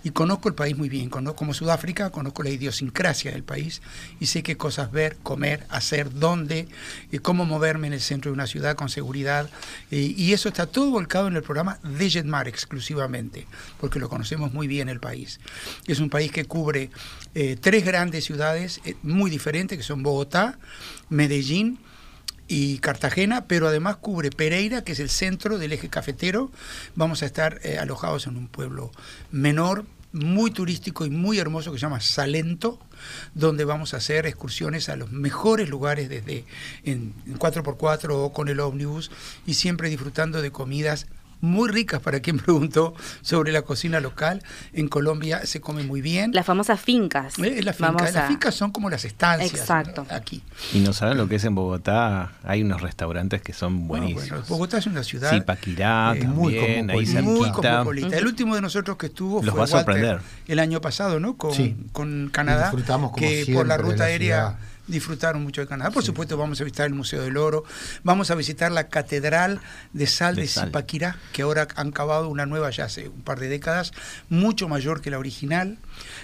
Y 0.03 0.11
conozco 0.11 0.47
el 0.47 0.53
país 0.53 0.77
muy 0.77 0.89
bien, 0.89 1.09
conozco 1.09 1.37
como 1.37 1.53
Sudáfrica, 1.53 2.11
conozco 2.11 2.43
la 2.43 2.51
idiosincrasia 2.51 3.31
del 3.31 3.43
país 3.43 3.81
y 4.19 4.27
sé 4.27 4.43
qué 4.43 4.55
cosas 4.55 4.91
ver, 4.91 5.17
comer, 5.23 5.65
hacer, 5.69 6.13
dónde, 6.13 6.67
eh, 7.11 7.19
cómo 7.19 7.45
moverme 7.45 7.87
en 7.87 7.93
el 7.93 8.01
centro 8.01 8.29
de 8.29 8.35
una 8.35 8.45
ciudad 8.45 8.75
con 8.75 8.89
seguridad. 8.89 9.49
y 9.89 10.33
eso 10.33 10.49
está 10.49 10.67
todo 10.67 10.91
volcado 10.91 11.27
en 11.27 11.35
el 11.35 11.41
programa 11.41 11.79
de 11.83 12.09
Jetmar 12.09 12.47
exclusivamente, 12.47 13.47
porque 13.79 13.99
lo 13.99 14.07
conocemos 14.07 14.53
muy 14.53 14.67
bien 14.67 14.87
el 14.87 14.99
país. 14.99 15.39
Es 15.87 15.99
un 15.99 16.09
país 16.09 16.31
que 16.31 16.45
cubre 16.45 16.89
eh, 17.33 17.57
tres 17.59 17.85
grandes 17.85 18.25
ciudades 18.25 18.81
eh, 18.85 18.95
muy 19.03 19.29
diferentes, 19.29 19.77
que 19.77 19.83
son 19.83 20.03
Bogotá, 20.03 20.57
Medellín, 21.09 21.79
y 22.47 22.79
Cartagena, 22.79 23.45
pero 23.45 23.67
además 23.67 23.97
cubre 23.97 24.29
Pereira, 24.29 24.83
que 24.83 24.93
es 24.93 24.99
el 24.99 25.09
centro 25.09 25.57
del 25.57 25.73
eje 25.73 25.89
cafetero. 25.89 26.51
Vamos 26.95 27.23
a 27.23 27.25
estar 27.25 27.59
eh, 27.63 27.77
alojados 27.77 28.27
en 28.27 28.37
un 28.37 28.47
pueblo 28.47 28.91
menor, 29.31 29.85
muy 30.13 30.51
turístico 30.51 31.05
y 31.05 31.09
muy 31.09 31.37
hermoso 31.37 31.71
que 31.71 31.77
se 31.77 31.81
llama 31.81 31.99
Salento, 31.99 32.79
donde 33.33 33.65
vamos 33.65 33.93
a 33.93 33.97
hacer 33.97 34.25
excursiones 34.25 34.89
a 34.89 34.95
los 34.95 35.11
mejores 35.11 35.69
lugares 35.69 36.09
desde 36.09 36.45
en, 36.83 37.13
en 37.25 37.37
4x4 37.37 38.09
o 38.11 38.33
con 38.33 38.47
el 38.47 38.59
ómnibus 38.59 39.11
y 39.45 39.55
siempre 39.55 39.89
disfrutando 39.89 40.41
de 40.41 40.51
comidas 40.51 41.07
muy 41.41 41.69
ricas 41.69 42.01
para 42.01 42.19
quien 42.19 42.37
preguntó 42.39 42.93
sobre 43.21 43.51
la 43.51 43.61
cocina 43.61 43.99
local. 43.99 44.43
En 44.73 44.87
Colombia 44.87 45.45
se 45.45 45.61
come 45.61 45.83
muy 45.83 46.01
bien. 46.01 46.31
Las 46.33 46.45
famosas 46.45 46.79
fincas. 46.79 47.37
Eh, 47.39 47.61
la 47.63 47.73
finca. 47.73 47.91
Vamos 47.91 48.01
Las 48.03 48.15
a- 48.15 48.27
fincas 48.27 48.55
son 48.55 48.71
como 48.71 48.89
las 48.89 49.05
estancias 49.05 49.53
Exacto. 49.53 50.05
¿no? 50.09 50.15
aquí. 50.15 50.43
Y 50.73 50.79
no 50.79 50.93
saben 50.93 51.17
lo 51.17 51.27
que 51.27 51.35
es 51.35 51.43
en 51.43 51.55
Bogotá. 51.55 52.31
Hay 52.43 52.61
unos 52.63 52.81
restaurantes 52.81 53.41
que 53.41 53.53
son 53.53 53.73
Ah, 53.75 53.87
buenísimos. 53.87 54.29
bueno, 54.29 54.43
Bogotá 54.47 54.77
es 54.77 54.87
una 54.87 55.03
ciudad 55.03 55.31
Sí, 55.31 55.41
Paquirá 55.41 56.13
eh, 56.15 56.19
también, 56.19 56.31
muy 56.31 56.57
ahí 56.57 56.75
cosmopolita. 56.77 57.21
muy 57.21 57.35
cerquita. 57.45 57.53
cosmopolita. 57.53 58.17
El 58.17 58.27
último 58.27 58.55
de 58.55 58.61
nosotros 58.61 58.97
que 58.97 59.05
estuvo 59.07 59.41
Los 59.43 59.53
fue 59.55 59.65
va 59.65 59.79
a 59.81 59.83
Walter 59.85 60.19
el 60.47 60.59
año 60.59 60.81
pasado, 60.81 61.19
¿no? 61.19 61.37
Con, 61.37 61.53
Sí. 61.53 61.75
con 61.91 62.29
Canadá, 62.31 62.63
Disfrutamos 62.71 63.11
como 63.11 63.21
que 63.27 63.45
por 63.53 63.67
la 63.67 63.77
ruta 63.77 63.97
la 63.97 64.05
aérea 64.05 64.37
ciudad. 64.47 64.59
Disfrutaron 64.87 65.43
mucho 65.43 65.61
de 65.61 65.67
Canadá. 65.67 65.91
Por 65.91 66.03
supuesto, 66.03 66.37
vamos 66.37 66.59
a 66.61 66.63
visitar 66.63 66.87
el 66.87 66.93
Museo 66.93 67.21
del 67.21 67.37
Oro, 67.37 67.63
vamos 68.03 68.31
a 68.31 68.35
visitar 68.35 68.71
la 68.71 68.87
Catedral 68.87 69.59
de 69.93 70.07
Sal 70.07 70.35
de, 70.35 70.41
De 70.41 70.47
Sal. 70.47 70.67
Zipaquirá, 70.67 71.17
que 71.33 71.43
ahora 71.43 71.67
han 71.75 71.91
cavado 71.91 72.29
una 72.29 72.45
nueva 72.45 72.69
ya 72.69 72.85
hace 72.85 73.09
un 73.09 73.21
par 73.21 73.39
de 73.39 73.49
décadas, 73.49 73.91
mucho 74.29 74.67
mayor 74.67 75.01
que 75.01 75.11
la 75.11 75.19
original. 75.19 75.77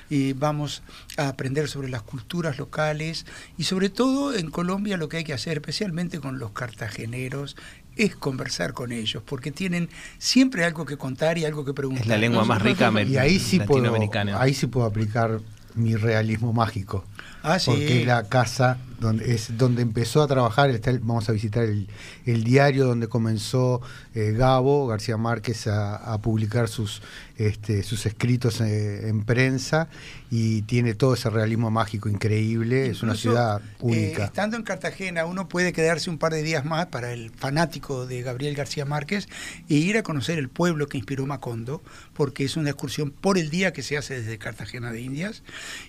Y 0.09 0.34
vamos 0.34 0.84
a 1.18 1.30
aprender 1.30 1.68
sobre 1.68 1.89
las 1.89 2.03
culturas 2.03 2.57
locales 2.57 3.26
y 3.57 3.64
sobre 3.64 3.89
todo 3.89 4.34
en 4.34 4.51
Colombia 4.51 4.97
lo 4.97 5.09
que 5.09 5.18
hay 5.18 5.24
que 5.24 5.34
hacer, 5.34 5.57
especialmente 5.57 6.20
con 6.20 6.39
los 6.39 6.51
cartageneros, 6.51 7.55
es 7.95 8.16
conversar 8.16 8.74
con 8.74 8.91
ellos, 8.91 9.24
porque 9.26 9.51
tienen 9.51 9.89
siempre 10.18 10.66
algo 10.66 10.86
que 10.86 10.97
contar 10.97 11.38
y 11.38 11.45
algo 11.45 11.66
que 11.66 11.74
preguntar. 11.74 12.03
Es 12.03 12.07
la 12.07 12.18
lengua 12.18 12.45
más 12.45 12.61
rica 12.61 12.91
Y 13.07 13.18
ahí 13.18 13.39
sí 13.39 13.59
puedo, 13.59 13.93
ahí 14.38 14.53
sí 14.53 14.68
puedo 14.68 14.86
aplicar 14.86 15.39
mi 15.76 15.95
realismo 15.95 16.53
mágico. 16.53 17.05
Ah. 17.44 17.58
Porque 17.66 18.06
la 18.06 18.24
casa 18.24 18.78
donde 19.04 19.34
es 19.36 19.56
donde 19.58 19.82
empezó 19.84 20.22
a 20.24 20.28
trabajar, 20.28 20.70
está 20.72 20.89
el- 20.89 20.99
vamos 20.99 21.30
a 21.30 21.32
visitar 21.34 21.64
el, 21.64 21.88
el 22.26 22.43
diario 22.43 22.86
donde 22.86 23.08
comenzó 23.08 23.82
eh, 24.16 24.32
Gabo 24.36 24.88
García 24.88 25.18
Márquez 25.18 25.68
a, 25.68 25.95
a 25.95 26.20
publicar 26.22 26.68
sus 26.68 27.01
este, 27.36 27.82
sus 27.82 28.06
escritos 28.06 28.62
eh, 28.62 29.10
en 29.10 29.24
prensa 29.24 29.88
y 30.30 30.62
tiene 30.64 30.93
todo 30.93 31.16
ese 31.16 31.30
realismo 31.32 31.72
mágico 31.72 32.08
increíble, 32.08 32.88
es 32.88 33.01
una 33.01 33.16
ciudad 33.16 33.60
eh, 33.60 33.76
única. 33.82 34.26
estando 34.26 34.56
en 34.56 34.62
Cartagena, 34.64 35.26
uno 35.26 35.47
puede 35.47 35.74
quedarse 35.74 36.10
un 36.12 36.20
par 36.20 36.32
de 36.34 36.43
días 36.43 36.64
más 36.64 36.86
para 36.88 37.12
el 37.12 37.32
fanático 37.32 38.06
de 38.06 38.22
Gabriel 38.22 38.56
García 38.56 38.86
Márquez 38.86 39.28
e 39.68 39.74
ir 39.76 39.97
a 39.97 40.04
conocer 40.04 40.38
el 40.38 40.49
pueblo 40.49 40.88
que 40.88 40.97
inspiró 40.97 41.26
Macondo, 41.26 41.82
porque 42.14 42.43
es 42.45 42.56
una 42.56 42.70
excursión 42.70 43.10
por 43.12 43.38
el 43.39 43.49
día 43.49 43.74
que 43.74 43.82
se 43.82 43.97
hace 43.97 44.22
desde 44.22 44.38
Cartagena 44.38 44.91
de 44.91 45.01
Indias. 45.01 45.41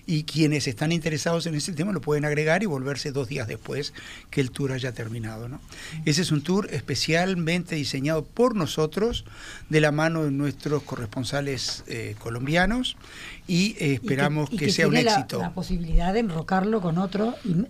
Y 0.07 0.23
quienes 0.23 0.67
están 0.67 0.91
interesados 0.91 1.45
en 1.45 1.53
ese 1.55 1.73
tema 1.73 1.91
lo 1.91 2.01
pueden 2.01 2.25
agregar 2.25 2.63
y 2.63 2.65
volverse 2.65 3.04
dos 3.11 3.27
días 3.27 3.47
después 3.47 3.93
que 4.29 4.41
el 4.41 4.51
tour 4.51 4.71
haya 4.71 4.91
terminado. 4.93 5.47
¿no? 5.49 5.59
Ese 6.05 6.21
es 6.21 6.31
un 6.31 6.41
tour 6.41 6.67
especialmente 6.71 7.75
diseñado 7.75 8.23
por 8.25 8.55
nosotros, 8.55 9.25
de 9.69 9.81
la 9.81 9.91
mano 9.91 10.23
de 10.23 10.31
nuestros 10.31 10.83
corresponsales 10.83 11.83
eh, 11.87 12.15
colombianos, 12.19 12.97
y 13.47 13.75
eh, 13.79 13.93
esperamos 13.95 14.49
y 14.51 14.57
que, 14.57 14.71
sea 14.71 14.87
un 14.87 14.93
la- 14.95 15.01
éxito. 15.01 15.39
La, 15.39 15.53
posibilidad 15.53 16.13
de 16.13 16.19
enrocarlo 16.19 16.81
con 16.81 16.97
otro 16.97 17.35
y- 17.43 17.65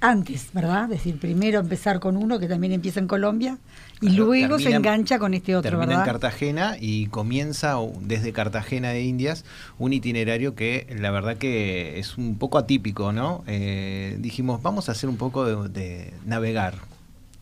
antes, 0.00 0.50
¿verdad? 0.52 0.84
Es 0.84 0.90
decir, 0.90 1.18
primero 1.18 1.60
empezar 1.60 2.00
con 2.00 2.16
uno 2.16 2.38
que 2.38 2.46
también 2.46 2.72
empieza 2.72 3.00
en 3.00 3.08
Colombia 3.08 3.58
y 4.00 4.08
Claro, 4.08 4.24
luego 4.26 4.58
se 4.58 4.70
engancha 4.72 5.18
con 5.18 5.34
este 5.34 5.56
otro, 5.56 5.70
Termina 5.70 5.86
¿verdad? 5.86 6.06
en 6.06 6.12
Cartagena 6.12 6.76
y 6.80 7.06
comienza 7.06 7.76
desde 8.02 8.32
Cartagena 8.32 8.90
de 8.90 9.02
Indias 9.02 9.44
un 9.78 9.92
itinerario 9.92 10.54
que 10.54 10.86
la 10.98 11.10
verdad 11.10 11.36
que 11.36 11.98
es 11.98 12.16
un 12.16 12.38
poco 12.38 12.58
atípico, 12.58 13.12
¿no? 13.12 13.42
Eh, 13.46 14.16
dijimos, 14.20 14.62
vamos 14.62 14.88
a 14.88 14.92
hacer 14.92 15.08
un 15.10 15.16
poco 15.16 15.44
de, 15.44 15.68
de 15.68 16.14
navegar. 16.26 16.74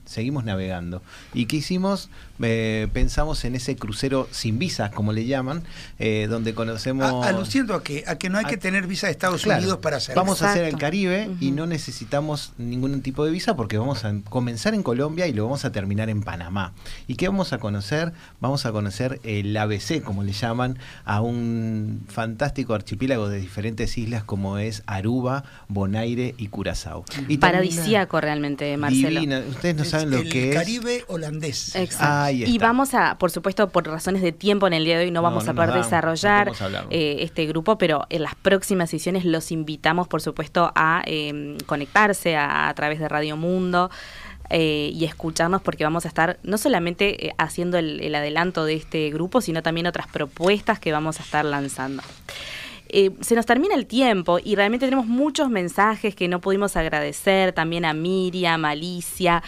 Seguimos 0.06 0.44
navegando. 0.44 1.02
¿Y 1.34 1.46
qué 1.46 1.56
hicimos? 1.56 2.08
Eh, 2.42 2.88
pensamos 2.92 3.44
en 3.44 3.54
ese 3.56 3.76
crucero 3.76 4.28
sin 4.30 4.58
visa, 4.58 4.90
como 4.90 5.12
le 5.12 5.26
llaman, 5.26 5.62
eh, 5.98 6.26
donde 6.30 6.54
conocemos... 6.54 7.24
A- 7.24 7.28
aluciendo 7.28 7.74
a 7.74 7.82
que, 7.82 8.04
a 8.06 8.16
que 8.16 8.28
no 8.30 8.38
hay 8.38 8.44
que 8.44 8.54
a- 8.54 8.58
tener 8.58 8.86
visa 8.86 9.06
de 9.08 9.12
Estados 9.12 9.42
Claro, 9.42 9.60
Unidos 9.60 9.78
para 9.80 9.96
hacerlo. 9.96 10.20
Vamos 10.22 10.42
a 10.42 10.50
hacer 10.52 10.64
el. 10.64 10.76
Caribe 10.76 11.30
y 11.40 11.50
no 11.52 11.66
necesitamos 11.66 12.52
ningún 12.58 13.00
tipo 13.02 13.24
de 13.24 13.30
visa 13.30 13.56
porque 13.56 13.78
vamos 13.78 14.04
a 14.04 14.14
comenzar 14.28 14.74
en 14.74 14.82
Colombia 14.82 15.26
y 15.26 15.32
lo 15.32 15.44
vamos 15.44 15.64
a 15.64 15.72
terminar 15.72 16.08
en 16.10 16.22
Panamá. 16.22 16.72
¿Y 17.08 17.14
qué 17.16 17.28
vamos 17.28 17.52
a 17.52 17.58
conocer? 17.58 18.12
Vamos 18.40 18.66
a 18.66 18.72
conocer 18.72 19.20
el 19.24 19.56
ABC, 19.56 20.02
como 20.02 20.22
le 20.22 20.32
llaman, 20.32 20.78
a 21.04 21.20
un 21.22 22.02
fantástico 22.08 22.74
archipiélago 22.74 23.28
de 23.28 23.40
diferentes 23.40 23.96
islas 23.98 24.22
como 24.24 24.58
es 24.58 24.82
Aruba, 24.86 25.44
Bonaire 25.68 26.34
y 26.38 26.48
Curazao. 26.48 27.04
Y 27.28 27.38
Paradisíaco 27.38 28.20
realmente, 28.20 28.76
Marcelo. 28.76 29.08
Divina. 29.08 29.42
Ustedes 29.48 29.76
no 29.76 29.84
saben 30.00 30.10
lo 30.10 30.18
el 30.18 30.28
que 30.28 30.50
es. 30.50 30.54
Caribe 30.54 31.04
holandés. 31.08 31.74
Exacto. 31.76 32.06
Ahí 32.24 32.44
Y 32.44 32.58
vamos 32.58 32.94
a, 32.94 33.18
por 33.18 33.30
supuesto, 33.30 33.68
por 33.68 33.86
razones 33.86 34.22
de 34.22 34.32
tiempo 34.32 34.66
en 34.66 34.72
el 34.72 34.84
día 34.84 34.98
de 34.98 35.04
hoy 35.04 35.10
no 35.10 35.22
vamos 35.22 35.44
no 35.44 35.50
a 35.50 35.54
poder 35.54 35.72
desarrollar 35.72 36.48
no 36.48 36.78
eh, 36.90 37.18
este 37.20 37.46
grupo, 37.46 37.78
pero 37.78 38.06
en 38.10 38.22
las 38.22 38.34
próximas 38.34 38.90
sesiones 38.90 39.24
los 39.24 39.50
invitamos, 39.52 40.08
por 40.08 40.20
supuesto, 40.22 40.72
a 40.74 41.02
eh, 41.06 41.56
conectarse 41.66 42.36
a, 42.36 42.68
a 42.68 42.74
través 42.74 42.98
de 42.98 43.08
Radio 43.08 43.36
Mundo. 43.36 43.90
eh, 44.48 44.90
y 44.94 45.04
escucharnos 45.04 45.60
porque 45.60 45.82
vamos 45.82 46.04
a 46.04 46.08
estar 46.08 46.38
no 46.44 46.56
solamente 46.56 47.26
eh, 47.26 47.34
haciendo 47.36 47.78
el, 47.78 48.00
el 48.00 48.14
adelanto 48.14 48.64
de 48.64 48.74
este 48.74 49.10
grupo, 49.10 49.40
sino 49.40 49.60
también 49.60 49.88
otras 49.88 50.06
propuestas 50.06 50.78
que 50.78 50.92
vamos 50.92 51.18
a 51.18 51.24
estar 51.24 51.44
lanzando. 51.44 52.02
Eh, 52.88 53.10
se 53.20 53.34
nos 53.34 53.46
termina 53.46 53.74
el 53.74 53.86
tiempo 53.86 54.38
y 54.42 54.54
realmente 54.54 54.86
tenemos 54.86 55.06
muchos 55.06 55.50
mensajes 55.50 56.14
que 56.14 56.28
no 56.28 56.40
pudimos 56.40 56.76
agradecer, 56.76 57.52
también 57.52 57.84
a 57.84 57.92
Miriam, 57.94 58.64
a 58.64 58.70
Alicia, 58.70 59.42